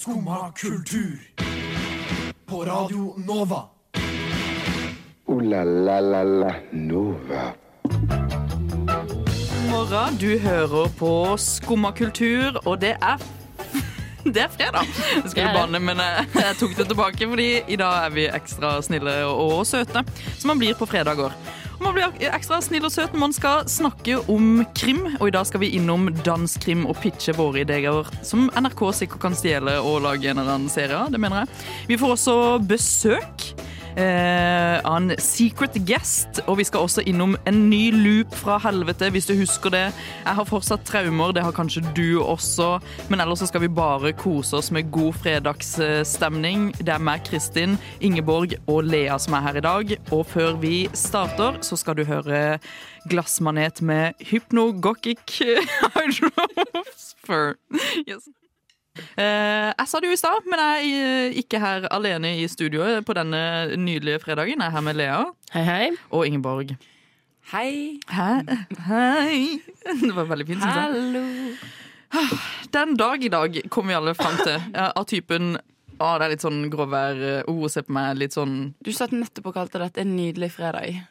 Skumma 0.00 0.52
kultur. 0.56 1.18
På 2.46 2.64
Radio 2.64 3.14
Nova. 3.26 3.62
O-la-la-la-la 5.26 6.54
Nova. 6.70 7.52
morgen. 9.70 10.16
Du 10.16 10.38
hører 10.38 10.88
på 10.98 11.36
Skumma 11.36 11.90
kultur, 11.90 12.66
og 12.66 12.80
det 12.80 12.96
er 13.02 13.16
det 14.34 14.42
er 14.42 14.48
fredag. 14.48 14.86
Jeg 15.14 15.30
skulle 15.30 15.52
banne, 15.54 15.78
men 15.78 15.98
jeg, 15.98 16.26
jeg 16.46 16.56
tok 16.60 16.76
det 16.76 16.86
tilbake, 16.86 17.28
fordi 17.28 17.48
i 17.68 17.76
dag 17.76 18.06
er 18.06 18.10
vi 18.14 18.26
ekstra 18.28 18.82
snille 18.82 19.24
og 19.26 19.66
søte, 19.66 20.04
som 20.38 20.48
man 20.48 20.58
blir 20.58 20.74
på 20.78 20.86
fredager. 20.86 21.36
Man 21.90 22.12
bli 22.14 22.28
ekstra 22.30 22.60
snill 22.62 22.84
og 22.86 22.92
søt 22.94 23.10
når 23.10 23.18
man 23.18 23.32
skal 23.34 23.64
snakke 23.66 24.20
om 24.30 24.60
krim, 24.78 25.00
og 25.16 25.24
i 25.26 25.32
dag 25.34 25.48
skal 25.48 25.58
vi 25.64 25.72
innom 25.74 26.04
dansk 26.22 26.62
krim 26.62 26.84
og 26.86 26.94
pitche 27.02 27.34
våre 27.34 27.64
ideer 27.64 28.06
som 28.22 28.46
NRK 28.54 28.84
sikkert 28.94 29.24
kan 29.24 29.34
stjele 29.34 29.74
og 29.82 30.04
lage 30.04 30.30
en 30.30 30.38
eller 30.38 30.54
annen 30.54 30.70
serie 30.70 30.94
av. 30.94 31.10
Det 31.10 31.18
mener 31.18 31.42
jeg. 31.42 31.66
Vi 31.90 31.98
får 31.98 32.14
også 32.14 32.36
besøk 32.62 33.48
eh, 34.00 34.80
av 34.84 34.96
en 34.96 35.12
secret 35.20 35.76
guest. 35.86 36.40
Og 36.46 36.58
vi 36.60 36.66
skal 36.66 36.86
også 36.86 37.04
innom 37.08 37.36
en 37.48 37.60
ny 37.70 37.90
loop 37.94 38.34
fra 38.36 38.58
helvete, 38.64 39.10
hvis 39.12 39.28
du 39.28 39.34
husker 39.38 39.74
det. 39.74 39.84
Jeg 40.24 40.36
har 40.38 40.48
fortsatt 40.48 40.86
traumer, 40.88 41.34
det 41.36 41.44
har 41.44 41.54
kanskje 41.56 41.84
du 41.96 42.20
også. 42.22 42.80
Men 43.12 43.20
ellers 43.22 43.42
så 43.44 43.50
skal 43.50 43.64
vi 43.64 43.72
bare 43.80 44.14
kose 44.16 44.56
oss 44.58 44.70
med 44.74 44.90
god 44.94 45.14
fredagsstemning. 45.20 46.70
Det 46.80 46.94
er 46.94 47.04
meg, 47.10 47.24
Kristin, 47.28 47.78
Ingeborg 48.00 48.56
og 48.66 48.84
Lea 48.88 49.18
som 49.20 49.36
er 49.38 49.46
her 49.48 49.60
i 49.60 49.66
dag. 49.66 49.94
Og 50.10 50.24
før 50.32 50.58
vi 50.62 50.88
starter, 50.96 51.60
så 51.66 51.78
skal 51.80 52.00
du 52.00 52.04
høre 52.08 52.58
Glassmanet 53.10 53.80
med 53.82 54.12
hypnogokkik 54.32 55.40
Hydrosfer. 55.94 57.54
Yes. 58.08 58.39
Eh, 59.16 59.68
jeg 59.78 59.88
sa 59.90 60.00
det 60.00 60.10
jo 60.10 60.16
i 60.16 60.20
stad, 60.20 60.46
men 60.50 60.62
jeg 60.64 60.92
er 61.00 61.36
ikke 61.42 61.60
her 61.62 61.88
alene 61.94 62.34
i 62.40 62.46
studioet 62.50 63.04
på 63.06 63.16
denne 63.18 63.42
nydelige 63.80 64.20
fredagen. 64.22 64.60
Jeg 64.60 64.66
er 64.70 64.76
her 64.76 64.86
med 64.86 64.98
Lea 65.00 65.20
Hei, 65.54 65.64
hei. 65.66 65.90
og 66.10 66.26
Ingeborg. 66.28 66.76
Hei. 67.52 67.98
Hei. 68.14 68.40
Hei. 68.86 69.38
Det 70.06 70.12
var 70.14 70.28
veldig 70.30 70.46
fint. 70.46 70.62
Hallo. 70.62 71.24
Den 72.74 72.96
dag 72.98 73.24
i 73.24 73.30
dag 73.32 73.60
kom 73.70 73.90
vi 73.90 73.94
alle 73.94 74.14
fram 74.18 74.36
til 74.42 74.58
av 74.80 75.04
typen 75.10 75.56
å, 76.00 76.14
det 76.16 76.24
er 76.24 76.32
litt 76.32 76.44
sånn 76.44 76.62
gråvær. 76.72 77.18
Oh, 77.50 77.66
se 77.68 77.82
på 77.84 77.92
meg. 77.92 78.14
Litt 78.16 78.32
sånn 78.32 78.70
Du 78.80 78.88
satt 78.96 79.12
nettopp 79.12 79.50
og 79.50 79.56
kalte 79.58 79.82
dette 79.82 80.00
en 80.00 80.14
nydelig 80.16 80.48
fredag. 80.54 81.02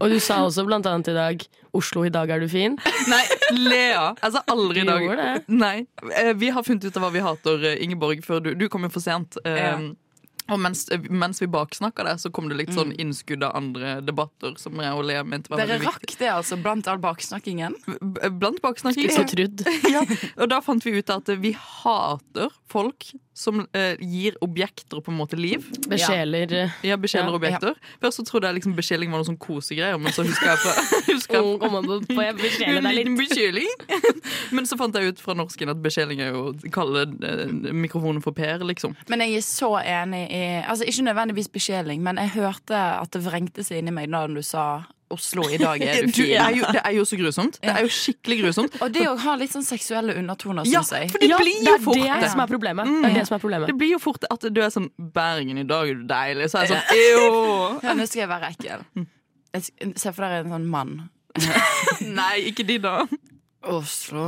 Og 0.00 0.08
du 0.10 0.18
sa 0.22 0.40
også 0.46 0.64
blant 0.66 0.86
annet 0.88 1.08
i 1.12 1.16
dag 1.16 1.44
'Oslo, 1.72 2.04
i 2.04 2.10
dag 2.12 2.28
er 2.30 2.40
du 2.40 2.48
fin'. 2.52 2.76
Nei, 3.08 3.22
Lea! 3.56 4.14
Jeg 4.22 4.32
sa 4.32 4.42
aldri 4.48 4.82
i 4.82 4.84
dag. 4.84 5.08
det. 5.16 5.44
Nei. 5.48 5.86
Eh, 6.16 6.32
Vi 6.34 6.50
har 6.50 6.62
funnet 6.62 6.84
ut 6.84 6.96
av 6.96 7.02
hva 7.02 7.12
vi 7.12 7.20
hater, 7.24 7.64
eh, 7.64 7.82
Ingeborg, 7.82 8.20
før 8.24 8.42
du, 8.42 8.54
du 8.54 8.68
kom 8.68 8.82
jo 8.82 8.88
for 8.90 9.00
sent. 9.00 9.36
Eh, 9.44 9.56
Ja. 9.56 9.78
Og 10.50 10.58
mens, 10.58 10.88
mens 11.08 11.38
vi 11.40 11.46
baksnakka 11.46 12.02
det, 12.04 12.16
så 12.20 12.28
kom 12.30 12.48
det 12.48 12.56
litt 12.58 12.68
Mm. 12.70 12.74
sånn 12.76 12.96
innskudd 12.98 13.42
av 13.44 13.54
andre 13.56 14.00
debatter 14.04 14.58
som 14.58 14.74
jeg 14.74 14.92
og 14.92 15.04
Lea 15.06 15.22
mente 15.22 15.48
var 15.48 15.56
Dere 15.58 15.78
veldig 15.78 15.86
viktig. 15.86 15.92
rakk 16.10 16.18
det 16.18 16.28
altså 16.28 16.56
blant 16.60 16.88
all 16.88 16.98
baksnakkingen. 16.98 17.72
B- 17.86 18.28
Blant 18.28 18.60
baksnakking. 18.60 19.04
Ikke 19.06 19.22
så 19.22 19.24
trudd. 19.30 19.62
Ja, 19.88 20.02
og 20.42 20.48
da 20.50 20.60
fant 20.60 20.82
vi 20.84 20.98
ut 20.98 21.08
at 21.08 21.26
vi 21.40 21.52
hater 21.52 22.50
folk 22.68 23.06
som 23.34 23.62
eh, 23.72 23.94
gir 24.00 24.34
objekter 24.44 25.00
på 25.00 25.10
en 25.12 25.16
måte 25.16 25.38
liv. 25.40 25.64
Besjeler 25.88 26.52
eh, 26.52 26.74
Ja, 26.84 26.96
Besjeler 27.00 27.30
Ja. 27.32 27.38
objekter. 27.38 27.74
Først 28.02 28.20
så 28.20 28.24
trodde 28.28 28.50
jeg 28.50 28.58
liksom 28.60 28.74
besjeling 28.76 29.10
var 29.10 29.22
noe 29.22 29.28
sånn 29.30 29.38
kosegreier, 29.40 29.96
men 30.00 30.12
så 30.12 30.24
husker 30.26 30.50
jeg 30.52 30.60
på, 30.60 30.74
husker 31.14 31.38
jeg 31.38 31.46
Å, 31.48 31.54
kom 31.62 31.78
an, 31.80 31.88
får 32.10 32.22
jeg 32.26 32.36
besjele 32.42 32.82
deg 32.84 32.98
liten 32.98 33.16
litt. 33.16 33.28
besjeling. 33.30 33.72
Men 34.52 34.66
så 34.68 34.76
fant 34.76 34.94
jeg 34.98 35.14
ut 35.14 35.20
fra 35.22 35.32
norsken 35.38 35.70
at 35.72 35.78
besjeling 35.80 36.20
er 36.20 36.34
jo 36.34 36.42
å 36.50 36.70
kalle 36.74 37.06
eh, 37.24 37.46
mikrofonen 37.72 38.20
for 38.24 38.36
Per, 38.36 38.60
liksom. 38.68 38.92
Men 39.08 39.22
jeg 39.24 39.38
er 39.40 39.44
så 39.46 39.70
enig 39.80 40.26
i 40.28 40.42
Altså 40.62 40.84
Ikke 40.88 41.06
nødvendigvis 41.08 41.48
besjeling, 41.52 42.02
men 42.04 42.20
jeg 42.20 42.34
hørte 42.36 42.76
at 42.76 43.10
det 43.16 43.22
vrengte 43.24 43.64
seg 43.64 43.80
inni 43.80 43.94
meg 43.96 44.10
da 44.12 44.26
du 44.28 44.42
sa 44.44 44.84
Oslo, 45.12 45.44
i 45.52 45.58
dag 45.60 45.82
er 45.84 46.00
du 46.06 46.12
Du, 46.12 46.22
Det 46.22 46.38
er 46.40 46.54
jo, 46.56 46.64
det 46.72 46.82
er 46.84 46.94
jo 46.96 47.04
så 47.08 47.18
grusomt. 47.20 47.58
Det 47.62 47.70
er 47.72 47.84
jo 47.84 47.90
skikkelig 47.92 48.38
grusomt. 48.42 48.78
Og 48.82 48.92
det 48.94 49.04
å 49.10 49.14
ha 49.26 49.34
litt 49.40 49.52
sånn 49.54 49.66
seksuelle 49.66 50.14
undertoner, 50.18 50.64
Ja, 50.70 50.80
syns 50.80 50.92
jeg. 50.98 51.10
for 51.12 51.22
det 51.24 51.30
Ja, 51.30 51.38
blir 51.42 51.58
jo 51.66 51.74
er 51.76 51.82
fort 51.84 52.00
det 52.00 52.20
det. 52.24 52.30
som 52.32 52.40
er 52.44 52.50
problemet. 52.50 52.92
Det 53.02 53.10
er 53.10 53.18
det 53.20 53.26
som 53.28 53.36
er 53.36 53.42
problemet. 53.44 53.70
Det 53.72 53.76
blir 53.82 53.92
jo 53.94 54.00
fort 54.02 54.24
at 54.30 54.46
du 54.48 54.60
er 54.64 54.70
sånn 54.74 54.88
Bergen, 54.98 55.58
i 55.60 55.66
dag 55.68 55.90
er 55.92 56.00
du 56.00 56.06
deilig. 56.10 56.48
Så 56.52 56.62
er 56.62 56.70
jeg 56.70 56.78
sånn 56.78 57.02
jo! 57.02 57.26
Ja, 57.86 57.94
nå 57.98 58.06
skal 58.08 58.24
jeg 58.24 58.30
være 58.32 58.52
ekkel. 58.54 58.86
Mm. 58.96 59.06
Se 60.00 60.12
for 60.16 60.24
dere 60.24 60.42
en 60.46 60.52
sånn 60.54 60.64
mann. 60.72 60.94
Nei, 62.20 62.34
ikke 62.50 62.64
de, 62.68 62.78
da. 62.82 62.96
Oslo, 63.68 64.24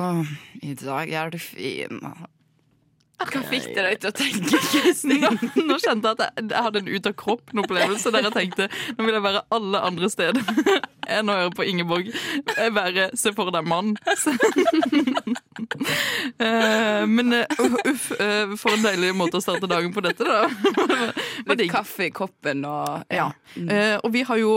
i 0.63 0.75
dag 0.79 1.11
er 1.11 1.33
du 1.35 1.39
fin. 1.43 1.99
Hva 3.23 3.41
fikk 3.47 3.69
det 3.77 3.83
deg 3.87 4.01
til 4.03 4.11
å 4.11 4.15
tenke, 4.17 4.59
Kristin? 4.73 5.23
Nå, 5.23 5.31
nå 5.69 5.77
kjente 5.83 6.11
jeg 6.11 6.17
at 6.19 6.23
jeg, 6.25 6.47
jeg 6.51 6.65
hadde 6.67 6.81
en 6.83 6.91
ut-av-kroppen-opplevelse 6.91 8.13
der 8.15 8.27
jeg 8.27 8.35
tenkte 8.35 8.67
nå 8.97 9.07
vil 9.07 9.17
jeg 9.17 9.25
være 9.25 9.45
alle 9.55 9.83
andre 9.87 10.11
steder 10.13 10.43
enn 11.15 11.31
å 11.31 11.37
høre 11.39 11.55
på 11.55 11.67
Ingeborg. 11.69 12.11
Være 12.75 13.11
se 13.19 13.33
for 13.37 13.55
deg 13.55 13.67
mann. 13.69 13.95
Eh, 16.39 17.07
Men 17.07 17.33
eh, 17.33 17.47
uff, 17.91 18.11
eh, 18.21 18.55
for 18.61 18.75
en 18.77 18.83
deilig 18.85 19.13
måte 19.17 19.39
å 19.39 19.45
starte 19.45 19.69
dagen 19.71 19.93
på 19.95 20.03
dette, 20.05 20.25
da. 20.25 20.49
Litt 21.55 21.71
kaffe 21.73 22.09
i 22.09 22.11
koppen 22.15 22.65
og 22.69 23.05
Ja. 23.13 23.31
Eh, 23.57 23.97
Og 24.03 24.11
vi 24.15 24.23
har 24.27 24.41
jo 24.41 24.57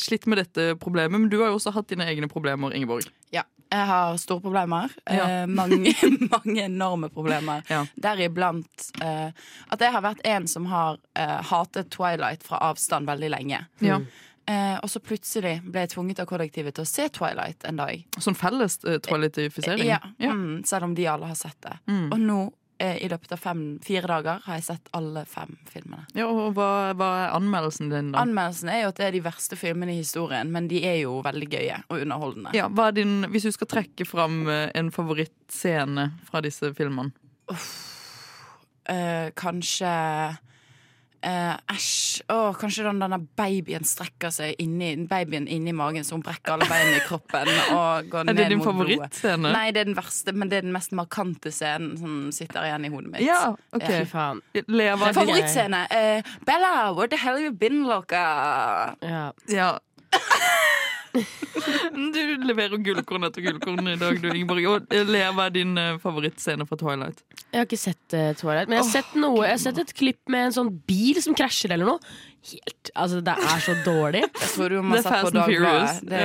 slitt 0.00 0.26
med 0.26 0.38
dette 0.42 0.74
problemet, 0.80 1.18
men 1.20 1.28
du 1.32 1.40
har 1.42 1.50
jo 1.52 1.58
også 1.60 1.72
hatt 1.76 1.88
dine 1.92 2.06
egne 2.08 2.28
problemer, 2.30 2.74
Ingeborg. 2.76 3.08
Ja. 3.34 3.42
Jeg 3.72 3.86
har 3.88 4.14
store 4.22 4.40
problemer. 4.44 4.92
Ja. 5.10 5.24
Eh, 5.42 5.46
mange, 5.50 5.90
mange 6.36 6.62
enorme 6.68 7.08
problemer. 7.10 7.64
Ja. 7.68 7.80
Deriblant 7.98 8.90
eh, 9.02 9.32
at 9.74 9.82
jeg 9.82 9.90
har 9.92 10.04
vært 10.04 10.22
en 10.24 10.46
som 10.46 10.68
har 10.70 11.00
eh, 11.18 11.40
hatet 11.50 11.90
Twilight 11.90 12.46
fra 12.46 12.60
avstand 12.70 13.10
veldig 13.10 13.32
lenge. 13.34 13.64
Ja. 13.82 13.98
Eh, 14.46 14.76
og 14.78 14.90
så 14.90 15.00
plutselig 15.02 15.56
ble 15.66 15.82
jeg 15.82 15.90
tvunget 15.96 16.20
av 16.22 16.28
kollektivet 16.30 16.76
til 16.76 16.84
å 16.84 16.88
se 16.88 17.08
Twilight 17.10 17.64
en 17.66 17.80
dag. 17.80 18.04
Sånn 18.22 18.36
felles 18.38 18.78
uh, 18.86 19.00
toalettifisering. 19.02 19.88
Ja, 19.88 19.98
Ja. 20.22 20.30
Mm, 20.36 20.62
selv 20.64 20.86
om 20.86 20.94
de 20.94 21.08
alle 21.10 21.26
har 21.32 21.38
sett 21.38 21.58
det. 21.66 21.74
Mm. 21.90 22.04
Og 22.14 22.20
nå, 22.22 22.38
eh, 22.78 23.00
i 23.02 23.08
løpet 23.10 23.34
av 23.34 23.40
fem, 23.42 23.64
fire 23.82 24.06
dager, 24.06 24.44
har 24.44 24.60
jeg 24.60 24.68
sett 24.68 24.92
alle 24.94 25.24
fem 25.26 25.56
filmene. 25.66 26.04
Ja, 26.14 26.28
og 26.30 26.54
hva, 26.54 26.68
hva 26.94 27.10
er 27.24 27.34
anmeldelsen 27.40 27.90
din, 27.90 28.12
da? 28.14 28.22
Anmeldelsen 28.22 28.70
er 28.70 28.84
jo 28.84 28.92
at 28.92 29.02
det 29.02 29.08
er 29.08 29.18
de 29.18 29.24
verste 29.26 29.58
filmene 29.58 29.96
i 29.96 29.98
historien, 30.04 30.52
men 30.54 30.70
de 30.70 30.84
er 30.86 31.00
jo 31.00 31.18
veldig 31.26 31.50
gøye 31.50 31.82
og 31.88 32.06
underholdende. 32.06 32.54
Ja, 32.54 32.70
din, 32.94 33.18
hvis 33.34 33.48
du 33.48 33.52
skal 33.56 33.72
trekke 33.72 34.06
fram 34.06 34.44
eh, 34.46 34.68
en 34.78 34.94
favorittscene 34.94 36.12
fra 36.30 36.44
disse 36.46 36.70
filmene. 36.78 37.10
Eh, 38.86 39.32
kanskje 39.34 39.90
eh, 41.26 41.74
Æsj. 41.74 42.22
Åh, 42.32 42.56
kanskje 42.58 42.86
den 42.86 43.00
denne 43.02 43.18
babyen 43.38 43.86
strekker 43.86 44.32
seg 44.34 44.56
inni, 44.62 44.92
babyen 45.10 45.48
inni 45.50 45.74
magen, 45.76 46.06
så 46.06 46.16
hun 46.16 46.24
brekker 46.26 46.56
alle 46.56 46.68
beina 46.70 46.96
i 46.96 47.04
kroppen 47.06 47.50
og 47.74 48.10
går 48.12 48.24
Er 48.30 48.32
det 48.32 48.36
ned 48.38 48.54
din 48.54 48.62
mot 48.62 48.70
favorittscene? 48.70 49.52
Nei, 49.54 49.66
det 49.74 49.82
er 49.82 49.90
den 49.90 49.98
verste, 49.98 50.34
men 50.36 50.52
det 50.52 50.60
er 50.60 50.68
den 50.68 50.74
mest 50.76 50.94
markante 50.96 51.52
scenen 51.54 51.96
som 52.00 52.18
sitter 52.34 52.68
igjen 52.68 52.88
i 52.88 52.92
hodet 52.94 53.12
mitt. 53.12 53.26
Ja, 53.26 53.54
ok. 53.76 53.88
ja. 53.90 54.04
faen. 54.10 54.42
Favorittscene? 55.06 55.86
eh, 55.90 56.36
Bella, 56.48 56.92
where 56.96 57.10
the 57.10 57.20
hell 57.20 57.40
you 57.42 57.52
been, 57.52 57.84
loca? 57.86 58.96
Ja. 59.02 59.32
Ja. 59.52 59.72
Du 61.16 62.20
leverer 62.46 62.76
gullkorn 62.82 63.26
etter 63.28 63.44
gullkorn 63.44 63.88
i 63.92 63.96
dag, 64.00 64.18
du, 64.20 64.28
Ingeborg. 64.32 64.66
Og 64.70 64.94
eh, 64.94 65.06
Lea, 65.08 65.32
hva 65.34 65.48
er 65.48 65.54
din 65.56 65.74
eh, 65.80 65.96
favorittscene 66.02 66.66
fra 66.68 66.78
Twilight? 66.80 67.22
Jeg 67.52 67.58
har 67.60 67.66
ikke 67.68 67.78
sett 67.80 68.16
uh, 68.16 68.30
Twilight, 68.36 68.68
men 68.68 68.78
jeg 68.78 68.84
har 68.84 68.90
sett 68.90 69.12
noe 69.16 69.44
Jeg 69.46 69.54
har 69.54 69.60
sett 69.62 69.78
et 69.80 69.92
klipp 69.96 70.32
med 70.32 70.48
en 70.48 70.56
sånn 70.56 70.70
bil 70.88 71.20
som 71.24 71.36
krasjer 71.38 71.72
eller 71.76 71.88
noe. 71.88 72.14
Helt, 72.46 72.90
altså 72.94 73.22
Det 73.24 73.34
er 73.48 73.64
så 73.64 73.74
dårlig. 73.86 74.22
Det 74.36 74.68
er 74.76 75.06
Fast 75.06 75.32
and 75.32 75.42
Furious. 75.46 76.00
Det 76.06 76.22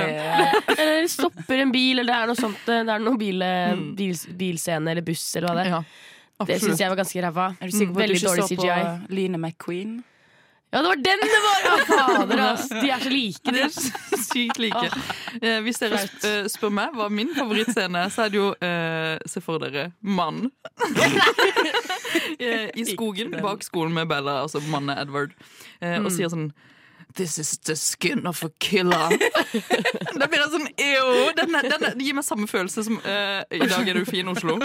Eller 0.76 1.10
stopper 1.10 1.64
en 1.64 1.74
bil, 1.74 2.02
eller 2.02 2.12
det 2.12 2.20
er 2.20 2.32
noe 2.32 2.38
sånt. 2.38 2.62
Det 2.68 2.80
er 2.82 3.02
noen 3.02 3.20
bil, 3.20 3.44
bil, 3.98 4.16
bilscene 4.38 4.94
eller 4.94 5.06
buss 5.06 5.24
eller 5.38 5.48
hva 5.48 5.58
det 5.58 5.66
er. 5.66 5.76
Ja, 5.76 6.46
Det 6.52 6.62
syns 6.62 6.80
jeg 6.82 6.92
var 6.92 6.98
ganske 6.98 7.26
ræva. 7.26 7.50
Er 7.58 7.70
du 7.70 7.76
sikker 7.76 7.96
på 7.96 8.02
at 8.02 8.10
du 8.12 8.18
ikke 8.18 8.30
dårlig 8.30 8.48
så 8.48 8.56
CGI. 8.56 8.80
på 9.06 9.14
Line 9.18 9.38
McQueen? 9.40 10.00
Ja, 10.72 10.80
det 10.80 10.88
var 10.88 10.96
den 10.96 11.20
det 11.20 11.40
var! 11.44 11.58
Ja, 11.64 11.84
fader, 11.86 12.38
ass. 12.46 12.68
De 12.68 12.90
er 12.90 13.00
så 13.02 13.10
like. 13.12 13.52
De 13.52 13.60
er 13.60 13.68
sykt 14.24 14.58
like. 14.62 14.88
Eh, 15.42 15.58
hvis 15.66 15.76
dere 15.82 15.98
sp 16.00 16.24
eh, 16.24 16.46
spør 16.48 16.72
meg 16.72 16.94
hva 16.96 17.10
min 17.12 17.28
favorittscene 17.36 18.06
er, 18.06 18.12
så 18.14 18.24
er 18.24 18.32
det 18.32 18.38
jo 18.40 18.46
eh, 18.56 19.18
Se 19.28 19.42
for 19.44 19.60
dere 19.60 19.90
mann. 20.00 20.46
I 22.80 22.86
skogen 22.88 23.36
bak 23.44 23.60
skolen 23.66 23.92
med 23.96 24.08
Bella, 24.08 24.38
altså 24.46 24.62
mannen 24.72 24.96
Edward, 24.96 25.36
eh, 25.84 25.98
og 26.00 26.08
sier 26.14 26.32
sånn 26.32 26.48
This 27.14 27.38
is 27.38 27.58
the 27.58 27.76
skin 27.76 28.26
of 28.26 28.42
a 28.44 28.50
killer. 28.58 29.12
da 30.20 30.28
blir 30.30 30.40
jeg 30.40 30.50
sånn 30.52 30.68
Ew! 30.80 31.08
Den, 31.36 31.56
den, 31.66 31.86
det 31.98 32.06
gir 32.06 32.16
meg 32.16 32.24
samme 32.24 32.48
følelse 32.48 32.84
som 32.86 32.98
uh, 33.04 33.42
I 33.52 33.68
dag 33.68 33.88
er 33.90 33.98
du 33.98 34.06
fin, 34.08 34.28
Oslo. 34.32 34.56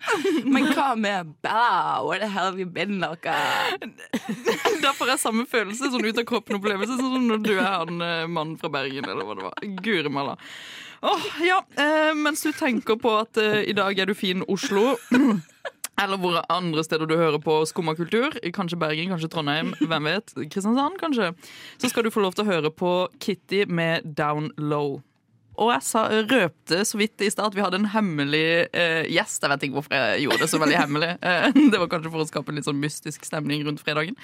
Men 0.54 0.70
hva 0.76 0.92
med 0.98 1.34
bow? 1.42 2.06
where 2.06 2.20
the 2.20 2.28
hell 2.28 2.44
have 2.44 2.58
you 2.58 2.66
been, 2.66 2.98
noe? 3.00 3.16
Da 4.84 4.92
får 4.94 5.14
jeg 5.14 5.22
samme 5.22 5.46
følelse, 5.50 5.90
sånn 5.90 6.06
ut 6.06 6.20
av 6.20 6.26
kroppen-opplevelse, 6.28 6.98
sånn 7.00 7.14
som 7.16 7.28
når 7.30 7.42
du 7.44 7.54
er 7.56 7.66
han 7.66 8.02
eh, 8.04 8.26
mannen 8.30 8.58
fra 8.60 8.70
Bergen, 8.72 9.08
eller 9.08 9.26
hva 9.26 9.36
det 9.38 9.46
var. 9.48 9.64
Guri 9.82 10.12
malla. 10.12 10.36
Oh, 11.06 11.26
ja, 11.44 11.58
uh, 11.78 12.12
mens 12.18 12.44
du 12.44 12.52
tenker 12.56 12.98
på 13.00 13.12
at 13.20 13.40
uh, 13.40 13.60
i 13.66 13.74
dag 13.76 13.98
er 13.98 14.08
du 14.08 14.14
fin, 14.16 14.44
Oslo. 14.52 14.94
Eller 16.02 16.20
hvor 16.20 16.38
andre 16.52 16.84
steder 16.84 17.08
du 17.08 17.16
hører 17.16 17.40
på 17.42 17.58
Skumma 17.68 17.96
kultur, 17.96 18.36
kanskje 18.54 18.78
Bergen, 18.80 19.10
kanskje 19.12 19.30
Trondheim, 19.32 19.74
hvem 19.90 20.10
vet, 20.12 20.32
Kristiansand 20.52 21.00
kanskje, 21.00 21.32
så 21.80 21.90
skal 21.92 22.06
du 22.06 22.12
få 22.14 22.24
lov 22.24 22.36
til 22.36 22.46
å 22.46 22.52
høre 22.52 22.72
på 22.72 22.94
Kitty 23.22 23.64
med 23.68 24.06
Down 24.18 24.52
Low. 24.60 25.00
Og 25.56 25.70
jeg 25.72 25.84
sa, 25.86 26.02
røpte 26.28 26.82
så 26.84 26.98
vidt 27.00 27.22
i 27.24 27.30
stad 27.32 27.48
at 27.48 27.56
vi 27.56 27.62
hadde 27.64 27.78
en 27.80 27.88
hemmelig 27.94 28.68
eh, 28.76 29.06
gjest. 29.08 29.40
Jeg 29.40 29.52
vet 29.52 29.64
ikke 29.64 29.78
hvorfor 29.78 29.96
jeg 29.96 30.26
gjorde 30.26 30.42
det 30.42 30.48
så 30.52 30.60
veldig 30.62 30.80
hemmelig. 30.82 31.12
Eh, 31.26 31.48
det 31.72 31.78
var 31.80 31.88
kanskje 31.90 32.10
for 32.12 32.22
å 32.22 32.26
skape 32.28 32.52
en 32.52 32.58
litt 32.58 32.66
sånn 32.68 32.78
mystisk 32.78 33.24
stemning 33.26 33.64
rundt 33.66 33.80
fredagen. 33.82 34.14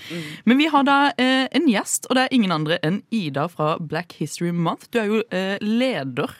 Men 0.46 0.60
vi 0.60 0.68
har 0.70 0.84
da 0.86 0.96
eh, 1.16 1.48
en 1.56 1.64
gjest, 1.70 2.06
og 2.08 2.18
det 2.18 2.26
er 2.26 2.36
ingen 2.36 2.52
andre 2.54 2.76
enn 2.84 3.00
Ida 3.14 3.48
fra 3.50 3.74
Black 3.80 4.14
History 4.20 4.52
Month. 4.54 4.90
Du 4.92 5.00
er 5.00 5.08
jo 5.08 5.22
eh, 5.34 5.56
leder 5.64 6.36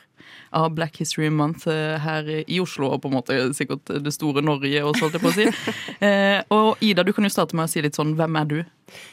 av 0.53 0.71
Black 0.77 0.99
History 1.01 1.31
Month 1.33 1.69
eh, 1.71 1.97
her 2.03 2.29
i 2.45 2.61
Oslo, 2.61 2.91
og 2.93 3.03
på 3.03 3.11
en 3.11 3.17
måte 3.17 3.39
sikkert 3.57 3.95
det 4.05 4.13
store 4.15 4.45
Norge 4.45 4.85
også, 4.85 5.07
holdt 5.07 5.19
jeg 5.19 5.25
på 5.25 5.33
å 5.33 5.37
si. 5.39 5.49
Eh, 6.03 6.41
og 6.51 6.81
Ida, 6.83 7.05
du 7.07 7.13
kan 7.15 7.23
jo 7.23 7.31
starte 7.31 7.55
med 7.55 7.69
å 7.69 7.71
si 7.71 7.83
litt 7.85 7.95
sånn, 7.95 8.17
hvem 8.19 8.37
er 8.41 8.47
du? 8.51 8.57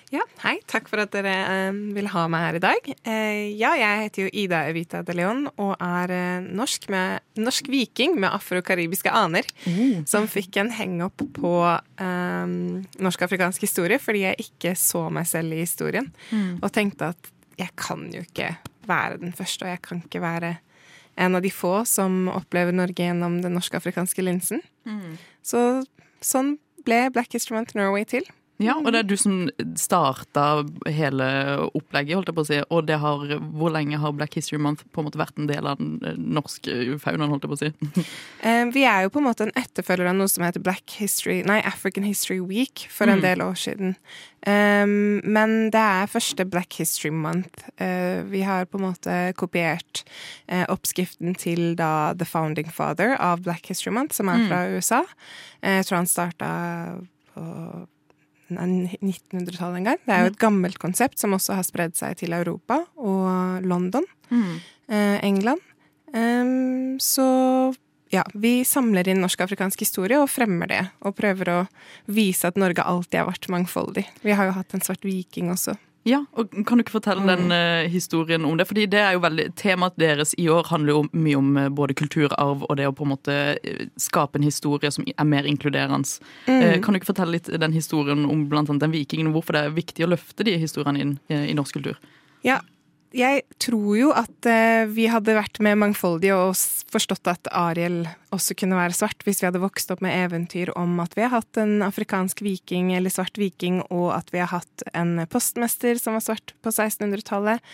Ja, 0.10 0.24
hei. 0.42 0.56
Takk 0.70 0.88
for 0.90 1.02
at 1.04 1.12
dere 1.14 1.34
eh, 1.70 1.80
vil 1.96 2.10
ha 2.10 2.24
meg 2.32 2.46
her 2.48 2.58
i 2.58 2.62
dag. 2.64 2.88
Eh, 3.04 3.52
ja, 3.60 3.76
jeg 3.78 4.06
heter 4.06 4.26
jo 4.26 4.32
Ida 4.42 4.64
Evita 4.72 5.04
de 5.06 5.16
Leon 5.18 5.44
og 5.52 5.76
er 5.76 6.14
eh, 6.16 6.48
norsk, 6.48 6.88
med, 6.94 7.26
norsk 7.40 7.70
viking 7.70 8.18
med 8.20 8.32
afro-karibiske 8.32 9.14
aner. 9.14 9.48
Som 10.10 10.28
fikk 10.32 10.58
en 10.62 10.74
heng-up 10.74 11.22
på 11.36 11.54
eh, 11.68 12.56
norsk-afrikansk 13.06 13.68
historie 13.68 14.02
fordi 14.02 14.26
jeg 14.26 14.48
ikke 14.50 14.74
så 14.80 15.06
meg 15.14 15.30
selv 15.30 15.56
i 15.56 15.62
historien. 15.62 16.10
Og 16.60 16.72
tenkte 16.74 17.14
at 17.14 17.32
jeg 17.60 17.76
kan 17.80 18.08
jo 18.14 18.24
ikke 18.24 18.54
være 18.90 19.20
den 19.22 19.36
første, 19.36 19.68
og 19.68 19.74
jeg 19.74 19.82
kan 19.86 20.02
ikke 20.02 20.24
være 20.24 20.56
en 21.20 21.36
av 21.36 21.44
de 21.44 21.52
få 21.52 21.82
som 21.86 22.30
opplever 22.32 22.76
Norge 22.76 23.04
gjennom 23.04 23.42
den 23.44 23.58
norsk-afrikanske 23.58 24.24
linsen. 24.24 24.64
Så 25.44 25.84
sånn 26.24 26.58
ble 26.88 27.10
Black 27.12 27.36
History 27.36 27.58
Month 27.58 27.76
Norway 27.76 28.06
til. 28.08 28.24
Ja, 28.60 28.76
og 28.76 28.92
det 28.92 29.00
er 29.00 29.08
du 29.08 29.16
som 29.20 29.48
starta 29.80 30.66
hele 30.92 31.28
opplegget, 31.72 32.18
holdt 32.18 32.32
jeg 32.32 32.36
på 32.36 32.44
å 32.44 32.50
si. 32.50 32.58
Og 32.68 32.88
det 32.90 32.98
har, 33.00 33.24
hvor 33.56 33.72
lenge 33.72 34.00
har 34.02 34.16
Black 34.16 34.36
History 34.36 34.60
Month 34.60 34.84
på 34.92 35.00
en 35.00 35.08
måte 35.08 35.22
vært 35.22 35.40
en 35.40 35.48
del 35.48 35.70
av 35.70 35.80
den 35.80 35.96
eh, 36.04 36.18
norske 36.20 36.98
faunaen, 37.00 37.32
holdt 37.32 37.48
jeg 37.48 37.54
på 37.54 37.60
å 37.60 37.64
si? 37.64 38.08
Eh, 38.40 38.66
vi 38.72 38.86
er 38.88 39.04
jo 39.04 39.10
på 39.12 39.20
en 39.20 39.26
måte 39.26 39.44
en 39.44 39.58
etterfølger 39.60 40.08
av 40.08 40.16
noe 40.16 40.30
som 40.32 40.46
heter 40.46 40.64
Black 40.64 40.94
History, 40.96 41.42
nei, 41.48 41.58
African 41.68 42.06
History 42.08 42.40
Week 42.40 42.86
for 42.92 43.12
en 43.12 43.20
del 43.24 43.44
år 43.44 43.58
siden. 43.60 43.98
Um, 44.48 45.20
men 45.28 45.68
det 45.74 45.82
er 45.82 46.08
første 46.08 46.46
Black 46.48 46.78
History 46.80 47.12
Month. 47.12 47.68
Uh, 47.82 48.24
vi 48.32 48.46
har 48.48 48.70
på 48.72 48.80
en 48.80 48.86
måte 48.88 49.18
kopiert 49.40 50.06
uh, 50.48 50.64
oppskriften 50.72 51.36
til 51.36 51.76
da 51.80 52.16
The 52.16 52.28
Founding 52.30 52.72
Father 52.72 53.18
av 53.20 53.44
Black 53.44 53.68
History 53.68 53.92
Month, 53.96 54.16
som 54.16 54.32
er 54.32 54.48
fra 54.48 54.64
USA. 54.72 55.04
Eh, 55.60 55.80
jeg 55.80 55.90
tror 55.90 56.00
han 56.00 56.10
starta 56.10 56.52
på 57.34 57.44
1900-tallet 58.58 59.82
en 59.82 59.90
gang. 59.92 60.00
Det 60.06 60.16
er 60.16 60.26
jo 60.26 60.32
et 60.34 60.42
gammelt 60.42 60.80
konsept 60.82 61.22
som 61.22 61.36
også 61.38 61.58
har 61.60 61.68
spredd 61.68 61.98
seg 62.00 62.18
til 62.22 62.34
Europa 62.38 62.82
og 62.98 63.66
London. 63.68 64.08
Eh, 64.90 65.20
England. 65.26 65.62
Så 67.04 67.26
ja, 68.10 68.24
vi 68.34 68.64
samler 68.66 69.08
inn 69.12 69.22
norsk-afrikansk 69.22 69.84
historie 69.86 70.18
og 70.18 70.32
fremmer 70.34 70.70
det. 70.72 70.82
Og 71.06 71.14
prøver 71.18 71.52
å 71.54 71.60
vise 72.10 72.50
at 72.50 72.58
Norge 72.58 72.82
alltid 72.82 73.22
har 73.22 73.30
vært 73.30 73.50
mangfoldig. 73.54 74.08
Vi 74.26 74.34
har 74.34 74.50
jo 74.50 74.56
hatt 74.58 74.74
en 74.74 74.82
svart 74.86 75.06
viking 75.06 75.52
også. 75.54 75.78
Ja, 76.08 76.22
og 76.32 76.52
Kan 76.66 76.80
du 76.80 76.84
ikke 76.84 76.96
fortelle 76.96 77.26
den 77.28 77.52
eh, 77.52 77.90
historien 77.92 78.46
om 78.48 78.58
det? 78.58 78.68
Fordi 78.70 78.86
det 78.90 79.02
er 79.02 79.18
jo 79.18 79.24
veldig, 79.24 79.50
Temaet 79.60 79.98
deres 80.00 80.34
i 80.40 80.48
år 80.52 80.70
handler 80.72 80.96
jo 80.96 81.02
mye 81.12 81.40
om 81.40 81.58
eh, 81.60 81.70
både 81.70 81.98
kulturarv 82.00 82.64
og 82.70 82.78
det 82.80 82.88
å 82.88 82.96
på 82.96 83.06
en 83.06 83.14
måte 83.14 83.36
eh, 83.58 83.86
skape 84.00 84.40
en 84.40 84.48
historie 84.48 84.92
som 84.96 85.08
er 85.12 85.28
mer 85.28 85.48
inkluderende. 85.50 86.00
Eh, 86.48 86.80
kan 86.80 86.94
du 86.94 87.02
ikke 87.02 87.12
fortelle 87.12 87.36
litt 87.36 87.52
den 87.52 87.76
historien 87.76 88.24
om 88.30 88.48
blant 88.50 88.72
annet 88.72 88.88
den 88.88 88.96
vikingen, 88.96 89.34
hvorfor 89.36 89.58
det 89.58 89.66
er 89.66 89.76
viktig 89.76 90.08
å 90.08 90.12
løfte 90.14 90.48
de 90.48 90.56
historiene 90.62 91.04
inn 91.04 91.16
i 91.30 91.56
norsk 91.58 91.80
kultur? 91.80 92.00
Ja, 92.48 92.62
jeg 93.16 93.42
tror 93.62 93.94
jo 93.98 94.10
at 94.14 94.48
eh, 94.50 94.86
vi 94.90 95.08
hadde 95.10 95.34
vært 95.38 95.58
mer 95.66 95.78
mangfoldige 95.82 96.36
og 96.38 96.54
forstått 96.94 97.30
at 97.32 97.50
Ariel 97.56 98.04
også 98.36 98.54
kunne 98.60 98.78
være 98.78 98.94
svart, 98.98 99.24
hvis 99.26 99.42
vi 99.42 99.48
hadde 99.48 99.62
vokst 99.64 99.90
opp 99.94 100.04
med 100.06 100.14
eventyr 100.14 100.72
om 100.78 101.00
at 101.02 101.16
vi 101.18 101.26
har 101.26 101.34
hatt 101.34 101.60
en 101.62 101.82
afrikansk 101.86 102.44
viking 102.46 102.92
eller 102.94 103.14
svart 103.14 103.40
viking, 103.42 103.82
og 103.90 104.12
at 104.14 104.30
vi 104.34 104.44
har 104.44 104.52
hatt 104.54 104.86
en 104.94 105.18
postmester 105.32 105.98
som 106.02 106.18
var 106.18 106.26
svart 106.26 106.54
på 106.62 106.74
1600-tallet. 106.74 107.66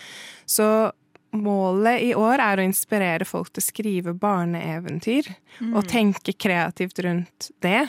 Så 0.48 0.68
målet 1.36 2.00
i 2.06 2.14
år 2.16 2.40
er 2.40 2.60
å 2.60 2.64
inspirere 2.64 3.26
folk 3.28 3.50
til 3.52 3.60
å 3.60 3.66
skrive 3.66 4.16
barneeventyr, 4.16 5.28
og 5.74 5.88
tenke 5.90 6.32
kreativt 6.32 7.00
rundt 7.04 7.50
det. 7.64 7.82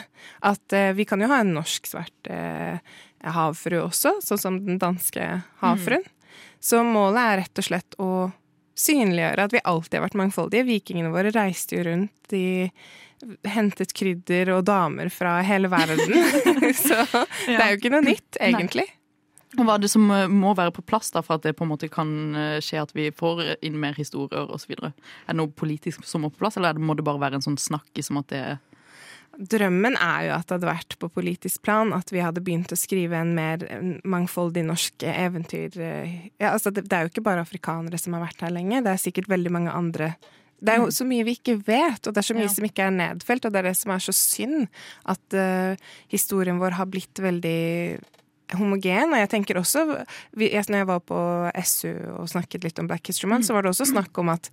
At 0.44 0.76
eh, 0.76 0.92
vi 0.98 1.08
kan 1.08 1.24
jo 1.24 1.30
ha 1.32 1.40
en 1.40 1.54
norsk-svart 1.56 2.28
eh, 2.34 2.76
havfrue 3.24 3.86
også, 3.86 4.18
sånn 4.24 4.44
som 4.44 4.60
den 4.66 4.80
danske 4.82 5.30
havfruen. 5.62 6.04
Så 6.60 6.82
målet 6.86 7.22
er 7.22 7.40
rett 7.44 7.60
og 7.62 7.68
slett 7.68 7.98
å 8.02 8.10
synliggjøre 8.78 9.48
at 9.48 9.54
vi 9.54 9.64
alltid 9.66 9.98
har 9.98 10.06
vært 10.06 10.18
mangfoldige. 10.20 10.68
Vikingene 10.68 11.12
våre 11.14 11.32
reiste 11.34 11.78
jo 11.78 11.86
rundt, 11.88 12.14
de 12.30 12.70
hentet 13.50 13.92
krydder 13.98 14.52
og 14.54 14.62
damer 14.68 15.10
fra 15.10 15.38
hele 15.46 15.70
verden. 15.72 16.14
Så 16.84 17.02
det 17.48 17.58
er 17.58 17.72
jo 17.72 17.80
ikke 17.80 17.92
noe 17.96 18.06
nytt, 18.06 18.38
egentlig. 18.38 18.86
Og 19.56 19.64
Hva 19.64 19.78
er 19.78 19.82
det 19.82 19.88
som 19.88 20.04
eh, 20.12 20.26
må 20.28 20.52
være 20.56 20.74
på 20.76 20.84
plass 20.84 21.08
da, 21.14 21.22
for 21.24 21.38
at 21.38 21.46
det 21.46 21.54
på 21.56 21.64
en 21.64 21.70
måte 21.70 21.88
kan 21.90 22.10
eh, 22.36 22.58
skje 22.62 22.82
at 22.82 22.92
vi 22.94 23.08
får 23.16 23.56
inn 23.64 23.78
mer 23.80 23.96
historier 23.96 24.50
osv.? 24.52 24.74
Er 24.76 24.92
det 24.92 25.38
noe 25.40 25.50
politisk 25.50 26.04
som 26.06 26.22
må 26.22 26.30
på 26.34 26.42
plass, 26.42 26.58
eller 26.60 26.76
er 26.76 26.82
må 26.84 26.96
det 26.98 27.06
bare 27.06 27.22
være 27.22 27.40
en 27.40 27.46
sånn 27.46 27.58
snakk 27.60 28.02
som 28.04 28.20
at 28.20 28.28
det 28.34 28.42
er 28.44 28.58
Drømmen 29.38 29.94
er 29.94 30.24
jo 30.26 30.32
at 30.34 30.48
det 30.48 30.56
hadde 30.56 30.66
vært 30.66 30.96
på 30.98 31.10
politisk 31.14 31.62
plan, 31.62 31.92
at 31.94 32.10
vi 32.10 32.24
hadde 32.24 32.42
begynt 32.42 32.72
å 32.74 32.78
skrive 32.78 33.20
en 33.20 33.36
mer 33.36 33.62
mangfoldig 34.02 34.64
norsk 34.66 35.04
eventyr. 35.06 35.78
Ja, 35.78 36.50
altså 36.56 36.72
det, 36.74 36.88
det 36.90 36.96
er 36.96 37.06
jo 37.06 37.12
ikke 37.12 37.22
bare 37.28 37.44
afrikanere 37.46 38.00
som 38.02 38.16
har 38.16 38.24
vært 38.26 38.42
her 38.42 38.50
lenge, 38.56 38.82
det 38.82 38.90
er 38.90 39.04
sikkert 39.04 39.30
veldig 39.30 39.52
mange 39.54 39.74
andre. 39.78 40.10
Det 40.58 40.74
er 40.74 40.82
jo 40.82 40.90
så 40.90 41.06
mye 41.06 41.22
vi 41.22 41.36
ikke 41.38 41.54
vet, 41.68 42.02
og 42.02 42.10
det 42.10 42.18
er 42.18 42.26
så 42.26 42.34
mye 42.34 42.48
Ja. 42.48 42.54
som 42.56 42.66
ikke 42.66 42.86
er 42.88 42.94
nedfelt, 42.96 43.46
og 43.46 43.54
det 43.54 43.60
er 43.60 43.68
det 43.70 43.76
som 43.78 43.92
er 43.94 44.02
så 44.02 44.14
synd, 44.16 44.66
at 45.06 45.38
uh, 45.38 45.76
historien 46.10 46.58
vår 46.58 46.74
har 46.80 46.90
blitt 46.90 47.22
veldig 47.22 48.00
homogen, 48.58 49.12
og 49.12 49.20
jeg 49.20 49.30
tenker 49.30 49.60
også 49.60 49.84
vi, 50.32 50.48
jeg, 50.50 50.64
Når 50.68 50.82
jeg 50.82 50.88
var 50.88 51.00
på 51.04 51.20
SU 51.62 51.94
og 52.16 52.28
snakket 52.32 52.64
litt 52.64 52.78
om 52.80 52.88
Black 52.88 53.06
History 53.06 53.30
Month, 53.30 53.46
så 53.46 53.54
var 53.54 53.62
det 53.62 53.70
også 53.74 53.90
snakk 53.92 54.18
om 54.18 54.32
at 54.32 54.50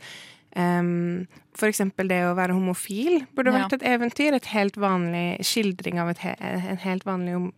Um, 0.55 1.27
for 1.55 1.67
eksempel 1.67 2.07
det 2.07 2.21
å 2.23 2.35
være 2.37 2.55
homofil 2.55 3.25
burde 3.35 3.51
Ja. 3.51 3.65
vært 3.67 3.73
et 3.73 3.83
eventyr. 3.83 4.33
Et 4.35 4.45
helt 4.53 4.75
vanlig 4.79 5.39
skildring 5.43 5.99
av 5.99 6.15
he 6.17 6.35
en 6.39 6.77
helt 6.77 7.03
vanlig 7.05 7.33
hom 7.35 7.51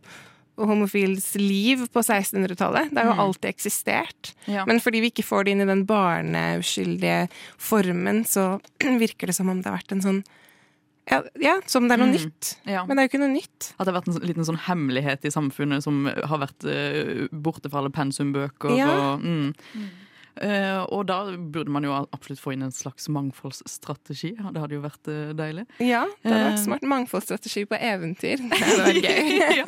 homofils 0.57 1.35
liv 1.35 1.83
på 1.93 2.01
1600-tallet. 2.01 2.89
Det 2.89 2.97
har 2.97 3.11
jo 3.13 3.21
alltid 3.27 3.45
eksistert. 3.51 4.31
Ja. 4.49 4.63
Men 4.65 4.79
fordi 4.81 5.01
vi 5.03 5.11
ikke 5.11 5.21
får 5.27 5.45
det 5.45 5.51
inn 5.53 5.61
i 5.61 5.67
den 5.69 5.83
barneuskyldige 5.85 7.27
formen, 7.61 8.23
så 8.25 8.59
virker 9.03 9.27
det 9.29 9.35
som 9.37 9.49
om 9.53 9.61
det 9.61 9.69
har 9.69 9.77
vært 9.77 9.91
en 9.97 10.01
sånn 10.01 10.23
Ja, 11.07 11.21
ja 11.39 11.53
som 11.69 11.85
det 11.87 11.93
er 11.95 12.01
noe 12.01 12.09
Mm. 12.09 12.17
nytt. 12.17 12.55
Ja. 12.65 12.81
Men 12.85 12.97
det 12.97 13.03
er 13.03 13.07
jo 13.07 13.11
ikke 13.13 13.21
noe 13.27 13.35
nytt. 13.37 13.69
At 13.79 13.85
det 13.85 13.93
har 13.93 14.01
vært 14.01 14.09
en 14.11 14.27
liten 14.27 14.43
sånn 14.49 14.57
hemmelighet 14.65 15.23
i 15.23 15.31
samfunnet 15.31 15.83
som 15.85 16.03
har 16.09 16.41
vært 16.41 16.65
uh, 16.67 17.27
borte 17.31 17.69
fra 17.71 17.79
alle 17.79 17.93
pensumbøker. 17.95 18.73
Ja. 18.75 18.89
Og, 19.13 19.21
mm. 19.23 19.53
Eh, 20.41 20.81
og 20.93 21.05
da 21.09 21.17
burde 21.37 21.71
man 21.73 21.83
jo 21.87 21.93
absolutt 22.13 22.41
få 22.41 22.53
inn 22.55 22.63
en 22.67 22.71
slags 22.75 23.07
mangfoldsstrategi. 23.13 24.33
Det 24.37 24.61
hadde 24.61 24.77
jo 24.77 24.83
vært 24.83 25.09
eh, 25.11 25.31
deilig. 25.37 25.65
Ja, 25.83 26.03
det 26.23 26.31
hadde 26.31 26.37
Eh. 26.37 26.47
vært 26.51 26.63
smart. 26.63 26.81
Mangfoldsstrategi 26.87 27.65
på 27.69 27.79
eventyr. 27.79 28.37
Det 28.47 28.59
hadde 28.61 28.85
vært 28.87 29.07
gøy. 29.07 29.31
ja, 29.57 29.65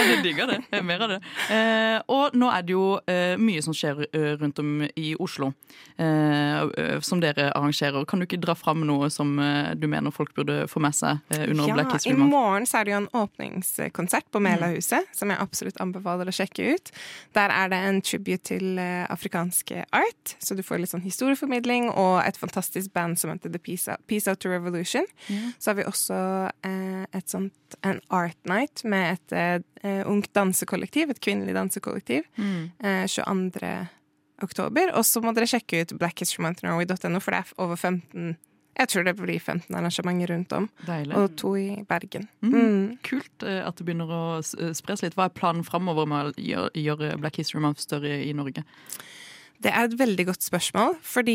jeg 0.00 0.22
digger 0.24 0.46
det. 0.54 0.58
er 0.72 0.82
Mer 0.86 1.04
av 1.06 1.12
det. 1.14 1.20
Eh, 1.52 1.98
og 2.12 2.34
nå 2.38 2.50
er 2.52 2.62
det 2.66 2.74
jo 2.76 2.84
eh, 3.10 3.36
mye 3.40 3.62
som 3.64 3.74
skjer 3.76 4.04
eh, 4.10 4.32
rundt 4.40 4.58
om 4.62 4.84
i 4.96 5.14
Oslo, 5.20 5.52
eh, 5.98 6.60
eh, 6.64 7.00
som 7.06 7.20
dere 7.22 7.50
arrangerer. 7.56 8.04
Kan 8.08 8.20
du 8.22 8.26
ikke 8.28 8.40
dra 8.42 8.54
fram 8.58 8.84
noe 8.88 9.10
som 9.12 9.34
eh, 9.42 9.72
du 9.78 9.86
mener 9.90 10.10
folk 10.14 10.34
burde 10.36 10.64
få 10.70 10.80
med 10.84 10.94
seg 10.96 11.18
eh, 11.34 11.46
under 11.50 11.72
Black 11.74 11.92
I 11.94 11.98
History 11.98 12.16
Month? 12.18 12.30
morgen 12.34 12.66
så 12.68 12.80
er 12.80 12.84
det 12.88 12.92
jo 12.94 13.00
en 13.02 13.10
åpningskonsert 13.24 14.30
på 14.32 14.40
Melahuset, 14.44 15.08
som 15.16 15.30
jeg 15.32 15.40
absolutt 15.42 15.80
anbefaler 15.82 16.28
å 16.30 16.34
sjekke 16.34 16.74
ut. 16.76 16.92
Der 17.36 17.52
er 17.54 17.70
det 17.72 17.80
en 17.90 18.00
tribute 18.04 18.44
til 18.50 18.78
eh, 18.80 19.04
afrikansk 19.12 19.72
art, 20.10 20.34
så 20.38 20.54
du 20.54 20.62
får 20.66 20.82
litt 20.82 20.92
sånn 20.92 21.04
historieformidling, 21.04 21.88
og 21.90 22.20
et 22.24 22.38
fantastisk 22.40 22.92
band 22.96 23.18
som 23.20 23.32
heter 23.32 23.52
The 23.52 23.62
Peace 23.62 23.88
Out, 23.90 24.02
Peace 24.10 24.30
Out 24.30 24.42
to 24.42 24.50
Revolution. 24.50 25.06
Så 25.58 25.70
har 25.70 25.78
vi 25.78 25.86
også 25.88 26.18
eh, 26.66 27.06
et 27.16 27.30
sånt, 27.30 27.78
en 27.86 28.02
art 28.10 28.38
night 28.50 28.84
med 28.84 29.16
et 29.16 29.36
eh, 29.84 30.02
ungt 30.08 30.32
dansekollektiv, 30.36 31.10
et 31.10 31.22
kvinnelig 31.22 31.56
dansekollektiv, 31.56 32.28
eh, 32.36 33.06
22. 33.06 33.72
oktober. 34.42 34.94
Og 34.96 35.04
så 35.06 35.22
må 35.24 35.34
dere 35.36 35.48
sjekke 35.50 35.84
ut 35.84 35.98
blackhistorymonthnorway.no, 36.00 37.20
for 37.20 37.36
det 37.36 37.42
er 37.42 37.58
over 37.60 37.76
15 37.76 38.38
jeg 38.80 38.88
tror 38.88 39.04
det 39.04 39.16
blir 39.18 39.40
15 39.40 39.76
arrangementer 39.76 40.30
rundt 40.32 40.52
om 40.56 40.68
Deilig. 40.86 41.16
og 41.16 41.34
to 41.36 41.54
i 41.58 41.82
Bergen. 41.88 42.28
Mm. 42.40 42.52
Mm. 42.54 42.84
Kult 43.04 43.44
eh, 43.44 43.60
at 43.66 43.76
det 43.76 43.86
begynner 43.86 44.12
å 44.14 44.22
eh, 44.40 44.72
spres 44.76 45.04
litt. 45.04 45.16
Hva 45.18 45.28
er 45.28 45.36
planen 45.36 45.66
framover 45.66 46.08
med 46.08 46.32
å 46.32 46.68
gjøre 46.78 47.16
Black 47.20 47.40
History 47.42 47.60
Month 47.60 47.84
større 47.84 48.20
i 48.24 48.32
Norge? 48.36 48.64
Det 49.60 49.68
er 49.76 49.84
et 49.90 49.96
veldig 50.00 50.24
godt 50.30 50.42
spørsmål, 50.46 50.94
fordi 51.04 51.34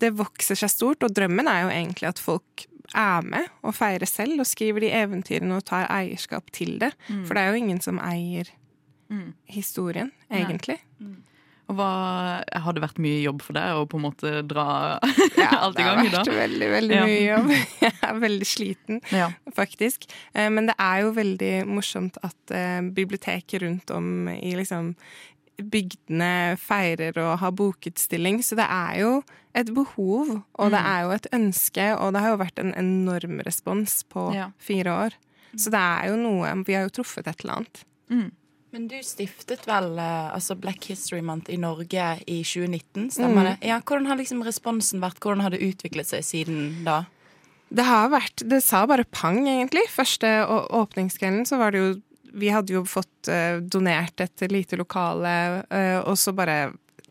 det 0.00 0.12
vokser 0.14 0.54
seg 0.60 0.70
stort, 0.70 1.02
og 1.02 1.10
drømmen 1.16 1.48
er 1.50 1.64
jo 1.64 1.72
egentlig 1.74 2.08
at 2.12 2.20
folk 2.22 2.66
er 2.94 3.22
med 3.26 3.48
og 3.66 3.74
feirer 3.74 4.06
selv 4.10 4.40
og 4.42 4.46
skriver 4.46 4.82
de 4.82 4.92
eventyrene 4.94 5.56
og 5.58 5.64
tar 5.66 5.86
eierskap 5.90 6.50
til 6.54 6.76
det. 6.82 6.92
For 7.26 7.34
det 7.34 7.42
er 7.42 7.50
jo 7.50 7.60
ingen 7.64 7.80
som 7.82 7.98
eier 8.02 8.50
historien, 9.50 10.12
egentlig. 10.30 10.78
Og 11.70 11.76
hva 11.78 11.88
Har 12.50 12.74
det 12.74 12.82
vært 12.82 12.98
mye 12.98 13.20
jobb 13.22 13.42
for 13.46 13.54
deg 13.54 13.78
å 13.78 13.84
på 13.86 13.98
en 13.98 14.02
måte 14.08 14.30
dra 14.50 14.64
alt 14.98 15.76
i 15.78 15.78
det 15.78 15.84
gang 15.86 16.00
har 16.00 16.06
i 16.06 16.10
dag? 16.10 16.26
vært 16.26 16.38
veldig, 16.40 16.68
veldig 16.72 16.96
Ja. 16.96 17.04
mye 17.06 17.20
jobb. 17.28 17.50
Jeg 17.84 17.92
er 18.08 18.18
veldig 18.24 18.48
sliten, 18.50 19.00
Ja. 19.14 19.28
faktisk. 19.54 20.06
Eh, 20.34 20.48
Men 20.50 20.66
det 20.66 20.74
er 20.82 21.02
jo 21.04 21.12
veldig 21.14 21.52
morsomt 21.70 22.18
at 22.26 22.50
eh, 22.54 22.80
biblioteket 22.90 23.62
rundt 23.62 23.90
om 23.94 24.28
i 24.34 24.50
liksom 24.58 24.96
bygdene 25.62 26.56
feirer 26.60 27.16
og 27.22 27.38
har 27.42 27.52
bokutstilling, 27.52 28.40
så 28.44 28.56
det 28.56 28.66
er 28.70 29.00
jo 29.02 29.12
et 29.54 29.70
behov, 29.74 30.42
og 30.58 30.70
det 30.70 30.80
er 30.80 31.00
jo 31.04 31.10
et 31.16 31.26
ønske, 31.34 31.86
og 31.98 32.12
det 32.14 32.20
har 32.22 32.30
jo 32.34 32.40
vært 32.42 32.58
en 32.62 32.74
enorm 32.78 33.40
respons 33.46 34.04
på 34.08 34.32
Ja. 34.34 34.50
fire 34.58 34.90
år. 35.06 35.16
Så 35.56 35.70
det 35.74 35.80
er 35.82 36.10
jo 36.10 36.16
noe 36.16 36.64
Vi 36.64 36.74
har 36.74 36.84
jo 36.86 37.02
truffet 37.02 37.26
et 37.26 37.40
eller 37.44 37.56
annet. 37.58 37.84
Men 38.72 38.86
du 38.86 38.94
stiftet 39.02 39.64
vel 39.66 39.98
eh, 39.98 40.28
altså 40.32 40.54
Black 40.54 40.84
History 40.86 41.20
Month 41.20 41.50
i 41.50 41.56
Norge 41.56 42.20
i 42.30 42.42
2019, 42.44 43.10
stemmer 43.10 43.42
det? 43.48 43.66
Ja, 43.66 43.80
Hvordan 43.80 44.06
har 44.06 44.16
liksom 44.16 44.44
responsen 44.46 45.00
vært? 45.02 45.18
Hvordan 45.18 45.40
har 45.42 45.50
det 45.50 45.58
utviklet 45.60 46.06
seg 46.06 46.22
siden 46.22 46.84
da? 46.84 47.00
Det 47.74 47.82
har 47.84 48.08
vært 48.10 48.44
Det 48.48 48.62
sa 48.62 48.84
bare 48.86 49.04
pang, 49.10 49.42
egentlig. 49.48 49.82
Første 49.90 50.46
åpningskvelden 50.70 51.46
så 51.46 51.58
var 51.58 51.72
det 51.72 51.78
jo 51.82 52.00
Vi 52.32 52.52
hadde 52.52 52.76
jo 52.76 52.84
fått 52.88 53.30
eh, 53.30 53.58
donert 53.62 54.20
et 54.22 54.46
lite 54.50 54.78
lokale, 54.80 55.64
eh, 55.70 55.98
og 56.00 56.18
så 56.18 56.34
bare 56.36 56.70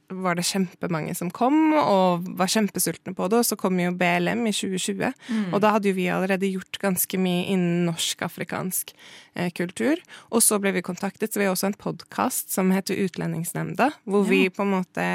var 0.09 0.35
det 0.35 0.45
kjempemange 0.47 1.13
som 1.15 1.29
kom, 1.33 1.73
og 1.77 2.25
var 2.37 2.49
kjempesultne 2.49 3.13
på 3.13 3.27
det. 3.29 3.41
Og 3.41 3.45
så 3.45 3.57
kom 3.59 3.77
jo 3.77 3.91
BLM 3.93 4.41
i 4.49 4.53
2020, 4.55 5.11
og 5.53 5.59
da 5.61 5.73
hadde 5.75 5.91
jo 5.91 5.97
vi 5.97 6.07
allerede 6.09 6.49
gjort 6.49 6.79
ganske 6.81 7.19
mye 7.21 7.43
innen 7.53 7.83
norsk-afrikansk 7.89 8.93
eh, 9.35 9.51
kultur. 9.55 10.01
Og 10.33 10.41
så 10.45 10.57
ble 10.61 10.73
vi 10.75 10.85
kontaktet, 10.85 11.31
så 11.31 11.41
vi 11.41 11.45
har 11.47 11.53
også 11.53 11.69
en 11.69 11.77
podkast 11.77 12.53
som 12.55 12.73
heter 12.73 12.97
Utlendingsnemnda, 13.05 13.91
hvor 14.09 14.25
vi 14.29 14.47
på 14.49 14.65
en 14.65 14.73
måte 14.79 15.05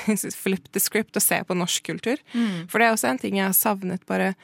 flip 0.42 0.66
the 0.74 0.82
script 0.82 1.14
og 1.14 1.24
ser 1.24 1.46
på 1.46 1.58
norsk 1.58 1.86
kultur. 1.92 2.18
For 2.66 2.80
det 2.80 2.88
er 2.88 2.98
også 2.98 3.12
en 3.12 3.22
ting 3.22 3.38
jeg 3.38 3.46
har 3.52 3.56
savnet, 3.56 4.02
bare 4.10 4.34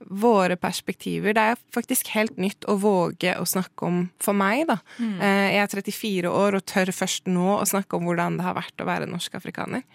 våre 0.00 0.56
perspektiver. 0.60 1.34
Det 1.36 1.44
er 1.52 1.60
faktisk 1.74 2.10
helt 2.14 2.36
nytt 2.40 2.66
å 2.68 2.76
våge 2.80 3.34
å 3.38 3.46
snakke 3.48 3.88
om 3.88 4.00
for 4.22 4.36
meg, 4.36 4.66
da. 4.68 4.78
Mm. 4.98 5.14
Jeg 5.20 5.62
er 5.62 5.72
34 5.72 6.32
år 6.42 6.58
og 6.58 6.66
tør 6.68 6.92
først 6.94 7.30
nå 7.30 7.56
å 7.56 7.68
snakke 7.68 7.98
om 7.98 8.08
hvordan 8.08 8.38
det 8.38 8.46
har 8.46 8.58
vært 8.58 8.82
å 8.82 8.88
være 8.88 9.08
norsk-afrikaner. 9.10 9.86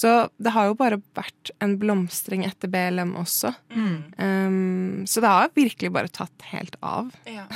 Så 0.00 0.14
det 0.42 0.54
har 0.56 0.70
jo 0.70 0.78
bare 0.78 1.00
vært 1.16 1.52
en 1.64 1.76
blomstring 1.80 2.44
etter 2.48 2.70
BLM 2.72 3.14
også. 3.20 3.54
Um, 3.74 5.04
så 5.08 5.22
det 5.24 5.32
har 5.32 5.54
virkelig 5.54 5.92
bare 5.94 6.12
tatt 6.12 6.50
helt 6.52 6.78
av. 6.82 7.12
Ja. 7.28 7.46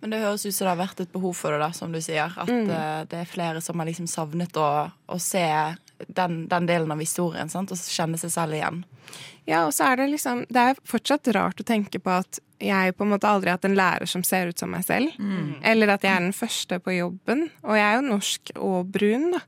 Men 0.00 0.12
det 0.12 0.22
høres 0.22 0.46
ut 0.46 0.54
som 0.54 0.66
det 0.66 0.72
har 0.72 0.80
vært 0.80 1.02
et 1.04 1.12
behov 1.12 1.36
for 1.38 1.54
det, 1.54 1.60
da, 1.62 1.70
som 1.76 1.92
du 1.94 2.00
sier. 2.02 2.32
At 2.34 2.50
mm. 2.50 2.70
det 3.10 3.22
er 3.22 3.30
flere 3.30 3.62
som 3.64 3.78
har 3.78 3.88
liksom 3.88 4.08
savnet 4.10 4.58
å, 4.58 4.70
å 4.90 5.18
se 5.22 5.44
den, 6.06 6.46
den 6.48 6.68
delen 6.68 6.92
av 6.92 7.00
historien, 7.02 7.50
sant? 7.50 7.72
og 7.72 7.78
kjenne 7.78 8.18
seg 8.20 8.32
selv 8.34 8.58
igjen. 8.58 8.84
Ja, 9.48 9.64
og 9.64 9.72
så 9.72 9.86
er 9.88 9.96
det 9.96 10.10
liksom 10.12 10.42
Det 10.52 10.60
er 10.60 10.80
fortsatt 10.84 11.30
rart 11.32 11.60
å 11.62 11.64
tenke 11.64 11.98
på 12.02 12.12
at 12.12 12.40
jeg 12.60 12.92
på 12.98 13.06
en 13.06 13.12
måte 13.14 13.28
aldri 13.30 13.48
har 13.48 13.56
hatt 13.56 13.68
en 13.68 13.76
lærer 13.78 14.10
som 14.10 14.24
ser 14.26 14.50
ut 14.50 14.58
som 14.58 14.70
meg 14.74 14.82
selv. 14.84 15.14
Eller 15.62 15.92
at 15.94 16.02
jeg 16.04 16.10
er 16.10 16.24
den 16.26 16.34
første 16.34 16.80
på 16.82 16.96
jobben. 16.96 17.44
Og 17.62 17.78
jeg 17.78 17.86
er 17.86 17.94
jo 17.94 18.08
norsk 18.08 18.50
og 18.56 18.90
brun, 18.92 19.28
da. 19.36 19.40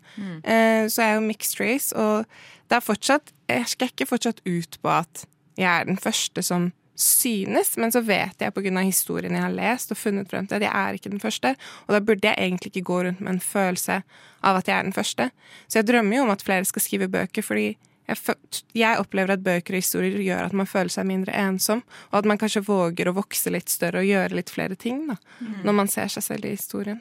Eh, 0.45 0.85
så 0.87 1.02
jeg 1.02 1.11
er 1.11 1.19
jo 1.19 1.26
mixed 1.26 1.61
race. 1.61 1.90
Og 1.97 2.25
det 2.71 2.78
er 2.78 2.87
fortsatt 2.87 3.33
Jeg 3.50 3.66
skal 3.66 3.90
ikke 3.90 4.07
fortsatt 4.07 4.40
ut 4.47 4.78
på 4.80 4.88
at 4.95 5.25
jeg 5.59 5.69
er 5.69 5.85
den 5.90 5.99
første 5.99 6.42
som 6.47 6.71
synes, 7.00 7.75
men 7.80 7.92
så 7.92 8.02
vet 8.04 8.42
jeg 8.42 8.54
pga. 8.54 8.80
historien 8.85 9.35
jeg 9.35 9.42
har 9.42 9.54
lest 9.54 9.92
og 9.92 9.99
funnet 9.99 10.30
frem 10.30 10.47
til, 10.47 10.61
at 10.61 10.66
jeg 10.69 10.73
er 10.73 10.97
ikke 10.97 11.11
den 11.11 11.21
første. 11.21 11.54
Og 11.87 11.95
da 11.95 12.00
burde 12.00 12.28
jeg 12.28 12.37
egentlig 12.38 12.73
ikke 12.73 12.87
gå 12.87 13.02
rundt 13.04 13.21
med 13.21 13.33
en 13.33 13.40
følelse 13.40 14.02
av 14.42 14.57
at 14.57 14.69
jeg 14.69 14.78
er 14.78 14.83
den 14.83 14.97
første. 14.97 15.30
Så 15.69 15.80
jeg 15.80 15.87
drømmer 15.87 16.16
jo 16.16 16.23
om 16.23 16.35
at 16.35 16.42
flere 16.42 16.64
skal 16.64 16.83
skrive 16.83 17.09
bøker, 17.09 17.42
fordi 17.42 17.76
jeg, 18.11 18.37
jeg 18.75 18.99
opplever 18.99 19.35
at 19.35 19.45
bøker 19.45 19.76
og 19.76 19.83
historier 19.83 20.19
gjør 20.25 20.49
at 20.49 20.57
man 20.57 20.69
føler 20.69 20.90
seg 20.92 21.07
mindre 21.07 21.37
ensom, 21.37 21.83
og 22.11 22.19
at 22.19 22.28
man 22.28 22.40
kanskje 22.40 22.64
våger 22.66 23.11
å 23.11 23.16
vokse 23.16 23.52
litt 23.54 23.71
større 23.71 24.02
og 24.02 24.11
gjøre 24.11 24.37
litt 24.40 24.50
flere 24.50 24.75
ting 24.75 25.07
da, 25.11 25.16
når 25.64 25.76
man 25.83 25.90
ser 25.90 26.11
seg 26.11 26.26
selv 26.26 26.49
i 26.49 26.57
historien. 26.57 27.00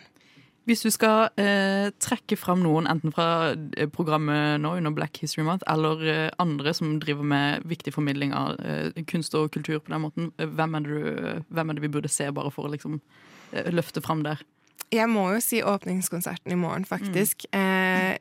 Hvis 0.70 0.84
du 0.86 0.92
skal 0.94 1.32
eh, 1.42 1.88
trekke 1.98 2.36
fram 2.38 2.60
noen, 2.62 2.86
enten 2.92 3.10
fra 3.16 3.56
eh, 3.74 3.88
programmet 3.90 4.60
nå 4.62 4.76
under 4.78 4.94
Black 4.94 5.18
History 5.18 5.42
Month, 5.48 5.66
eller 5.66 6.04
eh, 6.06 6.28
andre 6.38 6.76
som 6.78 6.92
driver 7.02 7.26
med 7.26 7.66
viktig 7.66 7.96
formidling 7.96 8.36
av 8.38 8.60
eh, 8.62 9.00
kunst 9.10 9.34
og 9.40 9.50
kultur 9.56 9.80
på 9.82 9.90
den 9.90 10.04
måten, 10.04 10.30
eh, 10.38 10.46
hvem 10.46 10.78
er, 10.78 10.86
det 10.86 11.00
du, 11.00 11.50
hvem 11.58 11.74
er 11.74 11.80
det 11.80 11.86
vi 11.88 11.92
burde 11.98 12.12
se 12.14 12.30
bare 12.30 12.54
for 12.54 12.70
å 12.70 12.74
liksom 12.76 13.00
eh, 13.00 13.72
løfte 13.74 14.04
fram 14.06 14.22
der? 14.28 14.46
Jeg 14.94 15.10
må 15.10 15.28
jo 15.36 15.42
si 15.42 15.60
åpningskonserten 15.66 16.54
i 16.54 16.58
morgen, 16.58 16.86
faktisk. 16.90 17.44
Eh, 17.54 17.69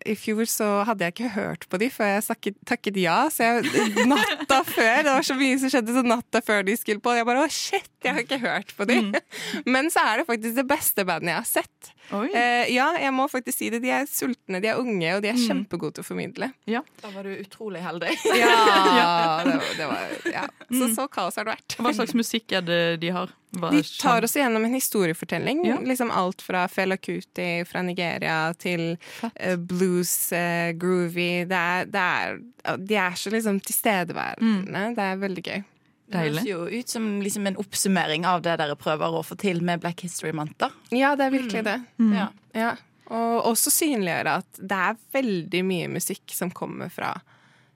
I 0.08 0.14
fjor 0.18 0.48
så 0.50 0.68
hadde 0.88 1.06
jeg 1.06 1.16
ikke 1.16 1.32
hørt 1.36 1.66
på 1.70 1.80
de 1.80 1.90
før 1.92 2.12
jeg 2.16 2.24
takket, 2.28 2.58
takket 2.68 3.00
ja. 3.02 3.18
Så 3.32 3.46
jeg, 3.48 4.06
natta 4.08 4.62
før, 4.66 5.02
det 5.04 5.12
var 5.12 5.26
så 5.26 5.36
mye 5.38 5.58
som 5.60 5.72
skjedde 5.72 5.96
så 5.96 6.04
natta 6.06 6.42
før 6.44 6.64
de 6.68 6.76
skulle 6.78 7.02
på. 7.04 7.14
Jeg 7.18 7.28
bare 7.28 7.44
å 7.44 7.52
shit, 7.52 7.90
jeg 8.04 8.16
har 8.16 8.24
ikke 8.24 8.40
hørt 8.42 8.74
på 8.78 8.88
de. 8.88 9.00
Men 9.74 9.92
så 9.94 10.04
er 10.06 10.22
det 10.22 10.28
faktisk 10.30 10.58
det 10.58 10.66
beste 10.68 11.06
bandet 11.08 11.34
jeg 11.34 11.40
har 11.40 11.48
sett. 11.52 11.94
Oi. 12.16 12.28
Eh, 12.32 12.70
ja, 12.72 12.86
jeg 12.96 13.12
må 13.12 13.26
faktisk 13.28 13.58
si 13.60 13.68
det. 13.72 13.82
De 13.84 13.90
er 13.92 14.06
sultne, 14.08 14.62
de 14.64 14.70
er 14.70 14.80
unge, 14.80 15.10
og 15.16 15.24
de 15.24 15.28
er 15.28 15.40
kjempegode 15.40 15.98
til 15.98 16.06
å 16.06 16.08
formidle. 16.08 16.48
Ja. 16.70 16.80
Da 17.02 17.10
var 17.12 17.28
du 17.28 17.34
utrolig 17.36 17.84
heldig. 17.84 18.14
Ja, 18.38 19.42
det 19.44 19.56
var, 19.58 19.74
det 19.76 19.86
var, 19.88 20.14
ja. 20.32 20.44
Så 20.72 20.88
så 20.94 21.04
kaos 21.12 21.36
har 21.38 21.46
det 21.46 21.56
vært. 21.56 21.76
Hva 21.82 21.92
slags 21.96 22.14
musikk 22.16 22.54
er 22.56 22.64
det 22.64 22.80
de 23.02 23.10
har? 23.14 23.32
Hva 23.58 23.70
De 23.72 23.80
tar 23.82 24.24
oss 24.26 24.36
gjennom 24.36 24.64
en 24.64 24.74
historiefortelling. 24.76 25.62
Ja. 25.68 25.78
Liksom 25.84 26.10
alt 26.14 26.42
fra 26.44 26.66
Fela 26.68 26.96
Kuti 27.00 27.64
fra 27.68 27.82
Nigeria 27.84 28.54
til 28.60 28.96
eh, 29.34 29.57
blues, 29.58 30.32
eh, 30.32 30.72
groovy. 30.78 31.44
Det 31.50 31.58
er, 31.58 31.88
det 31.90 32.04
er, 32.04 32.38
de 32.78 32.98
er 33.00 33.18
så 33.18 33.32
liksom 33.34 33.60
tilstedeværende. 33.64 34.84
Det 34.96 35.04
er 35.04 35.20
veldig 35.22 35.44
gøy. 35.46 35.64
Det 36.08 36.20
høres 36.24 36.46
jo 36.48 36.62
ut 36.64 36.88
som 36.88 37.06
liksom 37.20 37.46
en 37.50 37.58
oppsummering 37.60 38.24
av 38.24 38.40
det 38.46 38.54
dere 38.60 38.76
prøver 38.80 39.18
å 39.18 39.24
få 39.26 39.36
til 39.40 39.60
med 39.64 39.82
Black 39.82 40.00
History 40.06 40.32
Month. 40.32 40.56
da. 40.56 40.70
Ja, 40.94 41.14
det 41.16 41.26
er 41.26 41.34
virkelig 41.34 41.64
det. 41.66 41.80
Ja. 42.16 42.28
Ja. 42.56 42.70
Og 43.12 43.50
også 43.52 43.72
synliggjøre 43.72 44.38
at 44.42 44.60
det 44.60 44.78
er 44.78 44.96
veldig 45.16 45.60
mye 45.64 45.90
musikk 45.92 46.32
som 46.36 46.50
kommer 46.52 46.88
fra 46.92 47.14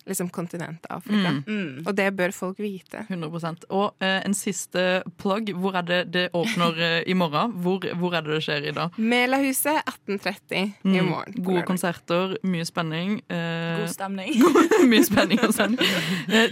liksom 0.09 0.29
kontinentet 0.35 0.87
Afrika. 0.91 1.31
Mm. 1.47 1.83
Og 1.87 1.95
det 1.97 2.09
bør 2.19 2.33
folk 2.35 2.59
vite. 2.59 3.05
100 3.09 3.67
Og 3.71 3.95
eh, 4.03 4.21
en 4.27 4.35
siste 4.35 5.03
plugg. 5.21 5.53
Hvor 5.55 5.77
er 5.79 5.83
det 5.87 6.01
det 6.15 6.25
åpner 6.35 6.79
eh, 6.83 7.03
i 7.07 7.15
morgen? 7.15 7.53
Hvor, 7.63 7.85
hvor 8.01 8.15
er 8.19 8.25
det 8.27 8.35
det 8.35 8.43
skjer 8.47 8.69
i 8.69 8.75
dag? 8.77 8.97
Melahuset 8.99 9.79
1830 9.87 10.59
i 10.63 10.73
Mm, 10.85 11.07
morgen. 11.09 11.35
Gode 11.39 11.55
lørdag. 11.61 11.67
konserter, 11.67 12.37
mye 12.43 12.65
spenning. 12.67 13.21
eh, 13.31 13.79
God 13.81 13.89
stemning. 13.95 14.35
mye 14.93 15.05
spenning 15.07 15.41
og 15.47 15.55
sånn. 15.55 15.77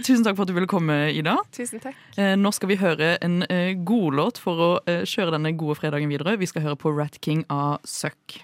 Tusen 0.03 0.23
takk 0.25 0.35
for 0.39 0.43
at 0.47 0.51
du 0.51 0.55
ville 0.57 0.67
komme, 0.71 1.11
Ida. 1.13 1.37
Tusen 1.51 1.79
takk. 1.83 1.95
Eh, 2.17 2.35
nå 2.39 2.51
skal 2.55 2.71
vi 2.71 2.79
høre 2.81 3.17
en 3.21 3.41
eh, 3.49 3.73
godlåt 3.75 4.39
for 4.41 4.63
å 4.65 4.71
eh, 4.87 5.03
kjøre 5.07 5.35
denne 5.37 5.51
gode 5.59 5.77
fredagen 5.81 6.09
videre. 6.11 6.37
Vi 6.41 6.47
skal 6.49 6.63
høre 6.65 6.79
på 6.79 6.93
Rat 6.95 7.19
King 7.23 7.43
av 7.51 7.79
Suck. 7.85 8.39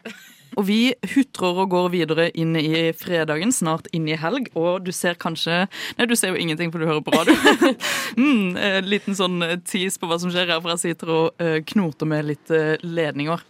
Og 0.55 0.67
vi 0.69 0.79
hutrer 1.13 1.61
og 1.63 1.71
går 1.73 1.89
videre 1.93 2.29
inn 2.37 2.55
i 2.59 2.91
fredagen, 2.97 3.51
snart 3.53 3.89
inn 3.95 4.07
i 4.09 4.17
helg. 4.19 4.49
Og 4.57 4.85
du 4.85 4.93
ser 4.95 5.19
kanskje 5.19 5.65
Nei, 5.97 6.07
du 6.07 6.15
ser 6.17 6.33
jo 6.33 6.39
ingenting, 6.39 6.71
for 6.71 6.81
du 6.81 6.87
hører 6.89 7.03
på 7.05 7.13
radio. 7.13 7.35
mm, 8.21 8.57
eh, 8.57 8.79
liten 8.85 9.17
sånn 9.17 9.41
tis 9.65 9.87
tease 9.87 10.01
på 10.01 10.09
hva 10.09 10.19
som 10.21 10.31
skjer 10.33 10.49
her, 10.51 10.61
for 10.63 10.73
jeg 10.73 10.93
sitter 10.93 11.13
og 11.13 11.43
eh, 11.43 11.59
knoter 11.73 12.09
med 12.09 12.29
litt 12.31 12.53
eh, 12.53 12.75
ledninger. 12.83 13.43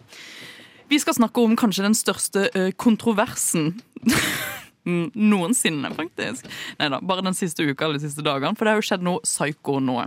Vi 0.88 1.00
skal 1.00 1.18
snakke 1.18 1.44
om 1.44 1.56
kanskje 1.58 1.84
den 1.84 1.96
største 1.96 2.48
eh, 2.56 2.72
kontroversen 2.76 3.74
Mm, 4.88 5.10
Noensinne, 5.14 5.90
faktisk. 5.92 6.46
Nei 6.78 6.88
da, 6.88 7.00
bare 7.04 7.24
den 7.26 7.36
siste 7.36 7.66
uka 7.66 7.84
eller 7.84 7.98
de 7.98 8.06
siste 8.06 8.24
dagene. 8.24 8.56
For 8.56 8.64
det 8.64 8.72
har 8.72 8.80
jo 8.80 8.86
skjedd 8.88 9.04
noe 9.04 9.20
psyko 9.26 9.82
nå. 9.84 9.98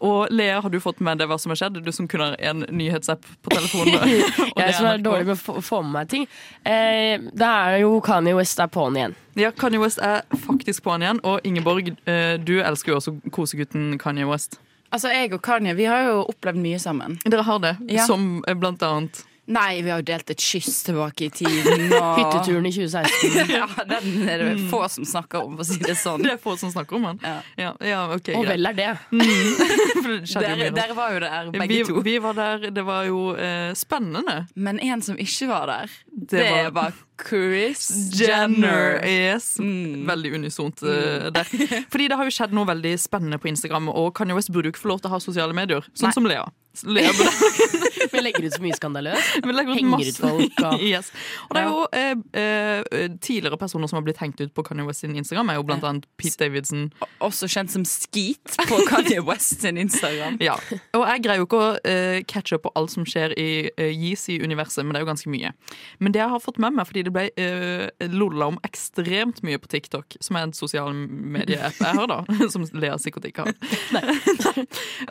Og 0.00 0.30
Lea, 0.32 0.60
har 0.64 0.70
du 0.72 0.78
fått 0.80 1.00
med 1.04 1.18
deg 1.20 1.28
hva 1.28 1.36
som 1.40 1.52
har 1.52 1.58
skjedd? 1.60 1.80
Du 1.84 1.90
som 1.92 2.06
kun 2.08 2.22
har 2.24 2.36
en 2.40 2.62
nyhetsapp 2.72 3.20
på 3.44 3.52
telefonen. 3.52 4.00
Jeg 4.60 4.74
som 4.78 4.86
er 4.88 5.02
dårlig 5.04 5.26
med 5.28 5.36
å 5.36 5.60
få, 5.60 5.82
med 5.84 5.92
meg 5.92 6.08
ting. 6.08 6.24
Eh, 6.64 7.20
det 7.20 7.50
er 7.50 7.76
jo 7.82 7.98
Kanye 8.04 8.32
West 8.38 8.62
er 8.64 8.70
på'n 8.72 8.96
igjen. 8.96 9.16
Ja, 9.36 9.52
Kanye 9.52 9.82
West 9.82 10.00
er 10.00 10.22
faktisk 10.46 10.86
på'n 10.88 11.04
igjen. 11.04 11.20
Og 11.28 11.44
Ingeborg, 11.44 11.92
eh, 12.08 12.38
du 12.40 12.56
elsker 12.64 12.94
jo 12.94 12.98
også 13.02 13.14
kosegutten 13.36 13.98
Kanye 14.00 14.24
West. 14.30 14.56
Altså, 14.90 15.12
Jeg 15.12 15.34
og 15.36 15.42
Kanye 15.44 15.76
vi 15.78 15.84
har 15.86 16.08
jo 16.08 16.22
opplevd 16.32 16.58
mye 16.64 16.80
sammen. 16.82 17.18
Dere 17.28 17.44
har 17.46 17.60
det, 17.62 17.76
Ja. 17.92 18.06
som 18.08 18.40
blant 18.56 18.82
annet 18.82 19.24
Nei, 19.50 19.80
vi 19.82 19.90
har 19.90 19.98
jo 20.00 20.06
delt 20.06 20.30
et 20.30 20.42
kyss 20.44 20.82
tilbake 20.86 21.26
i 21.26 21.30
tiden. 21.34 21.88
Og... 21.98 22.20
Hytteturen 22.20 22.68
i 22.68 22.72
2016. 22.74 23.50
Ja, 23.60 23.66
Den 23.88 24.28
er 24.30 24.44
det 24.44 24.50
få 24.70 24.84
som 24.92 25.06
snakker 25.08 25.42
om, 25.42 25.56
for 25.58 25.64
å 25.64 25.68
si 25.68 25.80
det 25.82 25.96
sånn. 25.98 26.22
Det 26.26 26.36
er 26.36 26.40
få 26.42 26.54
som 26.60 26.72
snakker 26.72 27.00
om 27.00 27.08
den. 27.10 27.20
Ja. 27.24 27.36
Ja, 27.58 27.72
ja 27.84 28.00
okay, 28.14 28.36
Og 28.38 28.46
vel 28.48 28.70
er 28.70 28.78
det. 28.78 28.90
Jo 29.10 30.40
Dere, 30.40 30.70
dere 30.74 30.94
var 30.96 31.12
jo 31.14 31.20
der, 31.22 31.50
begge 31.54 31.74
vi, 31.74 31.84
to. 31.88 32.00
vi 32.06 32.16
var 32.22 32.36
der, 32.38 32.70
det 32.74 32.84
var 32.86 33.04
jo 33.08 33.30
eh, 33.38 33.70
spennende. 33.78 34.44
Men 34.54 34.80
en 34.82 35.02
som 35.04 35.18
ikke 35.20 35.50
var 35.50 35.70
der, 35.70 35.94
det, 36.10 36.26
Det 36.38 36.50
var... 36.50 36.74
var- 36.82 37.06
Chris 37.20 37.90
Jenner. 38.16 39.00
Yes. 39.04 39.58
Mm. 39.58 40.06
Veldig 40.08 40.34
unisont 40.34 40.82
uh, 40.82 41.28
der. 41.34 41.44
Fordi 41.92 42.08
det 42.08 42.16
har 42.16 42.24
jo 42.24 42.32
skjedd 42.32 42.54
noe 42.56 42.64
veldig 42.70 42.94
spennende 43.00 43.36
på 43.36 43.50
Instagram, 43.50 43.90
og 43.92 44.14
Kanye 44.16 44.38
West 44.38 44.52
burde 44.54 44.70
jo 44.70 44.74
ikke 44.74 44.84
få 44.86 44.94
lov 44.94 45.02
til 45.04 45.10
å 45.10 45.16
ha 45.18 45.20
sosiale 45.20 45.56
medier. 45.56 45.84
Sånn 45.92 46.08
Nei. 46.08 46.16
som 46.16 46.28
Lea. 46.30 46.46
Lea 46.88 47.12
burde 47.12 47.89
Vi 48.12 48.22
legger 48.22 48.46
ut 48.48 48.54
så 48.56 48.62
mye 48.64 48.76
skandaløst. 48.78 49.40
Henger 49.44 49.90
masse- 49.92 50.14
ut 50.14 50.20
folk 50.24 50.62
og 50.66 50.82
yes. 50.90 51.10
Og 51.48 51.56
det 51.56 51.62
er 51.62 51.68
jo 51.68 51.80
eh, 51.92 52.22
eh, 52.40 53.08
tidligere 53.22 53.58
personer 53.60 53.90
som 53.90 54.00
har 54.00 54.06
blitt 54.06 54.20
hengt 54.22 54.40
ut 54.40 54.52
på 54.56 54.64
Kanye 54.66 54.86
West 54.88 55.04
sin 55.04 55.16
Instagram, 55.18 55.50
er 55.52 55.60
jo 55.60 55.66
blant 55.68 55.84
annet 55.86 56.06
Pete 56.20 56.40
Davidson. 56.44 56.88
Også 57.24 57.48
kjent 57.50 57.72
som 57.74 57.84
Skeet 57.88 58.56
på 58.68 58.80
Kanye 58.88 59.20
West 59.26 59.60
sin 59.64 59.78
Instagram. 59.80 60.38
Ja. 60.42 60.56
Og 60.96 61.04
jeg 61.06 61.24
greier 61.26 61.42
jo 61.42 61.48
ikke 61.48 61.60
å 61.60 61.70
eh, 61.84 62.20
catche 62.30 62.56
opp 62.58 62.66
på 62.68 62.72
alt 62.78 62.92
som 62.94 63.06
skjer 63.08 63.34
i 63.40 63.48
eh, 63.70 63.90
Yeezy-universet, 63.94 64.84
men 64.84 64.94
det 64.94 65.00
er 65.00 65.06
jo 65.06 65.10
ganske 65.12 65.32
mye. 65.32 65.52
Men 66.00 66.14
det 66.14 66.22
jeg 66.22 66.32
har 66.34 66.42
fått 66.44 66.60
med 66.62 66.76
meg, 66.76 66.88
fordi 66.88 67.04
det 67.08 67.14
ble 67.14 67.26
eh, 67.40 68.08
lolla 68.12 68.50
om 68.52 68.58
ekstremt 68.66 69.42
mye 69.46 69.60
på 69.62 69.70
TikTok, 69.72 70.16
som 70.24 70.38
er 70.40 70.48
en 70.48 70.56
sosial 70.56 70.92
medie-app 70.94 71.78
jeg 71.80 71.98
har, 72.00 72.10
da, 72.10 72.20
som 72.52 72.64
Lea 72.76 72.96
sikkert 73.00 73.28
ikke 73.30 73.46
har. 73.48 73.54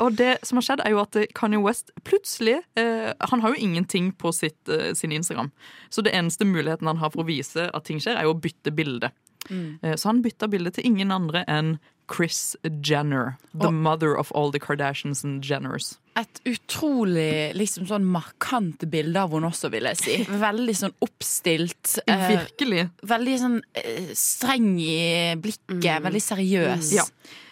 og 0.04 0.16
det 0.20 0.38
som 0.48 0.60
har 0.60 0.66
skjedd, 0.70 0.84
er 0.86 0.94
jo 0.96 1.02
at 1.04 1.18
eh, 1.20 1.28
Kanye 1.38 1.62
West 1.64 1.92
plutselig 2.08 2.60
eh, 2.80 3.14
Han 3.30 3.42
har 3.44 3.54
jo 3.54 3.60
ingenting 3.68 4.12
på 4.18 4.32
sitt, 4.34 4.70
eh, 4.70 4.94
sin 4.94 5.12
Instagram. 5.12 5.52
Så 5.90 6.04
det 6.04 6.14
eneste 6.14 6.46
muligheten 6.48 6.88
han 6.88 6.98
har 6.98 7.10
for 7.12 7.24
å 7.24 7.28
vise 7.28 7.70
at 7.74 7.84
ting 7.86 8.00
skjer, 8.00 8.16
er 8.18 8.24
jo 8.28 8.34
å 8.34 8.42
bytte 8.42 8.72
bilde. 8.76 9.12
Eh, 9.50 9.96
Så 9.96 10.10
han 10.10 10.22
bytta 10.24 10.48
bilde 10.50 10.72
til 10.74 10.86
ingen 10.86 11.12
andre 11.12 11.44
enn 11.48 11.80
Chris 12.12 12.56
Jenner. 12.84 13.38
The 13.54 13.68
Og- 13.68 13.74
mother 13.74 14.16
of 14.18 14.32
all 14.36 14.52
the 14.52 14.60
Kardashians 14.60 15.24
and 15.24 15.44
Jenners. 15.44 15.98
Et 16.20 16.42
utrolig 16.52 17.54
liksom 17.56 17.86
sånn 17.90 18.06
markant 18.10 18.86
bilde 18.92 19.22
av 19.22 19.32
henne 19.36 19.50
også, 19.52 19.70
vil 19.72 19.88
jeg 19.92 19.98
si. 20.02 20.18
Veldig 20.30 20.76
sånn 20.76 20.96
oppstilt. 21.06 22.00
Eh, 22.10 22.26
Virkelig. 22.36 22.88
veldig 23.08 23.38
sånn 23.44 23.60
eh, 23.78 24.10
streng 24.18 24.74
i 24.82 25.36
blikket. 25.40 26.02
Veldig 26.06 26.24
seriøs. 26.26 26.94
Ja. 26.98 27.06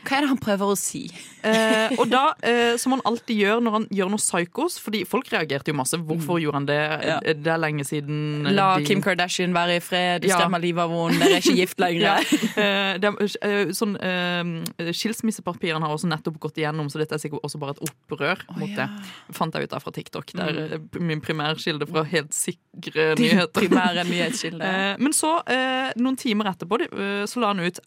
Hva 0.07 0.15
er 0.17 0.23
det 0.23 0.29
han 0.31 0.39
prøver 0.39 0.69
å 0.71 0.75
si? 0.79 1.01
Eh, 1.43 1.91
og 1.99 2.07
da, 2.09 2.29
eh, 2.47 2.77
som 2.79 2.93
han 2.95 3.01
alltid 3.05 3.41
gjør 3.43 3.59
når 3.65 3.73
han 3.75 3.85
gjør 3.93 4.09
noe 4.13 4.21
psykos 4.21 4.77
Fordi 4.81 5.01
folk 5.07 5.27
reagerte 5.33 5.69
jo 5.73 5.75
masse. 5.77 5.99
Hvorfor 5.99 6.39
gjorde 6.41 6.61
han 6.61 6.67
det? 6.69 6.77
Ja. 6.79 7.17
Eh, 7.27 7.35
Det 7.43 7.51
er 7.51 7.59
lenge 7.59 7.83
siden 7.87 8.47
eh, 8.47 8.53
La 8.55 8.69
de- 8.79 8.85
Kim 8.87 9.01
Kardashian 9.03 9.53
være 9.55 9.75
i 9.77 9.83
fred, 9.83 10.21
du 10.23 10.29
Ja. 10.31 10.39
stemmer 10.39 10.63
livet 10.63 10.79
av 10.85 10.93
henne, 10.95 11.19
dere 11.19 11.37
er 11.37 11.43
ikke 11.43 11.57
gift 11.59 11.79
lenger. 11.83 12.07
ja. 12.07 13.11
eh, 13.43 13.73
sånn, 13.75 13.97
eh, 13.99 14.91
Skilsmissepapirene 14.95 15.83
har 15.85 15.93
også 15.97 16.09
nettopp 16.09 16.39
gått 16.47 16.57
igjennom, 16.63 16.87
så 16.91 17.01
dette 17.03 17.17
er 17.17 17.21
sikkert 17.21 17.43
også 17.45 17.59
bare 17.61 17.75
et 17.75 17.83
opprør 17.89 18.41
mot 18.59 18.69
ja. 18.69 18.85
det. 18.87 19.35
Fant 19.37 19.53
jeg 19.57 19.67
ut 19.67 19.73
av 19.77 19.83
fra 19.85 19.91
TikTok. 19.95 20.31
Det 20.33 20.43
er 20.43 20.57
Mm. 20.57 20.73
eh, 20.95 20.99
min 21.11 21.21
primærkilde 21.21 21.87
fra 21.89 22.03
helt 22.03 22.33
sikre 22.33 23.15
nyheter. 23.21 23.53
Primære 23.61 24.03
nyhetskilde. 24.11 24.61
Eh, 24.63 24.95
men 24.99 25.13
så, 25.13 25.35
eh, 25.47 25.91
noen 25.97 26.17
timer 26.17 26.51
etterpå, 26.53 26.79
så 27.27 27.39
la 27.43 27.47
han 27.53 27.59
ut 27.65 27.79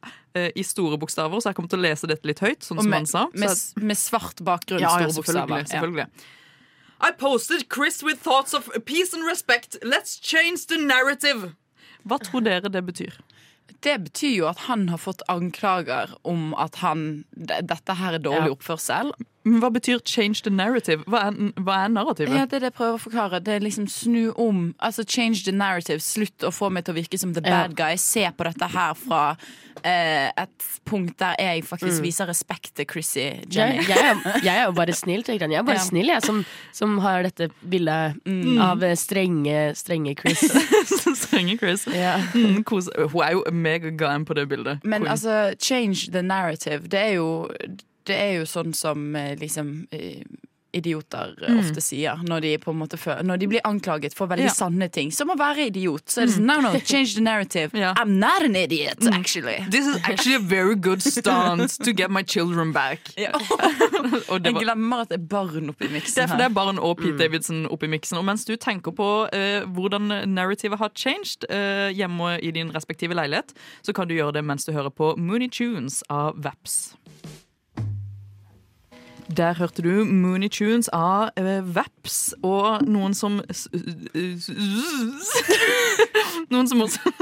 i 0.55 0.62
store 0.62 0.97
bokstaver, 0.97 1.41
så 1.43 1.50
jeg 1.50 1.57
kommer 1.59 1.69
til 1.73 1.81
å 1.81 1.83
lese 1.89 2.07
dette 2.07 2.25
litt 2.31 2.39
høyt, 2.39 2.62
sånn 2.62 2.79
med, 2.85 2.93
han 3.00 3.07
sa. 3.11 3.27
Med, 3.35 3.50
med 3.83 3.99
svart 3.99 4.39
bakgrunn, 4.47 4.81
Ja, 4.81 4.93
store 4.95 5.17
selvfølgelig. 5.19 5.65
bokstaver. 5.67 5.99
Ja. 5.99 6.07
I 7.03 7.11
posted 7.12 7.65
Chris 7.73 8.03
with 8.03 8.21
thoughts 8.23 8.53
of 8.55 8.69
peace 8.85 9.15
and 9.17 9.25
respect. 9.27 9.77
Let's 9.83 10.21
change 10.21 10.67
the 10.69 10.77
narrative. 10.79 11.55
Hva 12.07 12.19
tror 12.21 12.45
dere 12.45 12.69
det 12.71 12.83
betyr? 12.87 13.17
Det 13.81 13.95
betyr 14.05 14.35
jo 14.37 14.47
at 14.50 14.59
han 14.67 14.89
har 14.93 14.99
fått 15.00 15.23
anklager 15.33 16.11
om 16.29 16.53
at 16.61 16.77
han 16.83 17.25
dette 17.37 17.95
her 17.97 18.15
er 18.19 18.19
dårlig 18.21 18.50
Ja. 18.50 18.55
oppførsel. 18.55 19.12
Men 19.45 19.61
Hva 19.63 19.71
betyr 19.73 20.03
change 20.05 20.43
the 20.45 20.51
narrative? 20.53 21.05
Hva 21.09 21.23
er, 21.31 21.37
hva 21.65 21.79
er 21.87 21.89
narrativet? 21.95 22.35
Ja, 22.37 22.45
det 22.45 22.59
er 22.59 22.61
det 22.67 22.69
jeg 22.73 22.77
prøver 22.77 22.99
å 22.99 23.01
forklare. 23.01 23.41
Det 23.41 23.55
er 23.57 23.61
liksom 23.65 23.87
snu 23.89 24.33
om. 24.37 24.75
Altså 24.85 25.05
change 25.09 25.45
the 25.47 25.53
narrative. 25.57 26.01
Slutt 26.05 26.45
å 26.45 26.51
få 26.53 26.69
meg 26.71 26.85
til 26.85 26.93
å 26.95 26.99
virke 27.01 27.19
som 27.19 27.33
the 27.33 27.41
Ja. 27.45 27.63
bad 27.63 27.75
guy. 27.79 27.97
Se 27.97 28.27
på 28.37 28.45
dette 28.45 28.69
her 28.69 28.93
fra 29.01 29.37
eh, 29.83 30.29
et 30.37 30.67
punkt 30.85 31.17
der 31.19 31.35
jeg 31.41 31.65
faktisk 31.65 32.03
viser 32.05 32.29
respekt 32.29 32.75
til 32.77 32.85
Chrissy 32.91 33.21
jeg, 33.21 33.47
Jenny. 33.55 33.81
jeg, 33.89 33.97
er, 33.97 34.41
jeg 34.45 34.55
er 34.59 34.65
jo 34.67 34.73
bare 34.77 34.93
snill, 34.93 35.23
tenker 35.25 35.47
Jeg 35.49 35.57
Jeg 35.57 35.59
er 35.63 35.69
bare 35.71 35.77
Ja. 35.81 35.85
snill, 35.89 36.07
jeg, 36.13 36.23
som, 36.23 36.45
som 36.77 36.99
har 36.99 37.23
dette 37.23 37.49
bildet 37.65 38.21
av 38.61 38.83
eh, 38.85 38.95
strenge, 38.95 39.75
strenge 39.75 40.17
Chris. 40.21 40.45
Strenge 41.25 41.57
Chris. 41.59 41.87
Ja. 41.95 42.19
Mm, 42.35 42.61
kos. 42.65 42.91
Hun 42.93 43.23
er 43.25 43.33
jo 43.39 43.45
megagam 43.53 44.26
på 44.29 44.35
det 44.37 44.49
bildet. 44.50 44.85
Men 44.85 45.00
Queen. 45.03 45.13
altså, 45.17 45.55
change 45.59 46.11
the 46.13 46.21
narrative, 46.23 46.89
det 46.93 47.00
er 47.00 47.15
jo, 47.17 47.49
det 48.11 48.19
er 48.21 48.33
jo 48.41 48.47
sånn 48.49 48.75
som 48.77 49.11
eh, 49.17 49.35
liksom 49.41 49.75
eh, 49.95 50.23
idioter 50.73 51.35
eh, 51.49 51.59
ofte 51.59 51.83
sier 51.83 52.21
når 52.27 52.45
de 52.45 52.53
på 52.63 52.71
en 52.73 52.79
måte 52.83 52.99
Når 53.27 53.41
de 53.43 53.47
blir 53.51 53.61
anklaget 53.67 54.15
for 54.15 54.31
veldig 54.31 54.45
Ja. 54.51 54.55
sanne 54.55 54.89
ting, 54.93 55.11
som 55.13 55.31
å 55.31 55.37
være 55.39 55.67
idiot. 55.71 56.07
Så 56.07 56.23
er 56.23 56.27
det 56.27 56.35
sånn, 56.37 56.47
no, 56.47 56.61
no, 56.61 56.73
change 56.81 57.15
the 57.15 57.21
narrative. 57.21 57.71
Yeah. 57.81 57.95
I'm 57.97 58.19
not 58.19 58.43
an 58.43 58.57
idiot, 58.57 59.07
actually. 59.13 59.65
This 59.71 59.87
is 59.87 59.97
actually 60.05 60.35
a 60.35 60.39
very 60.39 60.75
good 60.75 61.03
stance 61.03 61.79
to 61.79 61.93
get 61.93 62.11
my 62.11 62.23
children 62.23 62.73
back. 62.73 63.01
Yeah. 63.17 63.33
Og 64.31 64.43
det, 64.43 64.53
Jeg 64.53 64.63
glemmer 64.65 65.03
at 65.05 65.09
det 65.11 65.21
er 65.21 65.27
barn 65.29 65.71
oppi 65.73 65.87
det, 65.87 65.93
miksen 65.95 66.23
er, 66.23 66.29
for 66.29 66.41
det 66.41 66.47
er 66.47 66.55
barn 66.55 66.79
og 66.79 66.99
Pete 67.01 67.19
Davidson 67.19 67.67
oppi 67.71 67.89
miksen. 67.91 68.19
Og 68.19 68.25
mens 68.25 68.45
du 68.45 68.55
tenker 68.57 68.95
på 68.97 69.09
uh, 69.33 69.67
hvordan 69.75 70.13
narrativet 70.31 70.79
har 70.81 70.93
changed 70.95 71.45
uh, 71.51 71.89
hjemme 71.93 72.39
i 72.41 72.53
din 72.55 72.71
respektive 72.75 73.17
leilighet, 73.17 73.53
så 73.83 73.93
kan 73.97 74.09
du 74.09 74.15
gjøre 74.15 74.39
det 74.39 74.45
mens 74.45 74.65
du 74.69 74.73
hører 74.73 74.93
på 74.93 75.15
Mooney 75.17 75.49
Tunes 75.49 76.03
av 76.11 76.39
Vaps. 76.43 76.95
Der 79.36 79.54
hørte 79.54 79.82
du 79.82 80.04
Mooney 80.04 80.49
Tunes 80.49 80.88
av 80.88 81.30
uh, 81.38 81.75
Vaps 81.75 82.34
og 82.43 82.82
noen 82.88 83.14
som 83.14 83.40
Noen 86.50 86.69
som 86.71 86.80
også 86.82 87.12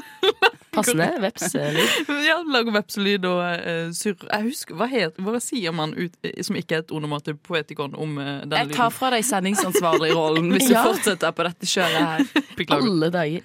Passende 0.73 1.09
vepselyd. 1.21 1.89
ja, 2.29 2.37
lager 2.47 2.73
vepselyd 2.77 3.25
og 3.27 3.41
uh, 3.43 3.89
surr. 3.97 4.21
Jeg 4.29 4.43
husker, 4.45 4.77
hva, 4.79 4.87
het, 4.93 5.17
hva 5.25 5.41
sier 5.43 5.73
man 5.75 5.95
ut, 5.97 6.15
eh, 6.23 6.37
som 6.45 6.57
ikke 6.61 6.77
er 6.77 6.85
et 6.85 6.93
onomativ 6.95 7.41
poetikon 7.43 7.97
om 7.99 8.15
denne 8.21 8.47
den 8.47 8.59
Jeg 8.61 8.77
tar 8.77 8.93
fra 8.95 9.11
deg 9.15 9.27
sendingsansvarlig-rollen 9.27 10.53
hvis 10.55 10.69
du 10.71 10.77
fortsetter 10.91 11.35
på 11.35 11.49
dette 11.49 11.67
kjøret 11.73 11.99
her. 11.99 12.23
Beklager. 12.61 12.87
Alle 12.93 13.11
dager. 13.17 13.43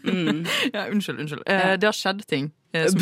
Ja, 0.75 0.85
unnskyld, 0.91 1.23
unnskyld. 1.25 1.47
Uh, 1.47 1.73
det 1.79 1.89
har 1.89 1.97
skjedd 1.97 2.21
ting. 2.29 2.51
Uh, 2.75 2.85
som, 2.91 2.99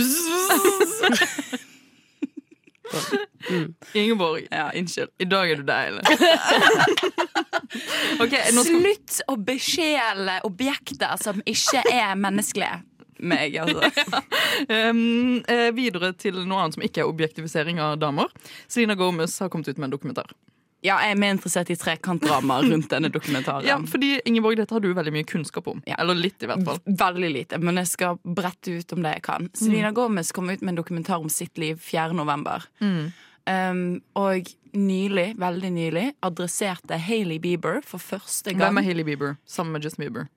Ingeborg, 3.97 4.47
Ja, 4.51 4.69
unnskyld. 4.75 5.09
i 5.19 5.25
dag 5.25 5.51
er 5.51 5.61
du 5.61 5.65
deilig. 5.67 6.03
okay, 8.23 8.51
skal 8.51 8.67
Slutt 8.67 9.19
å 9.31 9.35
beskjele 9.39 10.39
objekter 10.47 11.15
som 11.21 11.41
ikke 11.45 11.83
er 11.91 12.15
menneskelige. 12.19 12.81
Meg, 13.21 13.53
altså. 13.61 13.85
um, 14.89 15.41
eh, 15.45 15.67
videre 15.77 16.09
til 16.17 16.39
noe 16.41 16.63
annet 16.63 16.77
som 16.77 16.85
ikke 16.85 17.03
er 17.03 17.09
objektivisering 17.09 17.77
av 17.81 17.99
damer. 18.01 18.31
Selina 18.65 18.95
Gomez 18.97 19.35
har 19.43 19.51
kommet 19.53 19.69
ut 19.69 19.77
med 19.77 19.91
en 19.91 19.93
dokumentar. 19.93 20.31
Ja, 20.81 20.97
jeg 21.05 21.13
er 21.13 21.19
mer 21.21 21.35
interessert 21.35 21.69
i 21.69 21.77
trekantdrama 21.77 22.57
rundt 22.65 22.89
denne 22.89 23.11
dokumentaren. 23.13 23.65
Ja, 23.67 23.77
fordi 23.87 24.15
Ingeborg, 24.25 24.57
dette 24.57 24.73
har 24.73 24.81
du 24.81 24.89
veldig 24.97 25.13
mye 25.13 25.27
kunnskap 25.29 25.69
om. 25.69 25.83
Ja. 25.85 25.99
Eller 26.01 26.17
litt, 26.17 26.41
i 26.41 26.49
hvert 26.49 26.65
fall. 26.65 26.81
Veldig 26.85 27.29
lite, 27.35 27.59
men 27.61 27.77
jeg 27.81 27.91
skal 27.91 28.17
brette 28.23 28.73
ut 28.79 28.95
om 28.95 29.05
det 29.05 29.13
jeg 29.19 29.25
kan. 29.29 29.49
Selena 29.57 29.93
Gomez 29.95 30.33
kom 30.33 30.49
ut 30.49 30.63
med 30.63 30.73
en 30.73 30.81
dokumentar 30.81 31.21
om 31.21 31.29
sitt 31.29 31.61
liv 31.61 31.77
4. 31.81 32.11
november. 32.17 32.65
Um, 32.81 34.01
og 34.17 34.49
nylig, 34.77 35.31
veldig 35.41 35.71
nylig, 35.75 36.05
adresserte 36.25 36.97
Hailey 37.01 37.41
Bieber 37.41 37.81
for 37.85 38.01
første 38.01 38.53
gang. 38.53 38.67
Hvem 38.69 38.81
er 38.81 38.89
Hailey 38.89 39.05
Bieber? 39.07 39.35
Sammen 39.45 39.77
med 39.77 39.85
Justin 39.85 40.07
Bieber. 40.07 40.29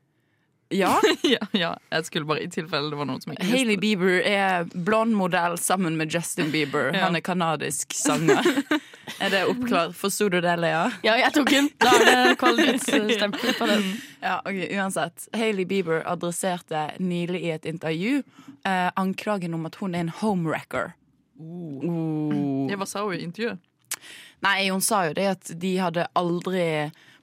Ja, 0.75 1.01
ja, 1.23 1.47
ja, 1.53 1.71
jeg 1.91 2.07
skulle 2.09 2.27
bare 2.27 2.43
i 2.43 2.49
tilfelle 2.51 2.91
det 2.91 2.99
var 2.99 3.07
noen 3.07 3.23
som 3.23 3.35
ikke 3.35 3.47
Hailey. 3.47 3.77
Bieber 3.79 4.17
er 4.27 4.65
blond 4.75 5.15
modell 5.15 5.55
sammen 5.61 5.99
med 6.01 6.15
Justin 6.15 6.51
Bieber. 6.51 6.91
Ja. 6.91 7.05
Han 7.07 7.19
er 7.19 7.23
kanadisk 7.25 7.95
sanger. 7.95 8.43
er 9.23 9.31
det 9.31 9.45
oppklart? 9.51 9.95
Forsto 9.99 10.29
du 10.33 10.41
det, 10.43 10.57
Lea? 10.59 10.89
Ja, 11.07 11.15
jeg 11.21 11.31
tok 11.37 11.53
den. 11.55 11.71
Da 11.83 11.95
er 12.01 12.07
det 12.09 12.37
kvalitetsstempel 12.43 13.55
på 13.59 13.71
den. 13.71 13.87
Ja, 14.25 14.41
ok, 14.43 14.61
Uansett. 14.75 15.29
Hailey 15.37 15.69
Bieber 15.69 16.03
adresserte 16.11 16.89
nylig 16.99 17.45
i 17.47 17.55
et 17.55 17.71
intervju 17.71 18.23
eh, 18.65 18.91
anklagen 18.97 19.55
om 19.55 19.67
at 19.71 19.79
hun 19.79 19.95
er 19.95 20.09
en 20.09 20.15
homewrecker. 20.23 20.95
Oh. 21.39 22.67
Ja, 22.71 22.79
hva 22.81 22.89
sa 22.89 23.07
hun 23.07 23.19
i 23.19 23.25
intervjuet? 23.27 23.63
Nei, 24.45 24.69
hun 24.69 24.83
sa 24.85 25.07
jo 25.09 25.15
det 25.17 25.29
at 25.37 25.53
de 25.61 25.77
hadde 25.81 26.09
aldri 26.19 26.67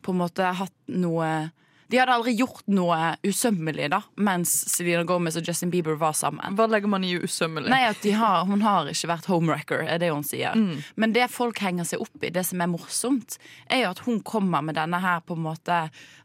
på 0.02 0.14
en 0.14 0.22
måte 0.24 0.48
hatt 0.58 0.78
noe 0.90 1.52
De 1.92 2.00
hadde 2.00 2.14
aldri 2.16 2.34
gjort 2.40 2.64
noe 2.72 2.98
usømmelig 3.28 3.90
da 3.92 4.00
mens 4.16 4.54
Selena 4.72 5.04
Gomez 5.08 5.36
og 5.40 5.48
Justin 5.48 5.72
Bieber 5.74 5.98
var 6.00 6.16
sammen. 6.18 6.56
Hva 6.56 6.70
legger 6.72 6.92
man 6.92 7.04
i 7.04 7.14
usømmelig? 7.20 7.72
Nei, 7.72 7.84
at 7.90 8.00
de 8.06 8.14
har, 8.16 8.46
Hun 8.48 8.64
har 8.64 8.88
ikke 8.92 9.12
vært 9.12 9.28
homewrecker, 9.32 9.84
er 9.84 10.00
det 10.02 10.12
hun 10.14 10.24
sier. 10.26 10.56
Men 10.96 11.16
det 11.16 11.28
folk 11.34 11.60
henger 11.60 11.88
seg 11.88 12.04
opp 12.04 12.24
i, 12.24 12.32
det 12.32 12.46
som 12.48 12.64
er 12.64 12.72
morsomt, 12.72 13.38
er 13.68 13.86
jo 13.86 13.92
at 13.92 14.04
hun 14.08 14.22
kommer 14.24 14.64
med 14.64 14.80
denne 14.80 15.02
her 15.04 15.20
på 15.26 15.36
en 15.36 15.44
måte 15.44 15.82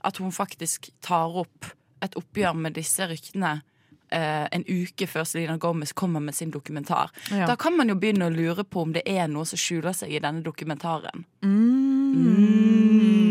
At 0.06 0.20
hun 0.22 0.30
faktisk 0.34 0.90
tar 1.02 1.34
opp 1.42 1.72
et 2.04 2.14
oppgjør 2.18 2.54
med 2.54 2.76
disse 2.76 3.06
ryktene. 3.08 3.58
Uh, 4.06 4.46
en 4.54 4.62
uke 4.68 5.08
før 5.10 5.24
Selena 5.26 5.56
Gomez 5.58 5.90
kommer 5.96 6.22
med 6.22 6.36
sin 6.36 6.52
dokumentar. 6.54 7.10
Ja. 7.32 7.48
Da 7.50 7.56
kan 7.58 7.74
man 7.74 7.90
jo 7.90 7.96
begynne 7.98 8.28
å 8.28 8.34
lure 8.34 8.62
på 8.62 8.84
om 8.86 8.94
det 8.94 9.02
er 9.02 9.26
noe 9.26 9.48
som 9.50 9.58
skjuler 9.58 9.96
seg 9.98 10.14
i 10.14 10.22
denne 10.22 10.46
dokumentaren. 10.46 11.26
Mm. 11.42 13.25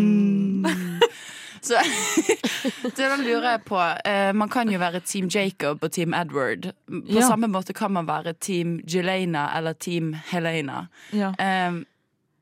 Så, 1.66 1.80
så 2.84 2.92
da 3.00 3.16
lurer 3.18 3.48
jeg 3.56 3.64
på 3.66 3.80
eh, 4.06 4.30
Man 4.38 4.50
kan 4.54 4.70
jo 4.70 4.78
være 4.82 5.00
Team 5.02 5.30
Jacob 5.34 5.82
og 5.84 5.92
Team 5.96 6.14
Edward. 6.14 6.72
På 6.86 7.02
Ja. 7.18 7.26
samme 7.28 7.48
måte 7.50 7.74
kan 7.74 7.92
man 7.96 8.06
være 8.08 8.34
Team 8.40 8.80
Jelena 8.86 9.48
eller 9.58 9.74
Team 9.74 10.14
Helena. 10.30 10.86
Ja. 11.12 11.32
Eh, 11.42 11.80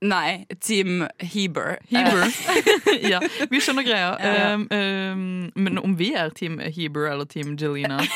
nei, 0.04 0.46
Team 0.60 1.06
Heber. 1.24 1.78
Heber. 1.88 2.26
Ja, 3.14 3.20
vi 3.50 3.60
skjønner 3.64 3.84
greia. 3.88 4.12
Ja. 4.20 4.54
Um, 4.54 4.68
um, 4.72 5.52
men 5.56 5.80
om 5.80 5.96
vi 6.00 6.12
er 6.20 6.30
Team 6.36 6.60
Heber 6.60 7.08
eller 7.14 7.26
Team 7.26 7.56
Jelena 7.60 8.02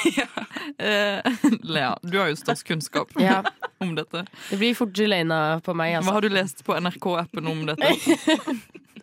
Eh, 0.77 1.23
Lea, 1.63 1.93
du 2.03 2.17
har 2.19 2.27
jo 2.29 2.35
størst 2.37 2.65
kunnskap 2.67 3.09
Ja, 3.19 3.39
om 3.81 3.95
dette. 3.97 4.25
det 4.51 4.57
blir 4.59 4.75
fort 4.77 4.91
Jelena 4.99 5.59
på 5.65 5.73
meg, 5.73 5.93
Hva 5.95 6.01
altså. 6.03 6.13
har 6.17 6.21
du 6.21 6.29
lest 6.35 6.63
på 6.67 6.75
NRK-appen 6.77 7.47
om 7.49 7.63
dette? 7.71 7.93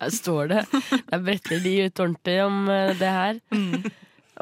Der 0.04 0.12
står 0.12 0.48
det. 0.52 0.64
Der 1.10 1.20
bretter 1.24 1.60
de 1.64 1.76
ut 1.86 2.00
ordentlig 2.00 2.40
om 2.44 2.68
eh, 2.68 2.92
det 2.98 3.12
her. 3.18 3.38
Mm. 3.52 3.84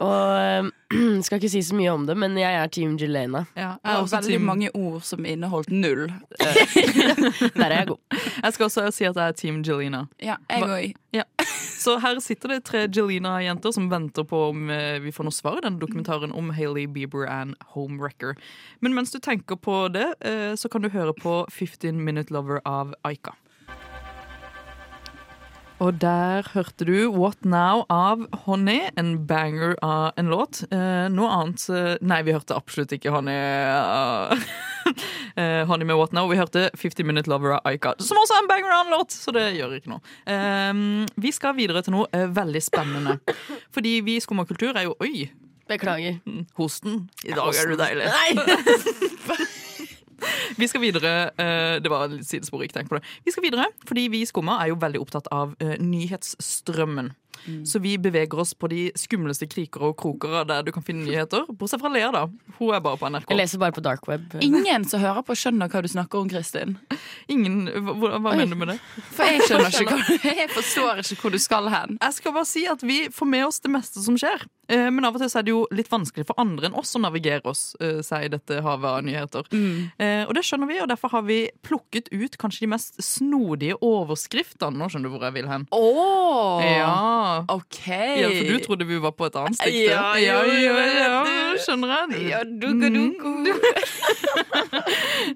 Og 0.00 0.40
eh, 0.40 0.64
skal 1.24 1.38
ikke 1.38 1.50
si 1.52 1.62
så 1.62 1.76
mye 1.76 1.92
om 1.92 2.06
det, 2.08 2.16
men 2.18 2.36
jeg 2.40 2.56
er 2.56 2.70
Team 2.72 2.96
Jelena. 3.00 3.44
Ja, 3.54 3.74
jeg, 3.76 3.92
er 3.92 4.00
også 4.00 4.16
veldig 4.16 4.38
team, 4.38 4.46
mange 4.48 4.70
ord 4.74 5.04
som 5.04 5.26
inneholdt 5.28 5.70
null. 5.70 6.06
Der 7.58 7.66
er 7.68 7.76
jeg 7.76 7.90
god. 7.92 8.00
jeg 8.44 8.56
skal 8.56 8.66
også 8.66 8.88
si 8.90 9.06
at 9.08 9.20
jeg 9.20 9.28
er 9.28 9.36
Team 9.38 9.60
Jelena. 9.66 10.06
Ja, 10.22 10.38
jeg 10.50 10.68
òg. 10.68 10.96
Ja. 11.14 11.28
Så 11.82 11.96
her 11.98 12.20
sitter 12.22 12.52
det 12.52 12.60
tre 12.68 12.84
Jelena-jenter 12.86 13.72
som 13.74 13.88
venter 13.90 14.22
på 14.28 14.38
om 14.52 14.68
eh, 14.70 15.00
vi 15.02 15.10
får 15.12 15.26
noe 15.26 15.34
svar 15.34 15.58
i 15.58 15.64
denne 15.64 15.82
dokumentaren 15.82 16.30
om 16.30 16.52
Hailey 16.54 16.86
Bieber 16.86 17.26
and 17.26 17.56
Homewrecker. 17.74 18.36
Men 18.80 18.94
mens 18.94 19.10
du 19.10 19.18
tenker 19.18 19.58
på 19.58 19.88
det, 19.90 20.06
så 20.58 20.70
kan 20.70 20.84
du 20.84 20.92
høre 20.94 21.14
på 21.16 21.42
15 21.50 21.98
Minute 21.98 22.32
Lover 22.32 22.62
av 22.68 22.94
Aika. 23.02 23.34
Og 25.82 25.96
der 25.98 26.46
hørte 26.52 26.86
du 26.86 27.08
What 27.10 27.42
Now 27.48 27.82
av 27.90 28.20
Honey, 28.44 28.84
en 29.00 29.16
banger 29.26 29.72
av 29.82 30.12
en 30.20 30.28
låt. 30.30 30.60
Eh, 30.70 31.08
noe 31.10 31.30
annet 31.34 31.64
eh, 31.74 31.96
Nei, 32.06 32.20
vi 32.22 32.34
hørte 32.36 32.54
absolutt 32.54 32.92
ikke 32.94 33.10
Honey. 33.10 33.34
eh, 33.34 34.44
eh, 35.42 35.62
Honey 35.66 35.88
med 35.88 35.98
What 35.98 36.14
Now. 36.14 36.28
Vi 36.30 36.38
hørte 36.38 36.68
50 36.78 37.08
Minute 37.08 37.30
Lover 37.32 37.56
av 37.56 37.66
Aika, 37.66 37.96
som 37.98 38.20
også 38.20 38.36
er 38.36 38.44
en 38.44 38.50
banger 38.52 38.70
av 38.76 38.84
en 38.86 38.94
låt, 38.94 39.16
så 39.16 39.34
det 39.34 39.48
gjør 39.56 39.74
ikke 39.80 39.94
noe. 39.96 40.02
Eh, 40.30 40.72
vi 41.26 41.34
skal 41.34 41.58
videre 41.58 41.82
til 41.82 41.96
noe 41.96 42.06
eh, 42.14 42.28
veldig 42.30 42.62
spennende. 42.62 43.18
Fordi 43.74 43.98
vi 44.06 44.20
i 44.20 44.22
Skumma 44.22 44.46
kultur 44.46 44.76
er 44.76 44.86
jo 44.86 44.94
Oi! 45.02 45.26
Beklager. 45.72 46.18
Hosten. 46.58 47.06
I 47.24 47.34
dag 47.34 47.58
er 47.58 47.70
du 47.70 47.76
deilig. 47.80 48.06
Vi 50.60 50.68
skal 50.70 50.84
videre 50.84 51.12
eh, 51.40 51.76
Det 51.82 51.90
var 51.92 52.10
litt 52.12 52.28
sidespor, 52.28 52.62
ikke 52.64 52.80
tenk 52.80 52.92
på 52.92 52.98
det. 52.98 53.06
Vi 53.26 53.34
skal 53.34 53.46
videre, 53.46 53.68
fordi 53.88 54.08
vi 54.12 54.22
i 54.22 54.28
Skumma 54.28 54.60
er 54.62 54.72
jo 54.72 54.80
veldig 54.82 55.02
opptatt 55.02 55.30
av 55.34 55.56
eh, 55.62 55.76
nyhetsstrømmen. 57.46 57.66
Så 57.66 57.78
vi 57.82 57.96
beveger 57.98 58.38
oss 58.40 58.54
på 58.54 58.68
de 58.70 58.90
skumleste 58.98 59.46
kriker 59.50 59.82
og 59.88 59.96
kroker 60.00 60.44
der 60.48 60.62
du 60.62 60.72
kan 60.72 60.82
finne 60.82 61.04
nyheter. 61.06 61.46
Bortsett 61.48 61.80
fra 61.82 61.90
Lea, 61.92 62.10
da. 62.14 62.26
Hun 62.58 62.74
er 62.74 62.80
bare 62.84 62.96
på 63.00 63.08
NRK. 63.10 63.28
Jeg 63.30 63.38
leser 63.38 63.58
bare 63.62 63.72
på 63.76 63.82
dark 63.84 64.06
web. 64.08 64.22
Ingen 64.40 64.84
som 64.88 65.00
hører 65.02 65.22
på, 65.26 65.34
skjønner 65.38 65.68
hva 65.72 65.82
du 65.82 65.88
snakker 65.88 66.22
om, 66.22 66.28
Kristin. 66.30 66.76
Ingen, 67.32 67.68
hva, 67.86 68.18
hva 68.18 68.34
mener 68.36 68.54
du 68.54 68.60
med 68.60 68.72
det? 68.74 68.78
For 69.12 69.24
jeg 69.28 69.46
skjønner 69.48 69.70
ikke 69.82 69.98
hva 69.98 70.32
Jeg 70.42 70.50
forstår 70.52 71.02
ikke 71.04 71.20
hvor 71.22 71.34
du 71.34 71.38
skal 71.42 71.68
hen. 71.72 71.98
Jeg 72.00 72.18
skal 72.18 72.34
bare 72.36 72.48
si 72.48 72.66
at 72.70 72.82
Vi 72.82 72.98
får 73.12 73.28
med 73.28 73.46
oss 73.46 73.60
det 73.62 73.70
meste 73.72 74.02
som 74.04 74.16
skjer. 74.18 74.44
Eh, 74.68 74.88
Men 74.90 75.04
av 75.04 75.16
og 75.16 75.22
til 75.22 75.30
så 75.32 75.40
er 75.40 75.46
det 75.46 75.52
jo 75.54 75.64
litt 75.74 75.90
vanskelig 75.90 76.26
for 76.28 76.38
andre 76.40 76.68
enn 76.68 76.76
oss 76.78 76.94
å 76.96 77.02
navigere 77.02 77.44
oss 77.50 77.74
eh, 77.82 78.00
seg 78.06 78.26
i 78.26 78.32
dette 78.32 78.60
havet 78.64 78.88
av 78.90 79.02
nyheter. 79.06 79.48
Mm. 79.52 79.90
Og 80.28 80.32
det 80.36 80.42
skjønner 80.46 80.68
vi, 80.68 80.78
og 80.82 80.88
derfor 80.90 81.12
har 81.14 81.24
vi 81.26 81.38
plukket 81.64 82.08
ut 82.12 82.36
kanskje 82.40 82.64
de 82.64 82.70
mest 82.72 82.98
snodige 83.02 83.76
overskriftene. 83.84 84.76
Nå 84.78 84.88
skjønner 84.90 85.10
du 85.10 85.14
hvor 85.14 85.26
jeg 85.26 85.36
vil 85.36 85.48
hen. 85.50 85.66
Oh. 85.74 86.62
Ja. 86.64 87.31
OK. 87.54 87.80
ja, 87.88 88.28
for 88.32 88.50
du 88.52 88.58
trodde 88.66 88.86
vi 88.88 88.98
var 89.02 89.12
på 89.16 89.26
et 89.28 89.36
annet 89.40 89.58
stikk. 89.58 89.76
Ja, 89.88 90.04
ja, 90.20 90.38
ja, 90.46 90.74
ja, 90.98 91.22
skjønner 91.64 91.94
jeg. 91.94 92.22
Ja, 92.32 92.40
duka, 92.44 92.90
duka. 92.92 93.32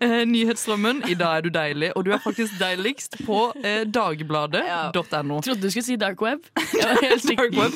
Eh, 0.00 0.22
Nyhetsstrømmen, 0.28 1.02
i 1.09 1.14
dag 1.18 1.38
er 1.38 1.44
du 1.46 1.50
deilig, 1.54 1.90
og 1.96 2.04
du 2.06 2.11
er 2.14 2.20
faktisk 2.22 2.56
deiligst 2.61 3.16
på 3.26 3.38
eh, 3.62 3.85
dagbladet.no. 3.88 5.38
Trodde 5.46 5.62
du 5.62 5.70
skulle 5.70 5.87
si 5.87 5.96
dark 6.00 6.20
web. 6.24 6.42
Dark 6.87 7.54
web. 7.56 7.72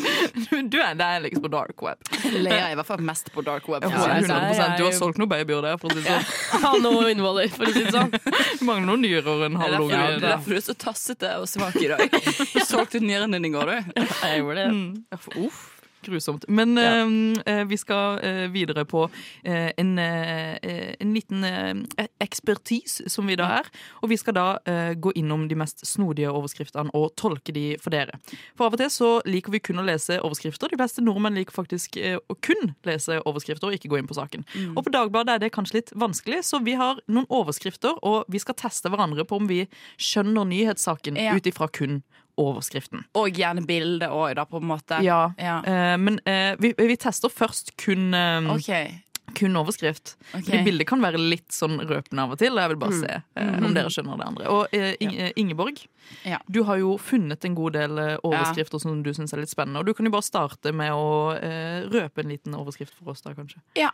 Du 0.70 0.78
er 0.82 0.94
deiligst 0.98 1.40
på 1.42 1.48
dark 1.52 1.80
web. 1.84 1.98
Lea 2.34 2.58
er 2.70 2.74
i 2.74 2.78
hvert 2.78 2.88
fall 2.88 3.02
mest 3.04 3.30
på 3.34 3.42
dark 3.46 3.68
web. 3.70 3.84
Ja, 3.84 3.90
Ja, 3.90 4.14
hun 4.20 4.28
der 4.28 4.46
100%. 4.52 4.76
Du 4.78 4.84
har 4.86 4.94
solgt 4.96 5.18
noen 5.20 5.30
babyer 5.30 5.62
der. 5.64 5.78
For 5.80 5.90
å 5.90 5.96
si 5.96 6.04
det 6.04 6.16
sånn. 6.18 6.64
Har 6.64 6.78
noen 6.84 7.10
innvoller, 7.14 7.48
for 7.54 7.68
å 7.68 7.74
si 7.74 7.84
det 7.86 7.94
sånn. 7.94 8.10
Du 8.12 8.64
mangler 8.68 8.86
noen 8.90 9.04
nyrer 9.04 9.30
og 9.32 9.44
en 9.46 9.56
Det 9.56 9.62
halv 9.64 9.84
unge. 9.86 9.96
det 9.96 10.16
er 10.16 10.24
derfor 10.26 10.50
du 10.50 10.58
er 10.60 10.66
så 10.66 10.76
tassete 10.86 11.32
og 11.40 11.46
svak 11.50 11.78
i 11.80 11.88
dag. 11.92 12.04
Du 12.54 12.60
solgte 12.66 13.00
nyren 13.04 13.36
din 13.36 13.48
i 13.50 13.52
går, 13.54 13.70
du. 13.70 13.99
Jeg 14.22 14.40
gjorde 14.42 14.56
det. 14.64 14.70
Mm. 14.70 15.44
Uff, 15.46 15.60
grusomt. 16.00 16.44
Men 16.48 16.76
ja. 16.80 17.04
eh, 17.44 17.64
vi 17.68 17.76
skal 17.76 18.20
eh, 18.24 18.46
videre 18.48 18.86
på 18.88 19.02
eh, 19.44 19.66
en, 19.76 19.90
eh, 20.00 20.56
en 20.96 21.10
liten 21.12 21.44
eh, 21.44 22.06
ekspertis, 22.24 23.02
som 23.12 23.26
vi 23.28 23.36
da 23.36 23.50
er. 23.58 23.68
Og 24.00 24.08
vi 24.08 24.16
skal 24.16 24.32
da 24.38 24.44
eh, 24.64 24.94
gå 24.96 25.12
innom 25.20 25.42
de 25.50 25.58
mest 25.60 25.84
snodige 25.86 26.30
overskriftene 26.32 26.88
og 26.96 27.10
tolke 27.20 27.52
de 27.52 27.66
for 27.82 27.92
dere. 27.92 28.16
For 28.56 28.70
av 28.70 28.76
og 28.78 28.80
til 28.80 28.88
så 28.94 29.10
liker 29.28 29.52
vi 29.52 29.60
kun 29.60 29.82
å 29.82 29.84
lese 29.84 30.16
overskrifter. 30.24 30.72
De 30.72 30.80
fleste 30.80 31.04
nordmenn 31.04 31.36
liker 31.36 31.52
faktisk 31.58 32.00
eh, 32.00 32.16
å 32.16 32.36
kun 32.40 32.72
lese 32.88 33.20
overskrifter 33.28 33.68
og 33.68 33.76
ikke 33.76 33.92
gå 33.92 34.00
inn 34.00 34.08
på 34.08 34.16
saken. 34.16 34.46
Og 34.72 34.80
på 34.86 34.94
Dagbladet 34.96 35.36
er 35.36 35.44
det 35.44 35.52
kanskje 35.56 35.82
litt 35.82 35.92
vanskelig, 36.00 36.40
så 36.48 36.62
vi 36.64 36.78
har 36.80 37.02
noen 37.12 37.28
overskrifter, 37.28 38.00
og 38.00 38.24
vi 38.32 38.40
skal 38.40 38.56
teste 38.56 38.88
hverandre 38.88 39.28
på 39.28 39.36
om 39.36 39.52
vi 39.52 39.66
skjønner 40.00 40.48
nyhetssaken 40.48 41.20
Ja. 41.20 41.36
ut 41.36 41.44
ifra 41.52 41.68
kun 41.68 42.00
overskriften. 42.40 43.04
Og 43.18 43.36
gjerne 43.36 43.62
bildet 43.68 44.10
òg, 44.10 44.32
da, 44.38 44.46
på 44.48 44.60
en 44.62 44.68
måte. 44.72 45.02
Ja, 45.06 45.20
Ja. 45.38 45.60
Uh, 45.66 45.94
men 46.00 46.18
uh, 46.26 46.56
vi, 46.60 46.72
vi 46.76 46.96
tester 47.00 47.30
først 47.32 47.74
kun, 47.80 48.10
eh, 48.16 48.50
okay. 48.54 48.90
kun 49.36 49.56
overskrift. 49.60 50.16
Okay. 50.32 50.42
Fordi 50.48 50.62
bildet 50.66 50.88
kan 50.90 51.02
være 51.04 51.20
litt 51.20 51.52
sånn 51.54 51.78
røpende 51.80 52.24
av 52.24 52.34
og 52.34 52.40
til. 52.40 52.58
Jeg 52.58 52.72
vil 52.72 52.80
bare 52.80 52.98
se 52.98 53.16
eh, 53.20 53.56
om 53.60 53.74
dere 53.76 53.92
skjønner 53.92 54.20
det 54.20 54.26
andre. 54.26 54.48
Og 54.50 54.74
eh, 54.76 55.30
Ingeborg, 55.38 55.82
Ja. 56.26 56.40
du 56.48 56.62
har 56.66 56.80
jo 56.80 56.96
funnet 56.98 57.44
en 57.46 57.54
god 57.54 57.76
del 57.78 57.92
overskrifter 57.94 58.26
overskrifter 58.26 58.82
som 58.82 59.02
du 59.04 59.12
syns 59.14 59.34
er 59.34 59.42
litt 59.44 59.52
spennende. 59.52 59.82
Og 59.82 59.86
du 59.86 59.94
kan 59.94 60.06
jo 60.08 60.12
bare 60.14 60.26
starte 60.26 60.72
med 60.74 60.92
å 60.92 61.36
eh, 61.36 61.86
røpe 61.90 62.24
en 62.24 62.32
liten 62.32 62.56
overskrift 62.58 62.96
for 62.98 63.12
oss 63.14 63.22
da, 63.22 63.34
kanskje. 63.36 63.62
Ja. 63.78 63.92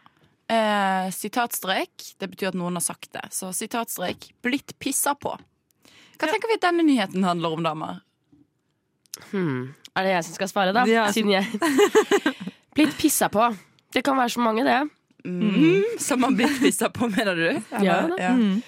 Eh, 0.49 1.11
sitatstrek. 1.11 2.15
Det 2.19 2.31
betyr 2.31 2.53
at 2.53 2.59
noen 2.59 2.79
har 2.79 2.85
sagt 2.85 3.13
det. 3.13 3.27
Så 3.35 3.51
sitatstrek 3.53 4.31
'blitt 4.43 4.79
pissa 4.79 5.15
på'. 5.15 5.37
Hva 6.17 6.31
tenker 6.31 6.49
vi 6.49 6.57
at 6.57 6.65
denne 6.65 6.85
nyheten 6.87 7.25
handler 7.27 7.53
om, 7.53 7.63
damer? 7.67 8.01
Hmm. 9.33 9.75
Er 9.97 10.05
det 10.07 10.13
jeg 10.13 10.25
som 10.27 10.37
skal 10.37 10.51
svare, 10.51 10.73
da? 10.77 10.85
Ja. 10.91 11.07
Siden 11.15 11.33
jeg 11.33 11.47
Blitt 12.77 12.97
pissa 13.01 13.31
på. 13.33 13.49
Det 13.95 14.03
kan 14.05 14.19
være 14.19 14.35
så 14.35 14.43
mange, 14.45 14.65
det. 14.67 14.81
Mm. 15.25 15.97
Som 15.99 16.23
har 16.27 16.35
blitt 16.37 16.59
pissa 16.61 16.91
på, 16.93 17.09
mener 17.09 17.35
du? 17.39 17.47
Ja, 17.81 18.03
ja. 18.21 18.35
Mm. 18.37 18.61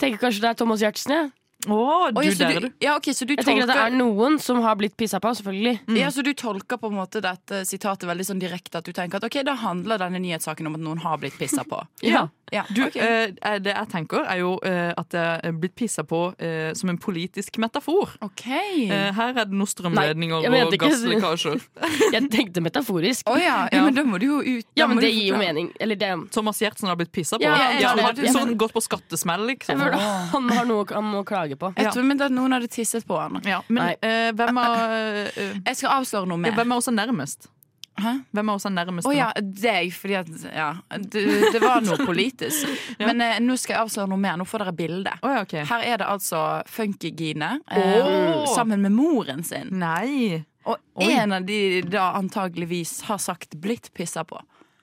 Tenker 0.00 0.22
kanskje 0.22 0.46
det 0.46 0.48
er 0.54 0.56
Thomas 0.62 0.80
Giertsen. 0.80 1.12
jeg. 1.12 1.30
Å, 1.68 2.08
du 2.14 2.20
Oi, 2.22 2.30
så 2.32 2.46
der, 2.48 2.60
du, 2.64 2.68
ja, 2.80 2.94
okay, 2.96 3.12
så 3.16 3.26
du 3.28 3.34
Jeg 3.34 3.44
tenker 3.44 3.66
at 3.66 3.74
det 3.74 3.82
er 3.90 3.96
noen 3.98 4.38
som 4.40 4.62
har 4.64 4.78
blitt 4.80 4.96
pissa 4.96 5.20
på, 5.20 5.32
selvfølgelig. 5.36 5.74
ja, 5.98 6.08
så 6.14 6.24
du 6.24 6.32
tolker 6.32 6.80
på 6.80 6.88
en 6.88 6.96
måte 6.96 7.20
dette 7.24 7.64
sitatet 7.68 8.08
veldig 8.08 8.26
sånn 8.30 8.40
direkte 8.40 8.80
at 8.80 8.86
du 8.88 8.94
tenker 8.96 9.20
at 9.20 9.26
ok, 9.28 9.42
da 9.44 9.58
handler 9.60 10.00
denne 10.00 10.22
nyhetssaken 10.24 10.70
om 10.70 10.78
at 10.78 10.84
noen 10.86 11.02
har 11.04 11.20
blitt 11.20 11.36
pissa 11.40 11.66
på. 11.68 11.82
Ja. 12.10 12.28
Ja, 12.50 12.64
Du, 12.74 12.82
okay. 12.82 13.30
eh, 13.38 13.58
det 13.62 13.70
jeg 13.70 13.88
tenker, 13.92 14.24
er 14.26 14.40
jo 14.40 14.56
eh, 14.66 14.90
at 14.98 15.12
det 15.14 15.20
er 15.22 15.52
blitt 15.54 15.76
pissa 15.78 16.02
på 16.02 16.32
eh, 16.42 16.72
som 16.74 16.90
en 16.90 16.98
politisk 16.98 17.60
metafor. 17.62 18.16
OK. 18.26 18.42
Eh, 18.50 19.10
her 19.14 19.36
er 19.36 19.46
det 19.46 19.54
noen 19.54 19.70
strømledninger 19.70 20.48
Nei, 20.50 20.62
og 20.66 20.74
gasslekkasjer. 20.82 21.62
Jeg 22.14 22.26
tenkte 22.32 22.62
metaforisk. 22.64 23.28
Oh, 23.30 23.38
ja. 23.38 23.68
ja, 23.70 23.84
men 23.86 23.94
da 23.94 24.02
må 24.02 24.18
du 24.18 24.26
jo 24.26 24.40
ut. 24.42 24.66
Ja, 24.78 24.88
men 24.90 24.98
det 25.02 25.12
gir 25.12 25.30
jo 25.30 25.38
mening. 25.38 25.70
Eller 25.78 25.98
det 26.00 26.10
Thomas 26.34 26.58
Giertsen 26.62 26.90
har 26.90 26.98
blitt 26.98 27.12
pissa 27.14 27.38
på. 27.38 27.46
Ja, 27.46 27.54
ja, 27.54 27.70
ja, 27.78 27.92
tror 27.94 28.08
har 28.08 28.18
det. 28.18 28.32
sånn 28.34 28.56
gått 28.58 28.74
på 28.74 28.82
skattesmell, 28.82 29.46
Jeg 29.52 29.60
liksom. 29.60 29.84
føler 29.84 30.08
Han 30.34 30.50
har 30.50 30.66
noe 30.66 30.88
han 30.90 31.06
må 31.06 31.22
klage 31.28 31.49
på. 31.56 31.72
Jeg 31.76 31.92
tror 31.92 32.04
men 32.06 32.20
at 32.22 32.32
noen 32.34 32.52
hadde 32.52 32.68
tisset 32.68 33.06
på 33.06 33.16
han. 33.18 33.40
Ja, 33.46 33.62
men 33.68 33.96
eh, 34.02 34.30
hvem, 34.36 34.58
av, 34.58 34.76
eh, 34.92 35.40
Jeg 35.68 35.76
skal 35.80 35.96
avsløre 36.00 36.28
noe 36.30 36.38
mer. 36.38 36.54
hvem 36.58 36.70
er 36.72 36.76
oss 36.76 36.88
er 36.88 36.96
nærmest? 36.98 37.48
Hæ? 38.00 38.12
Hvem 38.32 38.48
er 38.48 38.54
oss 38.54 38.64
er 38.64 38.72
nærmest? 38.74 39.08
Å 39.08 39.12
ja, 39.12 39.30
deg, 39.40 39.90
fordi 39.92 40.14
at 40.20 40.28
Ja, 40.54 40.68
det, 40.96 41.24
det 41.52 41.60
var 41.62 41.82
noe 41.84 41.98
politisk. 42.06 42.68
Men 43.06 43.20
eh, 43.24 43.40
nå 43.44 43.56
skal 43.60 43.76
jeg 43.76 43.82
avsløre 43.86 44.08
noe 44.12 44.20
mer. 44.20 44.38
Nå 44.40 44.46
får 44.48 44.64
dere 44.64 44.76
bilde. 44.76 45.16
Å 45.20 45.34
ja, 45.34 45.42
ok. 45.44 45.56
Her 45.70 45.88
er 45.88 46.00
det 46.00 46.08
altså 46.08 46.44
Funkygine 46.70 47.58
eh, 47.66 47.98
Åh! 47.98 48.46
sammen 48.54 48.80
med 48.86 48.94
moren 48.96 49.44
sin. 49.44 49.68
Nei. 49.82 50.40
Og 50.68 50.76
Oi. 51.00 51.10
en 51.16 51.32
av 51.32 51.44
de 51.48 51.80
da 51.88 52.10
antageligvis 52.18 53.00
har 53.08 53.18
sagt 53.18 53.56
'blitt 53.56 53.92
pissa 53.96 54.24
på'. 54.28 54.40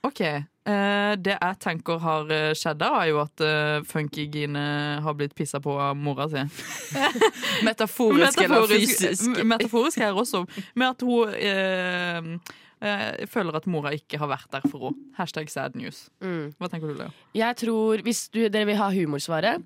OK. 0.07 0.21
Eh, 0.67 1.13
det 1.23 1.37
jeg 1.37 1.59
tenker 1.63 1.99
har 2.03 2.31
eh, 2.33 2.51
skjedd 2.57 2.81
da, 2.81 2.89
er 2.99 3.11
jo 3.13 3.21
at 3.21 3.43
uh, 3.43 3.77
Funky-Gine 3.87 4.63
har 5.05 5.15
blitt 5.15 5.35
pissa 5.37 5.61
på 5.63 5.77
av 5.79 5.95
mora 5.95 6.27
si. 6.31 6.43
Metaforisk, 7.67 8.41
eller 8.43 8.67
fysisk. 8.73 9.39
metaforisk 9.47 10.03
her 10.03 10.17
også. 10.17 10.43
Med 10.75 10.89
at 10.89 11.05
hun 11.07 11.37
eh, 11.39 12.57
eh, 12.83 13.23
føler 13.31 13.59
at 13.59 13.69
mora 13.71 13.93
ikke 13.95 14.19
har 14.19 14.31
vært 14.33 14.51
der 14.57 14.67
for 14.67 14.89
henne. 14.89 15.07
Hashtag 15.17 15.51
sad 15.53 15.77
news. 15.79 16.07
Mm. 16.19 16.51
Hva 16.59 16.71
tenker 16.71 16.91
du, 16.91 16.97
Leo? 16.99 17.15
Jeg 17.37 17.61
tror, 17.63 18.03
Hvis 18.03 18.27
du, 18.33 18.43
dere 18.47 18.67
vil 18.67 18.79
ha 18.81 18.91
humorsvaret, 18.91 19.63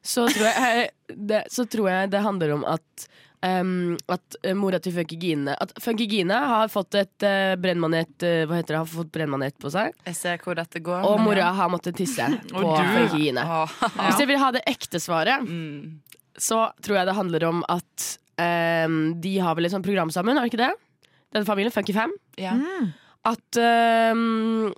så 0.00 0.30
tror 0.32 0.48
jeg 0.48 0.90
det, 1.30 1.44
så 1.52 1.68
tror 1.68 1.92
jeg 1.92 2.12
det 2.14 2.24
handler 2.24 2.56
om 2.56 2.64
at 2.68 3.08
um, 3.46 3.96
at 4.10 4.36
eh, 4.42 4.54
mora 4.58 4.78
til 4.82 4.92
Funky 4.96 5.16
Gine 5.20 5.54
At 5.60 5.72
Funky 5.82 6.06
Gine 6.10 6.34
har 6.50 6.68
fått 6.72 6.94
et 6.98 7.26
uh, 7.26 7.54
brennmanet 7.60 8.24
uh, 8.26 8.42
Hva 8.48 8.58
heter 8.58 8.74
det? 8.74 8.80
Har 8.82 8.90
fått 8.90 9.12
brennmanet 9.14 9.56
på 9.62 9.70
seg. 9.72 9.94
Jeg 10.08 10.16
ser 10.18 10.42
hvor 10.44 10.58
dette 10.58 10.82
går. 10.84 11.06
Og 11.06 11.20
mora 11.22 11.44
ja. 11.46 11.52
har 11.58 11.70
måttet 11.72 11.96
tisse 11.98 12.26
på 12.52 12.64
Funky 12.76 13.22
Gine. 13.28 13.44
Åh. 13.46 13.76
Hvis 14.02 14.18
dere 14.20 14.30
vil 14.32 14.42
ha 14.42 14.52
det 14.58 14.64
ekte 14.70 15.00
svaret, 15.02 15.44
Mm. 15.48 16.00
så 16.38 16.68
tror 16.82 16.98
jeg 17.00 17.06
det 17.08 17.16
handler 17.18 17.44
om 17.48 17.64
at 17.70 18.06
um, 18.88 18.98
de 19.20 19.32
har 19.42 19.54
vel 19.58 19.66
et 19.68 19.72
sånt 19.74 19.86
program 19.86 20.10
sammen, 20.14 20.36
har 20.38 20.46
de 20.46 20.52
ikke 20.52 20.60
det? 20.60 20.72
Den 21.34 21.44
familien, 21.48 21.72
Funky 21.74 21.92
Fam. 21.96 22.12
Ja. 22.40 22.54
At 23.28 23.58
um, 23.60 24.70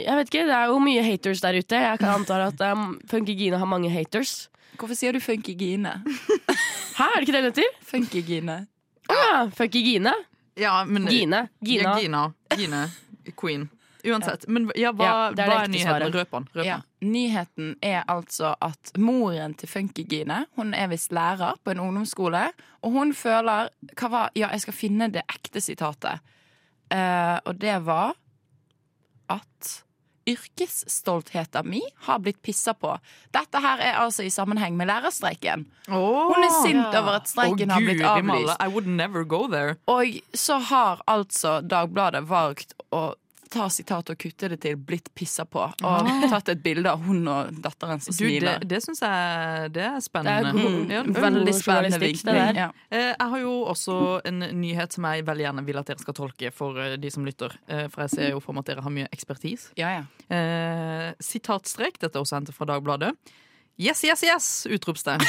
Jeg 0.00 0.16
vet 0.18 0.30
ikke, 0.32 0.46
det 0.48 0.56
er 0.56 0.70
jo 0.72 0.80
mye 0.82 1.02
haters 1.06 1.42
der 1.44 1.58
ute. 1.60 1.78
Jeg 1.78 2.00
kan 2.00 2.16
anta 2.16 2.40
at 2.48 2.62
um, 2.72 2.96
Funky 3.10 3.36
Gine 3.38 3.60
har 3.60 3.68
mange 3.70 3.90
haters. 3.92 4.48
Hvorfor 4.78 4.96
sier 4.98 5.12
du 5.12 5.20
funkygine? 5.20 5.98
Hæ, 6.98 7.04
er 7.04 7.16
det 7.16 7.26
ikke 7.26 7.32
det 7.36 7.42
det 7.42 7.50
heter? 7.52 7.78
Funkygine. 7.86 8.26
Gine. 8.32 8.66
Ah, 9.08 9.16
ja, 9.16 9.50
Funky 9.56 9.82
Gine. 9.84 10.12
Ja, 10.54 10.84
men 10.84 11.06
Gine. 11.06 11.48
Gina. 11.64 11.82
Ja, 11.82 11.98
Gina. 12.00 12.32
Gine. 12.56 12.90
Queen. 13.40 13.68
Uansett. 14.04 14.48
Men 14.48 14.70
ja, 14.74 14.90
hva, 14.92 15.04
Ja, 15.04 15.30
det 15.30 15.44
er 15.44 15.46
det 15.46 15.52
hva 15.52 15.60
er 15.62 15.70
nyheten? 15.70 16.14
Røp 16.14 16.32
den. 16.34 16.64
Ja. 16.66 16.78
Nyheten 17.00 17.76
er 17.82 18.02
altså 18.10 18.54
at 18.60 18.92
moren 18.98 19.54
til 19.54 19.70
Funkygine 19.70 20.46
Hun 20.58 20.74
er 20.74 20.90
visst 20.90 21.12
lærer 21.12 21.54
på 21.64 21.70
en 21.70 21.80
ungdomsskole, 21.80 22.48
og 22.82 22.90
hun 22.90 23.14
føler 23.14 23.70
hva 23.94 24.10
var, 24.10 24.30
Ja, 24.34 24.50
jeg 24.50 24.60
skal 24.66 24.74
finne 24.74 25.08
det 25.12 25.22
ekte 25.30 25.60
sitatet. 25.62 26.20
Uh, 26.92 27.38
og 27.46 27.56
det 27.60 27.78
var 27.86 28.16
at 29.30 29.70
yrkesstoltheten 30.26 31.68
min 31.68 31.88
har 32.06 32.18
blitt 32.22 32.42
pissa 32.42 32.74
på. 32.74 32.94
Dette 33.34 33.62
her 33.62 33.82
er 33.82 33.98
altså 34.02 34.26
i 34.26 34.30
sammenheng 34.30 34.76
med 34.76 34.90
lærerstreiken. 34.90 35.66
Hun 35.88 36.44
er 36.44 36.54
sint 36.62 36.94
over 36.94 37.18
at 37.18 37.30
streiken 37.30 37.70
oh, 37.70 37.74
har 37.74 37.86
blitt 37.86 38.04
avlyst. 38.06 38.54
I 38.60 38.68
would 38.68 38.86
never 38.86 39.24
go 39.24 39.46
there. 39.48 39.76
Og 39.86 40.20
så 40.34 40.58
har 40.70 41.02
altså 41.10 41.60
Dagbladet 41.60 42.24
valgt 42.28 42.76
å 42.92 43.12
ta 43.52 43.66
sitatet 43.68 44.10
og 44.14 44.18
kutte 44.18 44.48
det 44.48 44.60
til 44.64 44.76
'blitt 44.76 45.10
pissa 45.14 45.44
på', 45.44 45.74
og 45.84 46.06
tatt 46.32 46.48
et 46.48 46.62
bilde 46.64 46.88
av 46.90 46.98
hun 47.04 47.28
og 47.28 47.52
datteren 47.62 48.00
som 48.00 48.12
Ah. 48.12 48.16
Du, 48.18 48.24
smiler. 48.24 48.58
det 48.64 48.80
syns 48.82 49.00
jeg 49.04 49.72
det 49.72 49.82
er 49.82 49.92
Det 49.92 49.96
er 49.96 50.00
spennende. 50.00 50.52
god- 50.52 50.90
Ja, 50.90 51.02
Mm, 51.02 51.12
det 51.12 51.16
er 51.16 51.30
veldig 51.30 51.54
spennende 51.54 51.98
vinkling. 52.00 52.56
Ja. 52.56 52.70
Eh, 52.90 53.14
Jeg 53.18 53.28
har 53.30 53.38
jo 53.38 53.64
også 53.66 54.20
en 54.24 54.38
nyhet 54.60 54.92
som 54.92 55.04
jeg 55.04 55.24
veldig 55.26 55.44
gjerne 55.46 55.64
vil 55.66 55.76
at 55.78 55.86
dere 55.86 55.98
skal 55.98 56.14
tolke 56.14 56.52
for 56.52 56.78
eh, 56.78 56.96
de 56.96 57.10
som 57.10 57.24
lytter. 57.24 57.50
Eh, 57.68 57.88
For 57.88 58.00
jeg 58.02 58.10
ser 58.10 58.30
jo 58.30 58.40
for 58.40 58.52
meg 58.52 58.60
at 58.60 58.66
dere 58.76 58.82
har 58.82 58.90
mye 58.90 59.08
ekspertise. 59.12 59.70
Ja, 59.76 59.88
ja. 60.00 60.04
Eh, 60.36 61.12
sitatstrek, 61.20 61.98
dette 62.00 62.16
er 62.16 62.20
også 62.22 62.36
hentet 62.40 62.54
fra 62.54 62.64
Dagbladet. 62.66 63.12
Yes, 63.78 64.04
yes, 64.04 64.22
yes! 64.22 64.66
Utropstegn. 64.70 65.20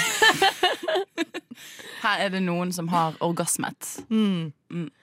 Her 2.03 2.25
er 2.25 2.33
det 2.33 2.41
noen 2.43 2.73
som 2.75 2.89
har 2.91 3.15
orgasmet. 3.23 3.93
Mm. 4.11 4.51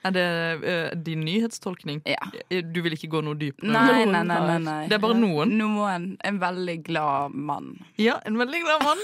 Er 0.03 0.11
det 0.13 0.25
uh, 0.61 1.03
din 1.05 1.23
nyhetstolkning? 1.25 2.01
Ja. 2.05 2.27
Eh, 2.49 2.61
Du 2.61 2.81
vil 2.83 2.93
ikke 2.97 3.09
gå 3.13 3.21
noe 3.25 3.37
dypere? 3.39 3.71
Nei, 3.71 4.03
nei, 4.05 4.23
nei, 4.27 4.39
nei, 4.47 4.57
nei. 4.65 4.79
Det 4.91 4.97
er 4.97 5.03
bare 5.03 5.17
noen? 5.17 5.55
Noen. 5.57 6.07
En 6.27 6.39
veldig 6.41 6.77
glad 6.85 7.33
mann. 7.33 7.71
Ja, 8.01 8.19
en 8.27 8.37
veldig 8.41 8.61
glad 8.65 8.85
mann. 8.85 9.01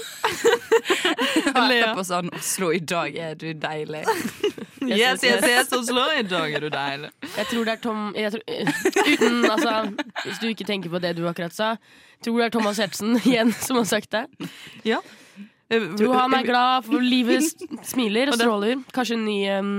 Hørte 1.48 1.94
på 1.96 2.04
sånn 2.06 2.30
'Oslo, 2.34 2.70
i 2.76 2.82
dag 2.84 3.16
er 3.16 3.34
du 3.38 3.52
deilig'. 3.54 4.04
Yes, 4.88 5.24
yes, 5.24 5.42
yes, 5.42 5.72
Oslo, 5.74 6.04
i 6.16 6.22
dag 6.22 6.52
er 6.54 6.62
du 6.62 6.68
deilig. 6.70 7.08
Jeg 7.36 7.46
tror 7.50 7.64
det 7.66 7.72
er 7.72 7.80
Tom 7.82 8.04
jeg 8.16 8.32
tror, 8.32 8.44
Uten, 8.46 9.50
altså 9.50 9.72
Hvis 10.24 10.38
du 10.38 10.46
ikke 10.48 10.64
tenker 10.64 10.92
på 10.92 11.00
det 11.02 11.16
du 11.18 11.26
akkurat 11.28 11.52
sa, 11.52 11.72
tror 12.24 12.38
det 12.38 12.46
er 12.46 12.54
Thomas 12.54 12.78
Hertzen 12.78 13.18
igjen 13.18 13.52
som 13.52 13.76
har 13.80 13.88
sagt 13.90 14.14
det. 14.14 14.24
Ja. 14.86 15.02
Eh, 15.70 15.86
Tror 15.98 16.14
han 16.16 16.34
er 16.38 16.48
glad 16.48 16.88
for 16.88 17.04
livet 17.04 17.44
smiler 17.92 18.32
og 18.32 18.40
stråler. 18.40 18.82
Kanskje 18.96 19.18
en 19.18 19.24
ny, 19.28 19.38
um, 19.52 19.72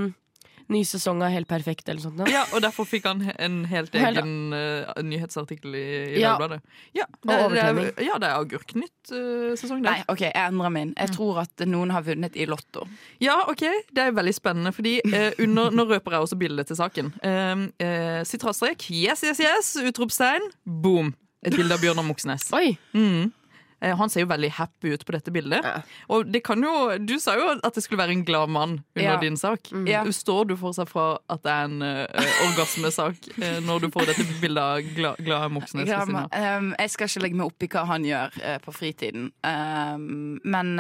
ny 0.69 0.84
sesong 0.86 1.23
av 1.25 1.32
Helt 1.34 1.49
perfekt 1.49 1.89
eller 1.89 2.04
sånt. 2.04 2.21
Ja, 2.30 2.43
og 2.54 2.62
derfor 2.62 2.86
fikk 2.86 3.08
han 3.10 3.23
en 3.41 3.63
helt 3.71 3.95
egen 3.97 4.54
eh, 4.54 4.91
nyhetsartikkel 5.02 5.73
i, 5.80 5.86
i 6.13 6.19
Ja. 6.21 6.36
Dagbladet. 6.36 6.60
Ja, 6.93 7.08
det, 7.23 7.38
det 7.56 7.63
er, 7.63 7.80
ja, 8.06 8.19
det 8.21 8.30
er 8.30 8.36
Agurknytt 8.38 9.13
uh, 9.15 9.80
Nei. 9.82 9.95
OK, 10.13 10.21
jeg 10.28 10.36
endrer 10.43 10.75
min. 10.75 10.93
Jeg 10.93 11.15
tror 11.15 11.41
at 11.41 11.65
noen 11.65 11.89
har 11.95 12.06
vunnet 12.06 12.38
i 12.38 12.45
Lotto. 12.49 12.86
Ja, 13.23 13.39
ok, 13.49 13.65
det 13.89 14.06
er 14.06 14.13
veldig 14.13 14.36
spennende, 14.38 14.75
fordi 14.75 14.99
uh, 15.10 15.32
under, 15.41 15.73
nå 15.73 15.88
røper 15.89 16.19
jeg 16.19 16.28
også 16.28 16.38
bildet 16.38 16.69
til 16.69 16.78
saken. 16.78 17.10
Eh, 17.25 18.21
Sitratstrek, 18.30 18.86
yes, 18.93 19.25
yes, 19.25 19.41
yes, 19.41 19.73
utropstegn, 19.89 20.45
boom. 20.65 21.15
Et 21.41 21.56
bilde 21.56 21.71
av 21.71 21.82
Bjørnar 21.82 22.04
Moxnes. 22.04 22.49
Oi! 22.54 22.73
Mm. 22.93 23.30
Eh, 23.81 23.95
Han 23.95 24.09
ser 24.09 24.21
jo 24.25 24.27
veldig 24.27 24.51
happy 24.57 24.93
ut 24.93 25.05
på 25.07 25.11
dette 25.15 25.31
bildet. 25.31 25.63
Ja. 25.63 25.81
Og 26.09 26.27
det 26.31 26.41
kan 26.43 26.61
jo, 26.63 26.97
Du 26.99 27.17
sa 27.19 27.35
jo 27.39 27.47
at 27.63 27.73
det 27.75 27.83
skulle 27.83 28.01
være 28.03 28.11
en 28.17 28.25
glad 28.27 28.49
mann 28.49 28.83
under 28.95 29.13
Ja. 29.13 29.17
din 29.19 29.37
sak. 29.37 29.69
Ja. 29.87 30.03
Står 30.11 30.47
du 30.49 30.55
fortsatt 30.57 30.89
fra 30.89 31.17
at 31.29 31.43
det 31.43 31.51
er 31.51 31.63
en 31.69 31.81
uh, 31.81 32.29
orgasmesak 32.49 33.15
uh, 33.39 33.59
når 33.63 33.79
du 33.85 33.89
får 33.93 34.05
dette 34.11 34.25
bildet 34.41 34.63
av 34.63 34.81
glad, 34.95 35.17
glad 35.23 35.51
Moxnes? 35.51 35.89
av? 35.89 36.09
ehm, 36.31 36.73
jeg 36.79 36.89
skal 36.91 37.07
ikke 37.07 37.23
legge 37.23 37.35
meg 37.39 37.45
opp 37.47 37.63
i 37.63 37.67
hva 37.67 37.85
han 37.85 38.03
gjør 38.07 38.39
uh, 38.43 38.57
på 38.65 38.73
fritiden. 38.75 39.31
Um, 39.43 40.39
men 40.43 40.75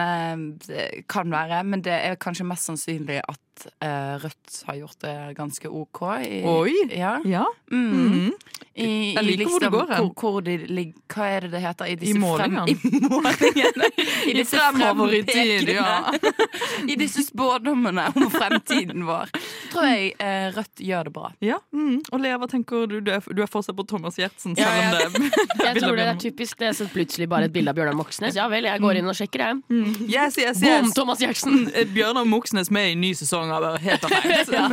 det 0.67 1.05
kan 1.07 1.31
være. 1.31 1.63
Men 1.63 1.81
det 1.81 1.93
er 1.93 2.15
kanskje 2.19 2.45
mest 2.47 2.67
sannsynlig 2.69 3.21
at 3.27 3.39
eh, 3.81 4.13
Rødt 4.23 4.63
har 4.67 4.75
gjort 4.79 4.99
det 5.05 5.15
ganske 5.37 5.69
OK. 5.69 6.01
I, 6.25 6.41
Oi! 6.47 6.73
Ja. 6.95 7.17
Ja. 7.25 7.45
Mm. 7.71 7.91
Mhm. 7.91 8.31
I, 8.79 9.13
Jeg 9.17 9.23
liker 9.25 9.49
hvor 9.51 9.59
det 9.59 9.69
går 9.73 9.89
hen. 9.91 10.05
Hvor, 10.15 10.31
hvor 10.31 10.43
de 10.45 10.53
ligger 10.71 11.01
Hva 11.11 11.25
er 11.35 11.41
det 11.43 11.49
det 11.51 11.59
heter? 11.65 11.89
I, 11.91 11.95
disse 11.99 12.15
I 12.15 12.19
målingene. 12.21 12.63
Frem, 12.63 12.93
I 12.95 13.01
målingene. 13.09 13.89
I, 14.29 14.35
disse 14.37 15.71
i 15.71 15.73
ja. 15.75 16.11
I 16.93 16.95
disse 17.01 17.23
spådommene 17.27 18.05
om 18.15 18.29
fremtiden 18.31 19.03
vår. 19.07 19.33
Tror 19.73 19.87
jeg 19.89 20.13
eh, 20.23 20.47
Rødt 20.55 20.83
gjør 20.85 21.09
det 21.09 21.13
bra. 21.17 21.31
ja. 21.43 21.57
Mm. 21.75 21.97
Og 22.13 22.21
Lea, 22.23 22.37
hva 22.39 22.47
tenker 22.49 22.87
du? 22.89 22.99
Du 23.03 23.11
er, 23.11 23.19
du 23.35 23.41
er 23.43 23.49
fortsatt 23.51 23.75
på 23.75 23.83
Thomas 23.89 24.15
Giertsen, 24.19 24.55
Ja, 24.59 24.69
selv 24.69 25.09
om 25.09 25.17
det 25.19 25.31
er 25.33 25.65
Jeg 25.69 25.83
tror 25.83 25.99
det 25.99 26.05
er 26.07 26.21
typisk 26.21 26.59
det. 26.63 26.71
Så 26.79 26.87
plutselig 26.93 27.27
bare 27.31 27.49
et 27.49 27.53
bilde 27.55 27.73
av 27.73 27.77
Bjørnar 27.77 27.97
Moxnes. 27.99 28.37
Ja 28.37 28.47
vel, 28.51 28.67
jeg 28.69 28.79
går 28.83 29.01
inn 29.01 29.09
og 29.11 29.17
sjekker, 29.17 29.43
jeg. 29.43 29.83
Yes, 30.07 30.39
yes, 30.39 30.61
Boom, 30.63 30.87
yes. 30.87 30.95
Thomas 30.95 31.19
Giertsen! 31.23 31.67
Bjørnar 31.93 32.27
Moxnes 32.29 32.71
med 32.73 32.93
i 32.93 32.95
ny 32.99 33.11
sesong 33.17 33.48
av 33.55 33.77
Helt 33.83 34.03
annerledes. 34.07 34.49
Ja, 34.59 34.67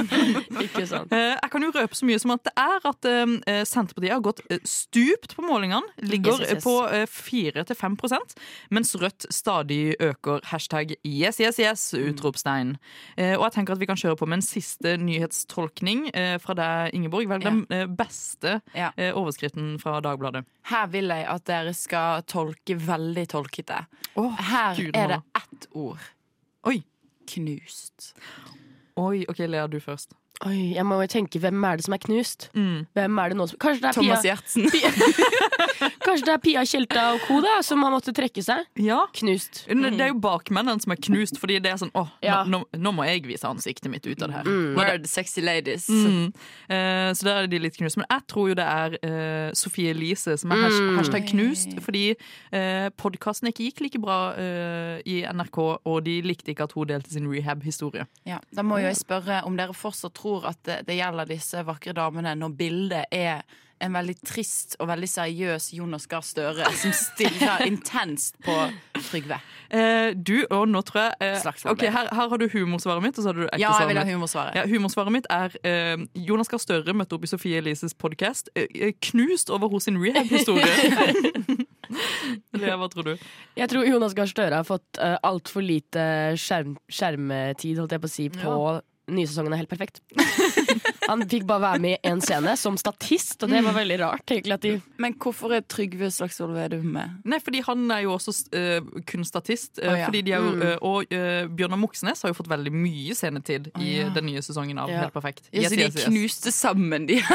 ikke 0.63 0.87
sant. 0.89 1.13
Eh, 1.13 1.35
Jeg 1.37 1.51
kan 1.53 1.63
jo 1.67 1.71
røpe 1.75 1.95
så 1.99 2.07
mye 2.09 2.19
som 2.23 2.33
at 2.35 2.43
det 2.49 2.53
er 2.61 2.87
at 2.91 3.09
eh, 3.11 3.63
Senterpartiet 3.69 4.13
har 4.15 4.23
gått 4.25 4.41
eh, 4.51 4.61
stupt 4.67 5.35
på 5.37 5.45
målingene. 5.47 5.83
Ligger 6.03 6.37
Yes, 6.41 6.41
yes, 6.41 6.55
yes. 6.57 6.65
på 6.65 6.75
eh, 6.91 7.07
4-5 7.07 8.37
mens 8.75 8.95
Rødt 8.99 9.27
stadig 9.33 9.95
øker 10.01 10.41
hashtag 10.51 10.95
yes, 11.05 11.41
yes, 11.41 11.59
yes, 11.63 11.87
utropstegn. 11.95 12.77
Eh, 13.17 13.35
Og 13.37 13.45
jeg 13.49 13.53
tenker 13.59 13.77
at 13.77 13.81
vi 13.83 13.89
kan 13.91 13.97
kjøre 14.01 14.17
på 14.21 14.27
med 14.29 14.41
en 14.41 14.47
siste 14.47 14.97
nyhetstolkning 15.03 16.09
eh, 16.15 16.37
fra 16.43 16.55
deg, 16.59 16.95
Ingeborg. 16.97 17.29
Velg 17.31 17.45
den 17.47 17.63
eh, 17.71 17.87
beste 17.87 18.59
Ja. 18.75 18.93
eh, 18.97 19.13
overskriften 19.17 19.77
fra 19.83 19.99
Dagbladet. 20.05 20.45
Her 20.71 20.87
vil 20.91 21.13
jeg 21.13 21.27
at 21.31 21.45
dere 21.47 21.73
skal 21.77 22.23
tolke 22.27 22.75
veldig 22.79 23.27
tolkete. 23.31 23.85
Oh, 24.19 24.33
Her 24.35 24.75
Gud, 24.79 24.97
er 24.97 25.15
det 25.17 25.21
ett 25.39 25.69
ord. 25.77 26.03
Oi. 26.67 26.81
Knust. 27.27 28.13
Oi, 28.97 29.25
OK, 29.29 29.39
Lea, 29.39 29.67
du 29.67 29.81
først. 29.81 30.13
Oi, 30.45 30.75
jeg 30.77 30.85
må 30.85 30.99
jo 31.01 31.07
tenke, 31.09 31.41
hvem 31.41 31.65
er 31.65 31.79
det 31.81 31.87
som 31.87 31.95
er 31.97 32.01
knust? 32.03 32.51
Mm. 32.53 32.83
Hvem 32.93 33.19
er 33.23 33.33
det 33.33 33.37
nå 33.39 33.47
som 33.49 33.57
Kanskje 33.63 33.81
det 33.81 33.89
er 33.89 33.97
Thomas 33.97 34.21
Pia, 34.21 34.35
Gjertsen. 34.35 34.67
kanskje 36.07 36.27
det 36.27 36.33
er 36.35 36.43
Pia 36.45 36.65
Tjelta 36.69 37.05
og 37.15 37.23
co. 37.25 37.39
da 37.45 37.55
som 37.65 37.81
har 37.87 37.93
måttet 37.95 38.17
trekke 38.19 38.43
seg? 38.45 38.67
Ja. 38.85 38.99
Knust. 39.17 39.63
Det 39.67 39.95
er 40.05 40.11
jo 40.13 40.19
bakmennene 40.21 40.83
som 40.85 40.93
er 40.93 41.01
knust, 41.07 41.39
fordi 41.41 41.57
det 41.65 41.73
er 41.73 41.81
sånn 41.81 41.93
åh, 41.97 42.11
Ja. 42.25 42.43
nå, 42.45 42.61
nå, 42.67 42.81
nå 42.85 42.93
må 42.99 43.07
jeg 43.09 43.25
vise 43.25 43.49
ansiktet 43.49 43.89
mitt 43.93 44.05
ut 44.05 44.23
av 44.27 44.29
det 44.35 44.37
her. 44.43 44.51
Word, 44.77 45.09
sexy 45.09 45.41
ladies. 45.45 45.87
Mm. 45.89 46.29
Uh, 46.69 47.11
så 47.17 47.29
der 47.31 47.41
er 47.47 47.51
de 47.53 47.63
litt 47.65 47.79
knust. 47.81 47.97
Men 48.01 48.09
jeg 48.13 48.27
tror 48.29 48.51
jo 48.53 48.59
det 48.61 48.69
er 48.69 48.99
uh, 49.01 49.49
Sofie 49.57 49.95
Elise 49.97 50.37
som 50.41 50.53
er 50.53 50.67
hash 50.67 50.77
Mm. 50.77 50.99
hashtag 51.01 51.25
knust. 51.31 51.73
Fordi 51.81 52.05
uh, 52.13 52.91
podkasten 53.01 53.49
ikke 53.49 53.71
gikk 53.71 53.81
like 53.87 54.01
bra 54.05 54.19
uh, 54.37 54.99
i 55.09 55.23
NRK, 55.33 55.59
og 55.89 55.99
de 56.05 56.19
likte 56.27 56.53
ikke 56.53 56.67
at 56.69 56.77
hun 56.77 56.91
delte 56.93 57.09
sin 57.17 57.25
rehab-historie. 57.33 58.05
Ja, 58.29 58.43
da 58.53 58.63
må 58.67 58.77
jo 58.83 58.91
jeg 58.91 59.01
spørre 59.01 59.41
om 59.49 59.57
dere 59.57 59.73
fortsatt 59.77 60.13
tror 60.19 60.25
at 60.49 60.63
det, 60.67 60.81
det 60.89 60.99
gjelder 60.99 61.31
disse 61.31 61.63
vakre 61.67 61.95
damene 61.97 62.35
når 62.39 62.59
bildet 62.59 63.15
er 63.15 63.47
en 63.83 63.93
veldig 63.93 64.15
trist 64.25 64.77
og 64.81 64.89
veldig 64.89 65.09
seriøs 65.11 65.69
Jonas 65.77 66.07
Gahr 66.09 66.25
Støre 66.25 66.69
som 66.81 66.95
stirrer 66.97 67.65
intenst 67.71 68.39
på 68.45 68.55
Trygve. 69.11 69.39
Eh, 69.69 70.15
du, 70.17 70.47
og 70.55 70.65
nå 70.71 70.81
tror 70.87 71.03
jeg 71.03 71.17
eh, 71.27 71.37
Slagsmål, 71.43 71.75
Ok, 71.75 71.85
her, 71.93 72.09
her 72.15 72.31
har 72.33 72.41
du 72.41 72.47
humorsvaret 72.53 73.05
mitt, 73.05 73.19
og 73.19 73.25
så 73.25 73.33
har 73.33 73.37
du 73.37 73.45
ekte 73.45 73.61
Ja, 73.61 73.75
jeg 73.83 73.91
vil 73.91 74.01
ha 74.01 74.07
humorsvaret. 74.09 74.57
Ja, 74.57 74.65
humorsvaret 74.71 75.13
mitt 75.13 75.29
er 75.33 75.57
eh, 75.67 76.07
Jonas 76.29 76.51
Gahr 76.53 76.63
Støre 76.63 76.97
møtte 76.97 77.19
opp 77.19 77.27
i 77.27 77.31
Sofie 77.31 77.61
Elises 77.61 77.95
podkast. 77.95 78.49
knust 79.11 79.53
over 79.53 79.73
hos 79.73 79.91
sin 79.91 80.01
rehab-historie. 80.01 80.73
Lea, 82.57 82.77
hva 82.81 82.89
tror 82.91 83.13
du? 83.13 83.15
Jeg 83.59 83.71
tror 83.71 83.87
Jonas 83.87 84.17
Gahr 84.17 84.31
Støre 84.31 84.63
har 84.63 84.67
fått 84.67 84.99
uh, 85.03 85.19
altfor 85.27 85.65
lite 85.65 86.35
skjerm, 86.41 86.75
skjermtid 86.89 87.83
holdt 87.83 87.95
jeg 87.95 88.03
på 88.03 88.11
å 88.11 88.15
si, 88.17 88.31
på 88.33 88.57
nye 89.07 89.27
sesongen 89.29 89.55
er 89.55 89.63
helt 89.63 89.71
perfekt. 89.71 90.01
Han 91.07 91.23
fikk 91.31 91.45
bare 91.47 91.63
være 91.63 91.83
med 91.83 91.95
i 91.95 92.11
én 92.11 92.21
scene 92.25 92.57
som 92.59 92.75
statist, 92.81 93.39
og 93.45 93.53
det 93.53 93.63
var 93.63 93.77
veldig 93.77 93.99
rart. 94.01 94.25
egentlig 94.27 94.57
at 94.57 94.65
de 94.65 94.73
Men 95.03 95.15
hvorfor 95.23 95.55
er 95.55 95.63
Trygve 95.63 96.11
Slagsvold 96.11 96.57
Vedum 96.57 96.89
med? 96.97 97.21
Nei, 97.29 97.39
fordi 97.43 97.63
han 97.67 97.85
er 97.95 98.03
jo 98.07 98.17
også 98.17 98.35
uh, 98.57 98.89
kun 99.07 99.27
statist. 99.27 99.79
Uh, 99.79 99.93
oh, 99.93 99.99
ja. 100.01 100.09
fordi 100.09 100.25
de 100.27 100.35
er 100.35 100.43
jo, 100.43 100.53
uh, 100.59 100.89
og 100.91 101.15
uh, 101.15 101.47
Bjørnar 101.47 101.79
Moxnes 101.79 102.25
har 102.25 102.33
jo 102.33 102.39
fått 102.39 102.51
veldig 102.51 102.73
mye 102.75 103.15
scenetid 103.15 103.71
i 103.79 103.93
ja. 104.01 104.09
den 104.15 104.27
nye 104.31 104.43
sesongen 104.43 104.83
av 104.83 104.91
Ja. 104.91 105.05
Helt 105.07 105.15
perfekt. 105.15 105.51
Yes, 105.53 105.71
så 105.71 105.77
de 105.77 105.87
yes, 105.87 105.97
yes. 106.01 106.09
knuste 106.09 106.53
sammen, 106.55 107.07
de. 107.11 107.21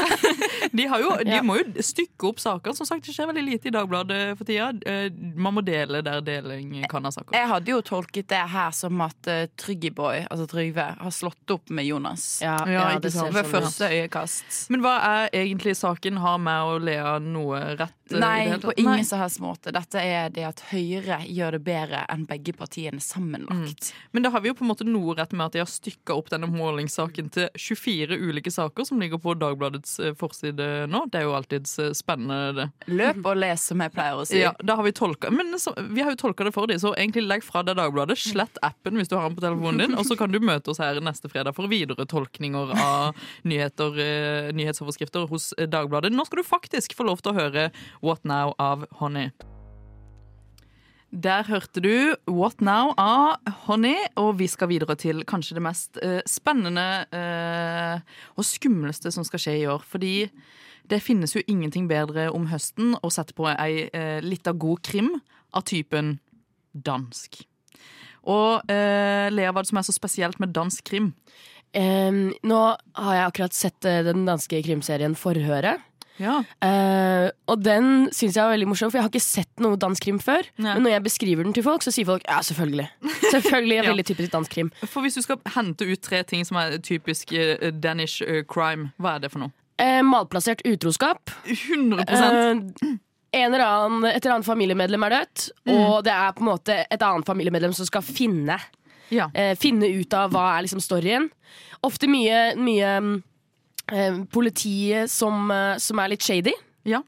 De, 0.72 0.86
har 0.88 1.02
jo, 1.02 1.10
de 1.26 1.36
må 1.44 1.58
jo 1.58 1.82
stykke 1.84 2.30
opp 2.30 2.38
saker. 2.40 2.72
Som 2.72 2.86
sagt, 2.88 3.04
Det 3.04 3.12
skjer 3.12 3.26
veldig 3.28 3.42
lite 3.44 3.68
i 3.68 3.72
Dagbladet 3.74 4.20
for 4.38 4.48
tida. 4.48 4.70
Man 5.36 5.58
må 5.58 5.60
dele 5.66 6.00
der 6.04 6.22
deling 6.24 6.70
kan 6.88 7.04
ha 7.04 7.12
saker. 7.12 7.34
Jeg 7.36 7.50
hadde 7.50 7.74
jo 7.74 7.80
tolket 7.84 8.30
det 8.32 8.40
her 8.54 8.72
som 8.76 9.02
at 9.04 9.28
uh, 9.28 9.44
Tryggyboy, 9.60 10.26
altså 10.30 10.46
Trygve, 10.48 10.86
har 11.02 11.14
slått 11.14 11.52
opp 11.52 11.61
med 11.70 11.84
Jonas. 11.86 12.40
Ja, 12.42 12.56
Ja, 12.66 12.72
ja, 12.72 12.84
ikke 12.96 13.02
det 13.02 13.12
ser 13.12 13.18
sant. 13.20 13.34
Ved 13.34 13.44
sånn 13.44 13.54
ut. 13.54 13.62
første 13.62 13.88
øyekast. 13.92 14.70
Men 14.70 14.80
hva 14.84 14.94
er 15.02 15.28
egentlig 15.32 15.76
saken? 15.78 16.18
Har 16.22 16.38
meg 16.38 16.62
og 16.72 16.82
Lea 16.82 17.18
noe 17.22 17.60
rett? 17.78 17.94
eh, 18.12 18.18
Nei, 18.20 18.58
på 18.60 18.72
ingen 18.76 18.98
Nei. 18.98 19.04
som 19.08 19.18
helst 19.22 19.40
måte. 19.40 19.72
Dette 19.72 19.96
er 20.02 20.28
det 20.28 20.44
at 20.44 20.60
Høyre 20.70 21.22
gjør 21.26 21.52
det 21.56 21.62
bedre 21.64 22.02
enn 22.12 22.26
begge 22.28 22.52
partiene 22.52 23.00
sammenlagt. 23.00 23.92
Men 24.12 24.22
da 24.26 24.30
har 24.34 24.40
vi 24.44 24.50
jo 24.50 24.54
på 24.58 24.64
en 24.66 24.68
måte 24.72 24.84
noe 24.84 25.14
rett 25.16 25.32
med 25.32 25.46
at 25.46 25.52
de 25.56 25.62
har 25.62 25.70
stykka 25.70 26.14
opp 26.18 26.28
denne 26.32 26.48
målingssaken 26.50 27.30
til 27.32 27.48
24 27.56 28.18
ulike 28.20 28.50
saker 28.52 28.84
som 28.84 29.00
ligger 29.00 29.18
på 29.22 29.34
Dagbladets 29.40 29.98
eh, 30.00 30.12
forside 30.18 30.86
nå. 30.92 31.06
Det 31.12 31.22
er 31.22 31.26
jo 31.28 31.34
alltids 31.38 31.78
eh, 31.78 31.92
spennende, 31.96 32.52
det. 32.58 32.68
Løp 32.92 33.24
og 33.32 33.36
les, 33.40 33.64
som 33.70 33.80
jeg 33.80 33.92
pleier 33.94 34.18
å 34.20 34.26
si. 34.28 34.40
Ja, 34.42 34.52
da 34.62 34.76
har 34.76 34.84
vi 34.86 34.92
tolka 34.92 35.30
Men 35.32 35.54
så, 35.58 35.72
vi 35.78 36.02
har 36.02 36.12
jo 36.12 36.20
tolka 36.20 36.44
det 36.44 36.52
for 36.54 36.66
dem, 36.68 36.78
så 36.82 36.92
egentlig 36.96 37.24
legg 37.26 37.44
fra 37.46 37.62
deg 37.64 37.76
Dagbladet. 37.80 38.18
Slett 38.20 38.58
appen 38.62 38.98
hvis 39.00 39.08
du 39.08 39.16
har 39.16 39.28
den 39.30 39.36
på 39.38 39.44
telefonen 39.44 39.86
din, 39.86 39.96
og 39.98 40.04
så 40.08 40.16
kan 40.18 40.30
du 40.32 40.38
møte 40.42 40.70
oss 40.72 40.80
her 40.82 41.00
neste 41.00 41.30
fredag 41.32 41.51
for 41.56 41.70
videre 41.70 42.06
tolkninger 42.08 42.74
av 42.74 43.22
nyheter, 43.48 44.02
eh, 44.02 44.50
nyhetsoverskrifter 44.56 45.28
hos 45.30 45.52
eh, 45.58 45.70
Dagbladet. 45.70 46.12
Nå 46.14 46.26
skal 46.28 46.42
du 46.42 46.48
faktisk 46.48 46.96
få 46.98 47.08
lov 47.08 47.22
til 47.22 47.32
å 47.32 47.38
høre 47.38 47.70
What 48.04 48.26
Now 48.28 48.56
av 48.60 48.86
Honey. 49.00 49.32
Der 51.12 51.44
hørte 51.44 51.82
du 51.84 52.14
What 52.24 52.62
Now 52.64 52.94
av 52.96 53.36
Honey, 53.66 53.98
og 54.16 54.38
vi 54.40 54.46
skal 54.48 54.70
videre 54.70 54.96
til 54.96 55.26
kanskje 55.28 55.58
det 55.58 55.64
mest 55.66 56.00
eh, 56.00 56.22
spennende 56.24 57.04
eh, 57.12 58.00
og 58.32 58.48
skumleste 58.48 59.12
som 59.12 59.26
skal 59.28 59.42
skje 59.44 59.58
i 59.60 59.66
år. 59.68 59.84
Fordi 59.84 60.30
det 60.88 61.02
finnes 61.04 61.36
jo 61.36 61.44
ingenting 61.44 61.84
bedre 61.90 62.30
om 62.32 62.48
høsten 62.48 62.96
å 63.04 63.12
sette 63.12 63.36
på 63.36 63.44
ei 63.52 63.90
eh, 63.92 64.24
lita 64.24 64.56
god 64.56 64.80
krim 64.88 65.12
av 65.52 65.68
typen 65.68 66.16
dansk. 66.72 67.42
Og 68.24 68.70
eh, 68.70 69.30
Lea, 69.34 69.50
hva 69.52 69.60
er 69.62 69.66
det 69.66 69.70
som 69.72 69.80
er 69.80 69.86
så 69.88 69.94
spesielt 69.96 70.38
med 70.42 70.52
dansk 70.54 70.84
krim? 70.88 71.12
Um, 71.72 72.34
nå 72.44 72.58
har 73.00 73.14
jeg 73.16 73.28
akkurat 73.30 73.54
sett 73.56 73.86
uh, 73.88 74.02
den 74.04 74.26
danske 74.28 74.58
krimserien 74.66 75.14
Forhøret. 75.16 75.80
Ja. 76.20 76.42
Uh, 76.60 77.30
og 77.48 77.62
den 77.64 78.10
syns 78.12 78.36
jeg 78.36 78.44
var 78.44 78.52
veldig 78.52 78.68
morsom, 78.68 78.90
for 78.92 79.00
jeg 79.00 79.06
har 79.06 79.10
ikke 79.10 79.24
sett 79.24 79.62
noe 79.64 79.78
dansk 79.80 80.04
krim 80.04 80.18
før. 80.20 80.44
Nei. 80.60 80.74
Men 80.76 80.84
når 80.84 80.92
jeg 80.98 81.04
beskriver 81.06 81.48
den 81.48 81.56
til 81.56 81.64
folk, 81.64 81.82
så 81.82 81.90
sier 81.96 82.06
folk 82.10 82.26
ja, 82.28 82.42
selvfølgelig. 82.44 82.86
Selvfølgelig 83.32 83.78
er 83.78 83.88
Ja. 83.88 83.90
veldig 83.94 84.04
typisk 84.10 84.34
dansk 84.36 84.52
krim. 84.52 84.68
For 84.84 85.00
hvis 85.02 85.16
du 85.16 85.22
skal 85.24 85.40
hente 85.56 85.88
ut 85.88 86.04
tre 86.04 86.20
ting 86.28 86.44
som 86.44 86.60
er 86.60 86.76
typisk 86.84 87.32
uh, 87.32 87.70
Danish 87.72 88.20
crime, 88.52 88.92
hva 89.00 89.16
er 89.16 89.24
det 89.24 89.32
for 89.32 89.46
noe? 89.46 89.56
Malplassert 90.06 90.60
utroskap. 90.68 91.32
100 91.48 92.04
Eh, 92.06 92.92
en 93.32 93.54
eller 93.54 93.64
annen, 93.64 94.04
et 94.10 94.20
eller 94.24 94.34
annet 94.36 94.46
familiemedlem 94.46 95.04
er 95.06 95.10
dødt, 95.18 95.50
Mm. 95.66 95.74
og 95.86 96.04
det 96.04 96.12
er 96.12 96.32
på 96.36 96.40
en 96.44 96.50
måte 96.50 96.76
et 96.90 97.02
annet 97.02 97.26
familiemedlem 97.26 97.72
som 97.74 97.86
skal 97.86 98.02
finne 98.02 98.58
Ja. 99.10 99.30
eh, 99.34 99.54
Finne 99.56 99.88
ut 100.00 100.12
av 100.14 100.30
hva 100.32 100.58
er 100.58 100.62
liksom 100.66 100.80
storyen. 100.80 101.30
Ofte 101.82 102.06
mye, 102.08 102.54
mye 102.56 102.92
mm, 103.00 103.22
eh, 103.92 104.18
politiet 104.32 105.10
som, 105.10 105.50
eh, 105.50 105.76
som 105.78 105.98
er 105.98 106.08
litt 106.08 106.22
shady. 106.22 106.52
Ja. 106.84 107.02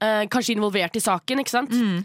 Eh, 0.00 0.24
kanskje 0.26 0.54
involvert 0.56 0.96
i 0.96 1.00
saken, 1.00 1.38
ikke 1.42 1.50
sant? 1.50 1.70
Mm. 1.70 2.04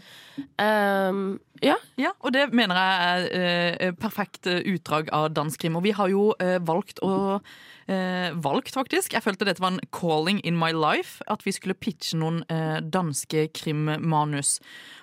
Um, 0.60 1.40
ja. 1.62 1.76
Ja, 1.96 2.10
og 2.20 2.32
det 2.34 2.50
mener 2.52 2.76
jeg 2.76 3.30
er 3.32 3.86
eh, 3.88 3.92
perfekt 3.96 4.46
eh, 4.46 4.60
utdrag 4.74 5.08
av 5.16 5.30
dansk 5.32 5.60
krim. 5.62 5.76
Og 5.78 5.82
vi 5.86 5.94
har 5.96 6.08
jo 6.12 6.34
eh, 6.38 6.58
valgt 6.60 7.00
å 7.02 7.40
eh, 7.88 8.34
Valgt, 8.44 8.74
faktisk. 8.74 9.14
Jeg 9.14 9.24
følte 9.24 9.46
dette 9.48 9.62
var 9.62 9.74
en 9.74 9.80
calling 9.94 10.40
in 10.46 10.58
my 10.58 10.72
life. 10.74 11.22
At 11.30 11.44
vi 11.46 11.54
skulle 11.54 11.76
pitche 11.78 12.18
noen 12.20 12.42
eh, 12.52 12.78
danske 12.80 13.48
krimmanus. 13.56 14.56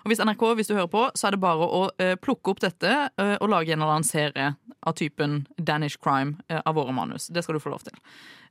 Og 0.03 0.11
hvis 0.11 0.21
NRK, 0.23 0.45
hvis 0.59 0.71
du 0.71 0.75
hører 0.75 0.91
på, 0.91 1.05
så 1.15 1.27
er 1.29 1.35
det 1.35 1.43
bare 1.43 1.67
å 1.67 1.85
eh, 2.01 2.15
plukke 2.19 2.53
opp 2.53 2.63
dette 2.63 2.91
eh, 2.91 3.35
og 3.39 3.49
lage 3.53 3.73
en 3.73 3.81
eller 3.81 3.97
annen 3.97 4.07
serie 4.07 4.53
av 4.83 4.97
typen 4.99 5.43
Danish 5.57 5.99
crime 6.03 6.37
eh, 6.49 6.61
av 6.63 6.75
våre 6.79 6.95
manus. 6.95 7.29
Det 7.31 7.43
skal 7.45 7.57
du 7.57 7.63
få 7.63 7.73
lov 7.73 7.85
til. 7.87 7.95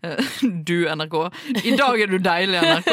Eh, 0.03 0.33
du, 0.69 0.89
NRK. 0.89 1.19
I 1.65 1.77
dag 1.79 2.01
er 2.01 2.13
du 2.13 2.19
deilig, 2.23 2.63
NRK. 2.63 2.91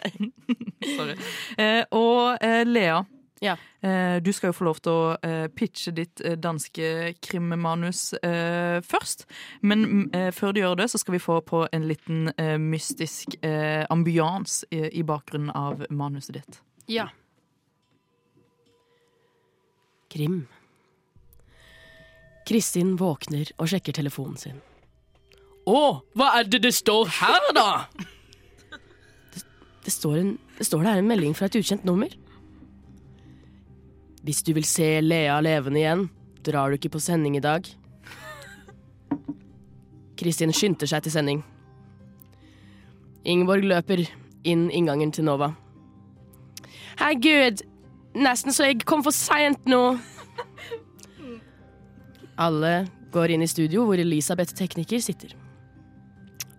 Sorry. 0.96 1.16
Eh, 1.60 1.82
og 1.94 2.50
Lea. 2.66 3.02
Ja. 3.40 3.54
Eh, 3.80 4.18
Du 4.20 4.32
skal 4.36 4.50
jo 4.50 4.56
få 4.58 4.64
lov 4.68 4.80
til 4.84 4.92
å 4.92 5.14
eh, 5.24 5.46
pitche 5.56 5.92
ditt 5.96 6.20
eh, 6.20 6.34
danske 6.36 7.14
krimmanus 7.24 8.12
eh, 8.20 8.80
først. 8.84 9.24
Men 9.62 9.84
mm, 9.86 10.02
eh, 10.12 10.28
før 10.36 10.52
du 10.52 10.60
gjør 10.60 10.76
det, 10.82 10.90
så 10.92 11.00
skal 11.00 11.16
vi 11.16 11.22
få 11.24 11.38
på 11.40 11.62
en 11.72 11.86
liten 11.88 12.28
eh, 12.36 12.58
mystisk 12.60 13.38
eh, 13.42 13.86
ambiance 13.90 14.66
i, 14.70 14.82
i 15.00 15.02
bakgrunnen 15.08 15.50
av 15.56 15.86
manuset 15.90 16.36
ditt. 16.40 16.60
ja. 16.88 17.08
Krim. 20.10 20.40
Kristin 22.48 22.96
våkner 22.98 23.52
og 23.62 23.68
sjekker 23.70 23.94
telefonen 23.94 24.34
sin. 24.40 24.56
Å, 25.70 26.00
hva 26.18 26.30
er 26.40 26.48
det 26.50 26.58
det 26.64 26.72
står 26.74 27.12
her, 27.20 27.46
da? 27.54 27.66
Det, 29.30 29.44
det, 29.86 29.92
står 29.94 30.16
en, 30.18 30.32
det 30.58 30.66
står 30.66 30.82
der 30.88 30.98
en 30.98 31.06
melding 31.12 31.36
fra 31.38 31.46
et 31.46 31.60
ukjent 31.60 31.86
nummer. 31.86 32.10
Hvis 34.26 34.42
du 34.44 34.52
vil 34.52 34.66
se 34.68 35.00
Lea 35.00 35.38
levende 35.40 35.80
igjen, 35.80 36.08
drar 36.44 36.68
du 36.68 36.76
ikke 36.76 36.92
på 36.92 37.00
sending 37.00 37.38
i 37.38 37.44
dag. 37.44 37.64
Kristin 40.20 40.52
skynder 40.52 40.90
seg 40.90 41.06
til 41.06 41.14
sending. 41.14 41.40
Ingeborg 43.24 43.64
løper 43.64 44.04
inn 44.48 44.68
inngangen 44.72 45.12
til 45.12 45.24
Nova. 45.28 45.54
Herregud, 47.00 47.62
nesten 48.16 48.52
så 48.52 48.68
jeg 48.68 48.84
kom 48.88 49.04
for 49.04 49.16
seint 49.16 49.64
nå. 49.68 49.96
Alle 52.40 52.74
går 53.12 53.34
inn 53.34 53.44
i 53.44 53.48
studio 53.50 53.86
hvor 53.88 54.00
Elisabeth 54.00 54.56
tekniker 54.56 55.00
sitter. 55.04 55.32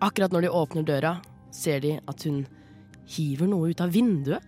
Akkurat 0.02 0.34
når 0.34 0.46
de 0.46 0.54
åpner 0.58 0.86
døra, 0.86 1.16
ser 1.54 1.82
de 1.82 1.96
at 2.10 2.26
hun 2.26 2.42
hiver 3.06 3.50
noe 3.50 3.70
ut 3.70 3.82
av 3.82 3.94
vinduet. 3.94 4.42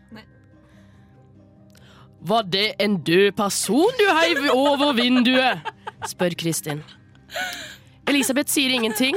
Var 2.24 2.46
det 2.48 2.66
en 2.80 2.96
død 3.04 3.32
person 3.37 3.98
du 4.00 4.04
heiv 4.16 4.46
over 4.54 4.94
vinduet? 4.96 5.72
spør 6.08 6.37
Kristin. 6.40 6.80
Elisabeth 8.08 8.52
sier 8.52 8.72
ingenting, 8.72 9.16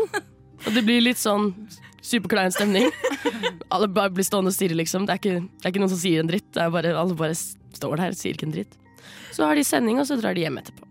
og 0.66 0.70
det 0.76 0.84
blir 0.88 1.04
litt 1.04 1.20
sånn 1.20 1.52
superklein 2.04 2.52
stemning. 2.56 2.88
Alle 3.74 3.90
bare 3.92 4.12
blir 4.16 4.28
stående 4.28 4.52
og 4.52 4.56
stirre, 4.56 4.78
liksom. 4.80 5.08
Det 5.08 5.16
er, 5.16 5.22
ikke, 5.22 5.40
det 5.44 5.68
er 5.68 5.74
ikke 5.74 5.84
noen 5.84 5.92
som 5.92 6.02
sier 6.02 6.24
en 6.24 6.32
dritt. 6.32 6.50
Bare, 6.56 6.94
alle 6.96 7.18
bare 7.20 7.36
står 7.36 8.00
der 8.00 8.16
og 8.16 8.20
sier 8.20 8.36
ikke 8.38 8.48
en 8.48 8.56
dritt. 8.56 8.78
Så 9.36 9.48
har 9.48 9.60
de 9.60 9.64
sending, 9.68 10.00
og 10.00 10.08
så 10.08 10.20
drar 10.20 10.36
de 10.36 10.44
hjem 10.46 10.60
etterpå. 10.64 10.87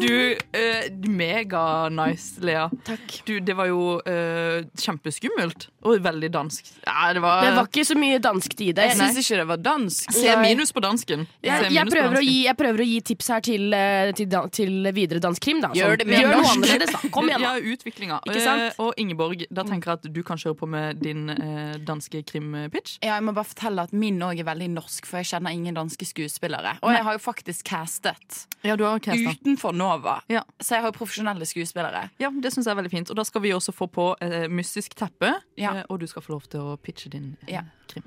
Du, 0.00 0.36
eh, 0.52 0.90
mega 1.08 1.88
nice, 1.88 2.40
Lea. 2.40 2.68
Takk. 2.84 3.20
Du, 3.26 3.38
det 3.40 3.54
var 3.56 3.70
jo 3.70 3.96
eh, 4.04 4.66
kjempeskummelt 4.80 5.68
og 5.86 6.02
veldig 6.02 6.30
dansk. 6.34 6.68
Ja, 6.84 7.12
det 7.14 7.22
var, 7.22 7.44
Det 7.44 7.52
var 7.56 7.68
ikke 7.70 7.84
så 7.86 7.96
mye 7.98 8.18
dansk 8.22 8.56
i 8.60 8.70
det. 8.76 8.88
Jeg 8.90 8.98
syns 8.98 9.20
ikke 9.22 9.38
det 9.40 9.46
var 9.48 9.62
dansk. 9.62 10.12
Se 10.16 10.34
minus 10.42 10.74
på 10.74 10.82
dansken. 10.84 11.26
Jeg, 11.44 11.70
jeg, 11.72 11.88
prøver, 11.90 12.16
på 12.16 12.22
å 12.22 12.26
gi, 12.26 12.36
jeg 12.46 12.58
prøver 12.58 12.82
å 12.82 12.88
gi 12.88 12.98
tips 13.12 13.30
her 13.34 13.44
til, 13.46 13.66
eh, 13.76 14.10
til, 14.18 14.36
til 14.58 14.90
videre 14.96 15.22
dansk 15.22 15.46
krim. 15.46 15.62
Da. 15.64 15.70
Gjør 15.76 15.94
Sånn, 15.94 16.02
det 16.02 16.08
mer 16.10 16.28
noe 16.30 16.42
norsk. 16.42 17.06
Kom 17.14 17.30
igjen, 17.30 17.44
da. 17.46 17.54
Ja, 17.54 17.74
utviklinga. 17.76 18.20
Ikke 18.26 18.42
sant? 18.42 18.64
Eh, 18.66 18.80
og 18.82 19.00
Ingeborg, 19.00 19.46
da 19.50 19.66
tenker 19.68 19.94
jeg 19.94 20.02
at 20.02 20.10
du 20.18 20.22
kan 20.26 20.40
kjøre 20.40 20.58
på 20.58 20.70
med 20.70 21.02
din 21.04 21.30
eh, 21.32 21.76
danske 21.86 22.24
krimpitch. 22.26 22.98
Ja, 23.04 23.16
jeg 23.16 23.28
må 23.28 23.36
bare 23.36 23.48
fortelle 23.48 23.86
at 23.86 23.94
Min 23.96 24.20
òg 24.24 24.42
er 24.42 24.48
veldig 24.48 24.68
norsk, 24.74 25.06
for 25.08 25.22
jeg 25.22 25.30
kjenner 25.32 25.54
ingen 25.54 25.76
danske 25.76 26.08
skuespillere. 26.08 26.76
Og 26.82 26.92
jeg 26.92 27.06
har 27.06 27.16
jo 27.16 27.22
faktisk 27.22 27.70
castet 27.70 28.25
Ja, 28.62 28.76
har 28.76 28.96
orkester. 28.98 29.34
utenfor 29.36 29.72
Nova, 29.74 30.20
Ja. 30.28 30.42
så 30.60 30.74
jeg 30.76 30.82
har 30.82 30.92
jo 30.92 30.98
profesjonelle 30.98 31.46
skuespillere. 31.46 32.10
Ja, 32.18 32.30
det 32.30 32.52
syns 32.52 32.66
jeg 32.66 32.72
er 32.76 32.80
veldig 32.82 32.90
fint. 32.90 33.10
Og 33.10 33.16
da 33.16 33.22
skal 33.24 33.40
vi 33.42 33.52
også 33.54 33.72
få 33.72 33.86
på 33.92 34.16
eh, 34.20 34.48
mystisk 34.48 34.94
teppe, 34.98 35.34
Ja. 35.56 35.74
eh, 35.76 35.84
og 35.90 36.00
du 36.00 36.06
skal 36.06 36.22
få 36.22 36.32
lov 36.36 36.42
til 36.50 36.60
å 36.60 36.76
pitche 36.78 37.10
din 37.10 37.36
eh, 37.46 37.52
Ja. 37.54 37.62
krim. 37.88 38.04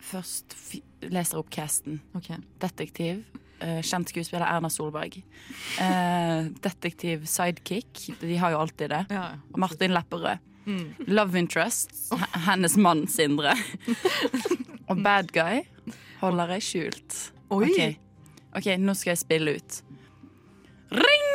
Først 0.00 0.54
leser 1.02 1.34
jeg 1.34 1.38
opp 1.40 1.50
casten. 1.50 2.00
Okay. 2.14 2.36
Detektiv. 2.60 3.24
Uh, 3.60 3.80
kjent 3.80 4.08
skuespiller 4.12 4.44
Erna 4.46 4.68
Solberg. 4.68 5.16
Uh, 5.80 6.50
detektiv 6.60 7.24
sidekick. 7.26 7.88
De 8.20 8.36
har 8.36 8.50
jo 8.52 8.58
alltid 8.60 8.90
det. 8.92 9.06
Ja, 9.10 9.22
ja. 9.32 9.36
Martin 9.56 9.90
Lepperød. 9.96 10.38
Love 11.08 11.38
interest. 11.38 11.90
Hennes 12.46 12.76
mann 12.76 13.06
Sindre. 13.08 13.54
Og 14.90 15.00
bad 15.02 15.32
guy 15.32 15.62
holder 16.20 16.52
jeg 16.56 16.62
skjult. 16.62 17.16
Oi! 17.50 17.70
Ok. 17.70 17.96
Ok, 18.56 18.72
nå 18.80 18.94
skal 18.96 19.14
jeg 19.14 19.22
spille 19.22 19.56
ut. 19.58 19.80
Ring! 20.96 21.26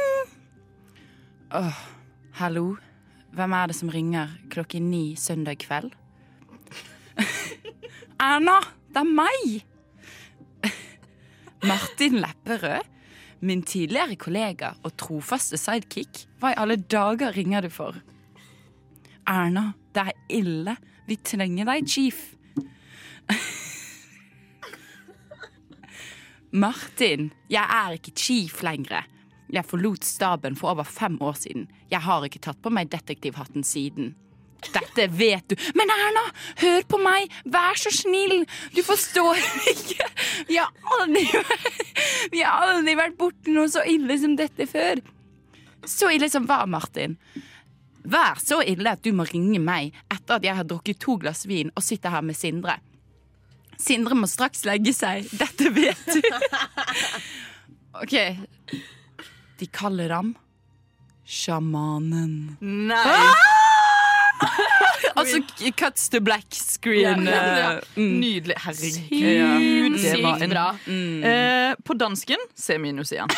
Hallo? 2.39 2.75
Hvem 3.31 3.53
er 3.55 3.71
det 3.71 3.75
som 3.77 3.91
ringer 3.91 4.31
klokken 4.51 4.89
ni 4.91 5.15
søndag 5.15 5.61
kveld? 5.63 5.93
Erna, 8.21 8.57
det 8.91 9.03
er 9.03 9.11
meg! 9.11 9.51
Martin 11.69 12.19
Lepperød, 12.23 12.87
min 13.41 13.63
tidligere 13.63 14.15
kollega 14.19 14.73
og 14.83 14.95
trofaste 14.99 15.57
sidekick. 15.57 16.25
Hva 16.39 16.53
i 16.53 16.59
alle 16.59 16.77
dager 16.77 17.33
ringer 17.37 17.65
du 17.65 17.71
for? 17.73 17.97
Erna, 19.29 19.71
det 19.95 20.07
er 20.11 20.39
ille. 20.41 20.75
Vi 21.07 21.17
trenger 21.25 21.69
deg, 21.71 21.87
chief. 21.89 22.31
Martin, 26.51 27.29
jeg 27.47 27.63
er 27.63 27.95
ikke 27.95 28.11
chief 28.11 28.59
lenger. 28.63 29.05
Jeg 29.51 29.67
forlot 29.67 30.03
staben 30.03 30.55
for 30.59 30.73
over 30.73 30.83
fem 30.83 31.15
år 31.23 31.37
siden. 31.39 31.69
Jeg 31.91 32.03
har 32.03 32.25
ikke 32.27 32.41
tatt 32.43 32.59
på 32.63 32.71
meg 32.71 32.91
detektivhatten 32.91 33.63
siden. 33.67 34.13
Dette 34.61 35.07
vet 35.15 35.47
du. 35.49 35.55
Men 35.75 35.89
Erna, 35.89 36.25
hør 36.61 36.83
på 36.91 36.99
meg! 37.01 37.31
Vær 37.49 37.79
så 37.79 37.91
snill! 37.95 38.43
Du 38.75 38.83
forstår 38.85 39.39
ikke. 39.71 40.09
Vi 40.51 40.59
har 40.59 40.69
aldri, 40.99 41.23
vi 42.35 42.43
har 42.43 42.67
aldri 42.67 42.97
vært 42.99 43.17
borti 43.19 43.55
noe 43.55 43.71
så 43.71 43.85
ille 43.87 44.19
som 44.21 44.35
dette 44.39 44.67
før. 44.69 45.01
Så 45.87 46.11
ille 46.13 46.29
som 46.29 46.45
hva, 46.45 46.65
Martin? 46.69 47.15
Vær 48.03 48.37
så 48.43 48.59
ille 48.61 48.91
at 48.91 49.01
du 49.05 49.11
må 49.15 49.25
ringe 49.29 49.59
meg 49.63 49.95
etter 50.11 50.37
at 50.37 50.45
jeg 50.45 50.57
har 50.59 50.67
drukket 50.67 50.99
to 51.01 51.17
glass 51.21 51.47
vin 51.49 51.71
og 51.73 51.85
sitter 51.85 52.13
her 52.13 52.25
med 52.25 52.37
Sindre. 52.37 52.77
Sindre 53.81 54.15
må 54.17 54.29
straks 54.29 54.63
legge 54.67 54.93
seg. 54.95 55.27
Dette 55.35 55.71
vet 55.73 56.05
du. 56.13 56.21
OK. 58.01 58.15
De 59.61 59.67
kaller 59.73 60.13
ham 60.15 60.35
sjamanen. 61.31 62.57
Nei! 62.59 63.50
Altså 65.21 65.71
cuts 65.77 66.09
to 66.09 66.19
black 66.23 66.45
screen. 66.55 67.25
Ja, 67.25 67.31
ja, 67.31 67.57
ja. 67.57 67.71
eh, 67.77 67.81
mm. 67.95 68.19
Nydelig. 68.21 68.55
Herregud. 68.63 69.97
det 70.01 70.23
var 70.23 70.35
Sykt 70.37 70.45
en 70.47 70.53
bra. 70.55 70.65
Eh, 71.31 71.75
på 71.85 71.93
dansken 71.99 72.37
C 72.55 72.77
minus 72.81 73.11
igjen. 73.11 73.29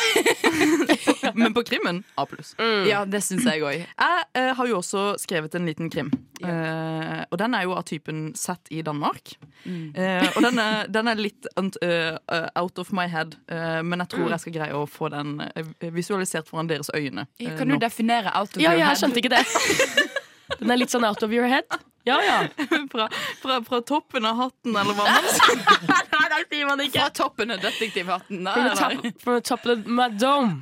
Men 1.34 1.54
på 1.54 1.62
krimmen 1.66 2.02
A 2.20 2.26
pluss. 2.26 2.54
Ja, 2.88 3.04
det 3.04 3.22
syns 3.26 3.46
jeg 3.48 3.62
òg. 3.64 3.82
Jeg 3.84 4.24
eh, 4.38 4.52
har 4.56 4.70
jo 4.70 4.78
også 4.80 5.14
skrevet 5.22 5.54
en 5.58 5.66
liten 5.68 5.90
krim. 5.92 6.10
Eh, 6.44 7.20
og 7.30 7.38
den 7.40 7.54
er 7.56 7.64
jo 7.66 7.74
av 7.76 7.84
typen 7.88 8.26
sett 8.38 8.70
i 8.74 8.82
Danmark. 8.86 9.34
Eh, 9.64 10.26
og 10.34 10.42
den 10.44 10.58
er, 10.60 10.88
den 10.92 11.08
er 11.10 11.20
litt 11.20 11.48
unt- 11.60 11.78
eh, 11.82 12.16
out 12.60 12.78
of 12.78 12.92
my 12.92 13.06
head, 13.08 13.36
men 13.84 14.02
jeg 14.04 14.08
tror 14.14 14.30
jeg 14.34 14.42
skal 14.44 14.54
greie 14.58 14.76
å 14.76 14.84
få 14.90 15.08
den 15.12 15.38
visualisert 15.94 16.48
foran 16.50 16.68
deres 16.70 16.90
øyne. 16.94 17.26
Kan 17.58 17.68
du 17.68 17.74
nå. 17.76 17.80
definere 17.82 18.32
out 18.34 18.56
of 18.56 18.62
Ja, 18.62 18.72
your 18.74 18.84
jeg 18.84 19.00
skjønte 19.00 19.22
ikke 19.22 19.34
det. 19.36 19.44
Den 20.60 20.70
er 20.74 20.80
litt 20.80 20.92
sånn 20.92 21.04
out 21.08 21.22
of 21.24 21.32
your 21.32 21.48
head. 21.48 21.64
Ja, 22.04 22.18
ja. 22.20 22.40
fra, 22.92 23.06
fra, 23.40 23.62
fra 23.64 23.78
toppen 23.80 24.26
av 24.28 24.36
hatten, 24.36 24.74
eller 24.76 24.92
hva 24.92 25.06
man 25.08 25.28
sier. 25.32 25.60
Nei, 26.12 26.24
det 26.34 26.40
sier 26.50 26.66
man 26.68 26.82
ikke. 26.84 26.98
Fra 27.00 27.12
toppen 27.16 27.54
av 27.54 27.62
detektivhatten. 27.64 28.42
Nei, 28.44 28.52
From 28.52 28.66
the 28.68 28.74
nei. 28.74 28.96
top, 29.00 29.22
from 29.22 29.38
the 29.38 29.46
top 29.48 29.64
of 29.72 29.86
my 29.88 30.08
dome. 30.20 30.58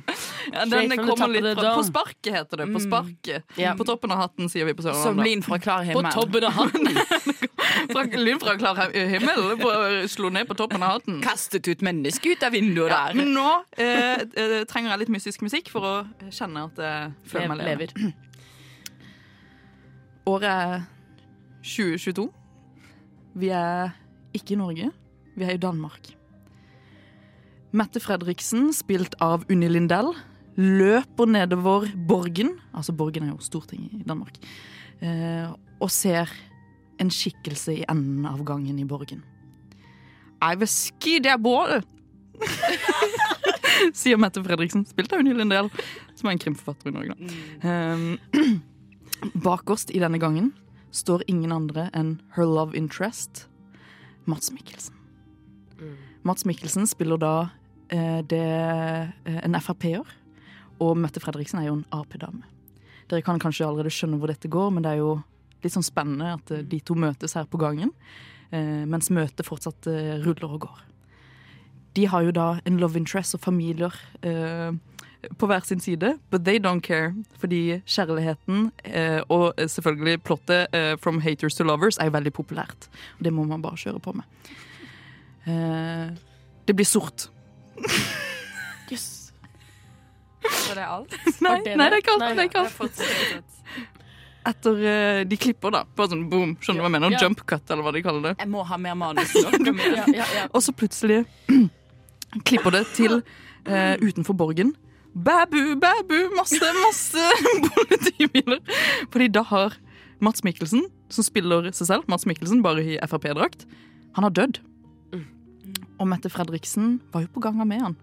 Ja, 0.53 0.63
den 0.71 0.93
kommer 1.03 1.27
litt 1.33 1.59
fra, 1.59 1.73
på 1.75 1.83
sparket, 1.89 2.31
heter 2.37 2.63
det. 2.63 2.69
På 2.71 2.79
sparket. 2.83 3.43
Ja. 3.59 3.75
På 3.79 3.83
toppen 3.87 4.11
av 4.15 4.23
hatten, 4.23 4.47
sier 4.51 4.67
vi 4.69 4.75
på 4.77 4.85
Som 4.87 4.95
Sørlandet. 4.95 5.27
lyn 5.27 5.43
fra 5.43 5.59
klar 5.63 5.83
himmel. 5.87 6.07
På 6.07 6.23
toppen 6.23 6.47
av 6.47 6.57
hatten. 6.61 6.89
Fra, 7.89 8.03
lyn 8.05 8.37
fra 8.39 8.53
klar 8.59 8.77
himmel. 8.93 9.39
På, 9.59 9.69
slo 10.11 10.29
ned 10.31 10.45
på 10.47 10.55
toppen 10.59 10.83
av 10.85 10.97
hatten. 10.97 11.19
Kastet 11.23 11.67
ut 11.67 11.81
mennesket 11.83 12.37
ut 12.37 12.43
av 12.45 12.53
vinduet 12.55 12.91
Ja, 12.91 12.99
der. 13.09 13.17
men 13.17 13.31
nå 13.35 13.47
eh, 13.81 14.21
eh, 14.23 14.59
trenger 14.69 14.93
jeg 14.93 15.01
litt 15.03 15.11
mystisk 15.15 15.43
musikk 15.43 15.71
for 15.73 15.87
å 15.89 15.93
kjenne 16.31 16.67
at 16.69 16.79
jeg 16.83 17.31
føler 17.33 17.51
meg 17.51 17.63
levende. 17.65 18.13
Året 20.23 20.47
er 20.47 20.83
2022. 21.67 22.29
Vi 23.35 23.49
er 23.51 23.91
ikke 24.35 24.55
i 24.55 24.59
Norge, 24.59 24.91
vi 25.35 25.43
er 25.43 25.57
i 25.57 25.59
Danmark. 25.59 26.13
Mette 27.73 27.99
Fredriksen, 27.99 28.69
spilt 28.75 29.17
av 29.23 29.43
Unni 29.51 29.67
Lindell, 29.67 30.13
løper 30.55 31.27
nedover 31.27 31.89
Borgen, 32.07 32.53
altså 32.71 32.95
Borgen 32.95 33.25
er 33.25 33.33
jo 33.33 33.43
Stortinget 33.43 33.97
i 33.97 34.07
Danmark, 34.07 34.37
eh, 35.01 35.49
og 35.81 35.91
ser 35.91 36.31
en 37.01 37.09
skikkelse 37.11 37.79
i 37.81 37.85
enden 37.89 38.27
av 38.29 38.45
gangen 38.47 38.79
i 38.79 38.87
Borgen. 38.87 39.25
Jeg 40.39 40.59
vil 40.61 40.71
ski 40.71 41.17
det 41.23 41.35
både, 41.41 41.81
sier 43.99 44.21
Mette 44.21 44.43
Fredriksen, 44.45 44.85
spilt 44.87 45.11
av 45.11 45.23
Unni 45.23 45.35
Lindell, 45.35 45.71
som 46.15 46.29
er 46.29 46.37
en 46.37 46.45
krimforfatter 46.45 46.93
i 46.93 46.95
Norge. 46.95 47.17
Da. 47.17 47.73
Um, 47.97 48.61
Bakerst 49.33 49.91
i 49.91 50.01
denne 50.01 50.19
gangen 50.21 50.51
står 50.93 51.23
ingen 51.31 51.51
andre 51.51 51.87
enn 51.97 52.17
her 52.35 52.45
love 52.45 52.77
interest, 52.77 53.47
Mats 54.29 54.51
Mikkelsen. 54.53 54.95
Mats 56.23 56.45
Mikkelsen 56.47 56.87
spiller 56.87 57.19
da 57.19 57.33
eh, 57.91 58.21
det, 58.23 58.43
eh, 59.25 59.39
en 59.43 59.59
Frp-er, 59.59 60.05
og 60.79 60.97
Mette 60.97 61.21
Fredriksen 61.23 61.59
er 61.61 61.67
jo 61.67 61.79
en 61.79 61.87
Ap-dame. 61.91 62.45
Dere 63.11 63.25
kan 63.25 63.41
kanskje 63.41 63.67
allerede 63.67 63.91
skjønne 63.93 64.19
hvor 64.21 64.31
dette 64.31 64.51
går, 64.51 64.71
men 64.71 64.85
det 64.85 64.93
er 64.93 65.01
jo 65.01 65.17
litt 65.63 65.75
sånn 65.75 65.85
spennende 65.85 66.35
at 66.37 66.53
eh, 66.53 66.63
de 66.63 66.79
to 66.85 66.95
møtes 66.99 67.35
her 67.37 67.49
på 67.49 67.59
gangen, 67.61 67.91
eh, 68.51 68.85
mens 68.89 69.11
møtet 69.13 69.47
fortsatt 69.47 69.89
eh, 69.91 70.15
ruller 70.23 70.55
og 70.55 70.65
går. 70.67 70.81
De 71.93 72.07
har 72.09 72.23
jo 72.25 72.33
da 72.33 72.47
en 72.65 72.79
love 72.81 72.97
interest 72.97 73.35
og 73.37 73.43
familier 73.43 73.93
eh, 74.25 74.71
på 75.37 75.47
hver 75.47 75.65
sin 75.65 75.79
side, 75.79 76.17
but 76.31 76.45
they 76.45 76.59
don't 76.59 76.81
care. 76.81 77.13
Fordi 77.39 77.79
kjærligheten 77.85 78.71
eh, 78.85 79.21
og 79.29 79.53
selvfølgelig 79.57 80.23
plottet 80.23 80.67
eh, 80.73 80.97
From 81.01 81.21
haters 81.21 81.55
to 81.55 81.63
lovers 81.63 81.97
er 81.97 82.05
jo 82.05 82.11
veldig 82.17 82.33
populært. 82.33 82.89
Og 83.19 83.25
det 83.25 83.33
må 83.33 83.43
man 83.43 83.61
bare 83.61 83.77
kjøre 83.77 83.99
på 83.99 84.11
med. 84.11 84.23
Eh, 85.47 86.13
det 86.67 86.75
blir 86.75 86.85
sort. 86.85 87.29
Yes 88.91 89.33
Så 90.43 90.75
det 90.75 90.83
alt? 90.83 91.13
Nei, 91.41 91.61
det 91.63 91.77
nei, 91.77 91.87
det? 91.87 91.93
er 91.93 92.01
ikke 92.01 92.11
alt. 92.13 92.23
Nei, 92.23 92.33
Det 92.35 92.43
er 92.43 92.49
ikke 92.49 92.59
alt. 92.59 93.53
Etter 94.43 94.75
uh, 94.75 95.21
de 95.23 95.37
klipper, 95.39 95.71
da. 95.71 95.83
Bare 95.95 96.11
sånn 96.11 96.25
boom. 96.31 96.57
Skjønner 96.59 96.81
du 96.81 96.83
hva 96.83 96.89
jeg 96.89 96.95
mener? 96.97 97.13
Ja. 97.15 97.21
Jump 97.23 97.45
cut, 97.47 97.63
eller 97.71 97.85
hva 97.85 97.93
de 97.95 98.01
kaller 98.03 98.25
det. 98.27 98.33
Jeg 98.41 98.51
må 98.51 98.63
ha 98.67 98.79
mer 98.81 98.97
manus. 98.99 99.31
Ja, 99.39 100.03
ja, 100.11 100.25
ja. 100.35 100.43
Og 100.51 100.63
så 100.65 100.73
plutselig 100.75 101.21
klipper 102.47 102.75
det 102.75 102.83
til 102.97 103.21
uh, 103.21 103.95
utenfor 104.03 104.35
borgen. 104.35 104.73
Bæbu, 105.13 105.77
bæbu, 105.77 106.19
masse, 106.37 106.69
masse 106.85 107.25
politibiler. 107.75 108.59
Fordi 109.11 109.27
da 109.27 109.43
har 109.45 109.77
Mats 110.19 110.43
Mikkelsen, 110.43 110.87
som 111.09 111.25
spiller 111.25 111.69
seg 111.71 111.87
selv, 111.87 112.07
Mats 112.09 112.25
Mikkelsen 112.25 112.63
bare 112.65 112.81
i 112.81 112.97
Frp-drakt, 113.05 113.67
han 114.15 114.25
har 114.25 114.33
dødd. 114.33 114.61
Og 115.99 116.07
Mette 116.09 116.29
Fredriksen 116.29 116.97
var 117.13 117.25
jo 117.25 117.33
på 117.33 117.43
gang 117.45 117.59
med 117.61 117.81
han. 117.81 117.95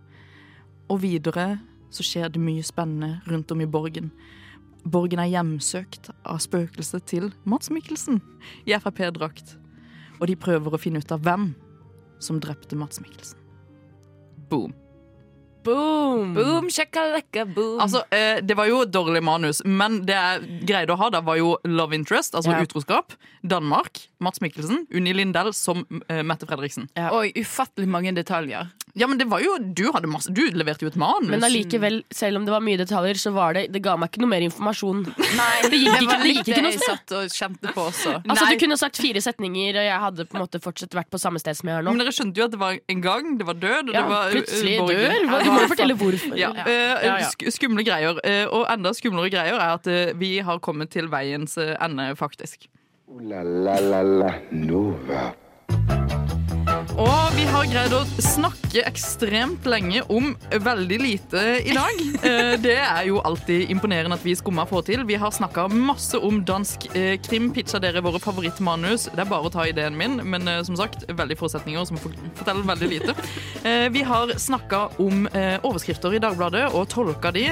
Og 0.89 1.03
videre 1.03 1.59
så 1.91 2.07
skjer 2.07 2.31
det 2.31 2.43
mye 2.43 2.63
spennende 2.63 3.19
rundt 3.31 3.51
om 3.51 3.61
i 3.61 3.67
borgen. 3.67 4.13
Borgen 4.87 5.21
er 5.21 5.33
hjemsøkt 5.33 6.13
av 6.25 6.39
spøkelset 6.41 7.05
til 7.11 7.33
Mats 7.45 7.73
Mikkelsen 7.75 8.23
i 8.65 8.77
Frp-drakt. 8.79 9.57
Og 10.21 10.31
de 10.31 10.39
prøver 10.39 10.73
å 10.77 10.81
finne 10.81 11.03
ut 11.03 11.13
av 11.13 11.25
hvem 11.27 11.51
som 12.23 12.39
drepte 12.41 12.79
Mats 12.79 13.03
Mikkelsen. 13.03 13.39
Boom. 14.51 14.73
Boom! 15.65 16.35
Boom, 16.35 16.69
shakalaka, 16.73 17.45
boom. 17.55 17.81
Altså, 17.81 18.03
eh, 18.11 18.41
Det 18.41 18.57
var 18.57 18.67
jo 18.71 18.83
et 18.83 18.91
dårlig 18.93 19.23
manus, 19.23 19.61
men 19.65 20.01
det 20.07 20.17
jeg 20.17 20.67
greide 20.67 20.95
å 20.95 20.97
ha, 20.97 21.11
da 21.11 21.21
var 21.21 21.37
jo 21.37 21.57
love 21.65 21.93
interest, 21.95 22.35
altså 22.35 22.53
Ja. 22.55 22.63
utroskap. 22.65 23.13
Danmark, 23.47 24.09
Mats 24.21 24.41
Mikkelsen, 24.41 24.87
Unni 24.95 25.13
Lindell 25.13 25.53
som 25.53 25.85
eh, 26.09 26.23
Mette 26.23 26.47
Fredriksen. 26.47 26.89
Oi, 26.97 27.33
ufattelig 27.37 27.89
mange 27.89 28.13
detaljer. 28.15 28.71
Ja, 28.99 29.07
men 29.07 29.19
det 29.21 29.27
var 29.31 29.39
jo 29.45 29.53
Du 29.61 29.85
hadde 29.95 30.09
masse 30.11 30.33
Du 30.35 30.41
leverte 30.51 30.83
jo 30.83 30.89
et 30.91 30.97
manus. 30.99 31.29
Men 31.31 31.45
allikevel, 31.47 32.01
selv 32.11 32.41
om 32.41 32.45
det 32.49 32.51
var 32.55 32.63
mye 32.65 32.79
detaljer, 32.81 33.15
så 33.23 33.31
var 33.35 33.55
det, 33.55 33.67
det 33.73 33.83
ga 33.85 33.97
meg 34.01 34.11
ikke 34.11 34.23
noe 34.25 34.31
mer 34.33 34.43
informasjon. 34.47 35.05
Nei, 35.39 35.57
Det 35.71 35.79
gikk 35.79 35.95
ikke- 35.95 36.09
var 36.11 36.25
det 36.25 36.33
gikk 36.35 36.49
ikke 36.51 36.65
noe 36.65 36.73
sted. 36.75 36.87
satt 36.89 37.15
og 37.19 37.35
kjente 37.37 37.75
på 37.77 37.85
også. 37.91 38.15
Altså, 38.31 38.45
Nei. 38.45 38.55
Du 38.57 38.65
kunne 38.65 38.77
sagt 38.81 38.97
fire 39.03 39.23
setninger, 39.23 39.79
og 39.79 39.87
jeg 39.87 40.01
hadde 40.07 40.27
på 40.31 40.37
en 40.39 40.43
måte 40.45 40.61
fortsatt 40.65 40.95
vært 40.99 41.11
på 41.13 41.21
samme 41.23 41.39
sted 41.43 41.55
som 41.61 41.71
jeg 41.71 41.79
er 41.79 41.87
nå. 41.87 41.95
Men 41.95 42.03
dere 42.05 42.15
skjønte 42.17 42.43
jo 42.43 42.49
at 42.49 42.55
det 42.57 42.61
var 42.63 42.79
en 42.95 43.01
gang, 43.05 43.31
det 43.41 43.47
var 43.47 43.59
død, 43.63 43.93
og 43.93 43.95
Ja, 43.95 44.03
det 44.03 44.11
var 44.11 44.27
eh, 44.27 44.35
plutselig 44.39 44.75
uh, 44.81 44.87
dør. 44.91 45.17
Hva- 45.31 45.43
Du 45.45 45.51
må 45.55 45.61
jo 45.65 45.71
fortelle 45.75 45.99
hvorfor. 46.03 46.37
Ja, 46.41 46.51
Ja. 46.57 47.17
Uh, 47.21 47.51
Skumle 47.55 47.85
greier. 47.87 48.19
Uh, 48.25 48.47
og 48.59 48.67
enda 48.73 48.93
skumlere 48.97 49.31
greier 49.33 49.57
er 49.61 49.77
at 49.79 49.87
eh, 49.91 50.13
vi 50.19 50.39
har 50.45 50.59
kommet 50.65 50.91
til 50.95 51.09
veiens 51.13 51.57
eh, 51.61 51.77
ende, 51.85 52.11
faktisk. 52.19 52.67
Oh, 53.11 53.21
la 53.23 53.43
la 53.45 53.79
la 53.81 54.03
la 54.03 54.35
Nova. 54.53 55.31
Og 57.01 57.31
vi 57.33 57.47
har 57.49 57.65
greid 57.71 57.93
å 57.97 58.03
snakke 58.21 58.83
ekstremt 58.87 59.65
lenge 59.69 60.03
om 60.13 60.35
veldig 60.53 60.99
lite 61.01 61.45
i 61.65 61.73
dag. 61.77 61.97
Eh, 62.21 62.57
Det 62.61 62.75
er 62.77 63.07
jo 63.09 63.17
alltid 63.25 63.71
imponerende 63.73 64.19
at 64.19 64.25
vi 64.27 64.35
skummer 64.37 64.51
Skumma 64.51 64.65
får 64.69 64.83
til. 64.89 65.03
Vi 65.09 65.15
har 65.21 65.31
snakka 65.33 65.69
masse 65.73 66.19
om 66.19 66.41
dansk 66.45 66.89
eh, 66.99 67.15
krim, 67.23 67.47
pitcha 67.55 67.79
dere 67.81 68.03
våre 68.05 68.19
favorittmanus. 68.21 69.07
Det 69.15 69.23
er 69.23 69.29
bare 69.31 69.47
å 69.49 69.53
ta 69.55 69.63
ideen 69.71 69.95
min, 69.97 70.19
men 70.27 70.49
eh, 70.51 70.59
som 70.67 70.77
sagt, 70.77 71.05
veldig 71.09 71.37
få 71.41 71.49
setninger 71.53 71.87
som 71.89 72.01
for- 72.03 72.17
forteller 72.41 72.67
veldig 72.69 72.89
lite. 72.91 73.15
Vi 73.95 74.03
har 74.07 74.33
snakka 74.41 74.81
om 75.03 75.27
overskrifter 75.67 76.15
i 76.17 76.21
Dagbladet 76.23 76.63
og 76.75 76.87
tolka 76.93 77.31
de. 77.35 77.43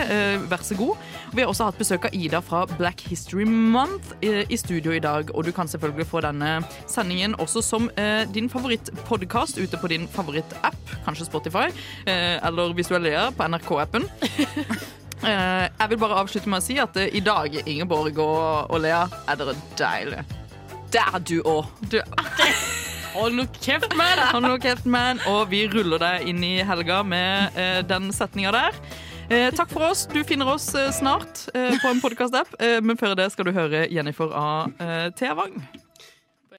Vær 0.50 0.62
så 0.64 0.76
god. 0.78 0.96
Vi 1.36 1.42
har 1.44 1.50
også 1.52 1.66
hatt 1.68 1.78
besøk 1.80 2.06
av 2.08 2.14
Ida 2.16 2.40
fra 2.44 2.62
Black 2.78 3.02
History 3.10 3.44
Month 3.48 4.14
i 4.24 4.56
studio 4.58 4.94
i 4.96 5.02
dag, 5.04 5.30
og 5.36 5.44
du 5.46 5.52
kan 5.54 5.68
selvfølgelig 5.70 6.08
få 6.10 6.22
denne 6.24 6.54
sendingen 6.90 7.36
også 7.42 7.62
som 7.64 7.90
din 8.34 8.48
favorittpodkast 8.52 9.37
ute 9.58 9.78
på 9.80 9.90
din 9.90 10.08
favorittapp, 10.10 10.78
kanskje 11.06 11.28
Spotify, 11.28 11.68
eh, 12.06 12.38
eller 12.46 12.74
er 12.74 12.98
leder, 12.98 13.30
på 13.36 13.48
NRK-appen. 13.48 14.08
Eh, 15.18 15.64
jeg 15.80 15.90
vil 15.90 15.98
bare 15.98 16.20
avslutte 16.22 16.46
med 16.46 16.60
å 16.60 16.62
si 16.62 16.76
at 16.78 16.94
eh, 16.94 17.08
i 17.10 17.18
dag, 17.18 17.50
Ingeborg 17.66 18.20
og, 18.22 18.70
og 18.70 18.78
Lea, 18.84 19.00
er 19.26 19.40
dere 19.40 19.56
deilige. 19.74 20.22
Det 20.94 21.02
er 21.02 21.24
du 21.26 21.40
òg. 21.42 21.66
Hold 23.16 23.34
nå 23.34 23.48
kjeft, 23.58 23.96
man! 23.98 24.20
Hold 24.30 24.46
nå 24.46 24.54
kjeft, 24.62 24.86
man, 24.86 25.18
og 25.26 25.48
vi 25.50 25.64
ruller 25.72 25.98
deg 25.98 26.28
inn 26.30 26.44
i 26.44 26.54
helga 26.62 27.00
med 27.02 27.58
eh, 27.58 27.80
den 27.88 28.12
setninga 28.14 28.54
der. 28.54 28.78
Eh, 29.28 29.48
takk 29.56 29.72
for 29.74 29.88
oss. 29.88 30.06
Du 30.12 30.20
finner 30.28 30.54
oss 30.54 30.70
eh, 30.78 30.92
snart 30.94 31.48
på 31.50 31.90
en 31.90 32.04
podkast-app, 32.04 32.54
men 32.84 33.00
før 33.00 33.18
det 33.18 33.30
skal 33.34 33.50
du 33.50 33.56
høre 33.56 33.88
Jennifer 33.90 34.30
av 34.30 34.78
Thea 35.18 35.34
Wang. 35.34 35.58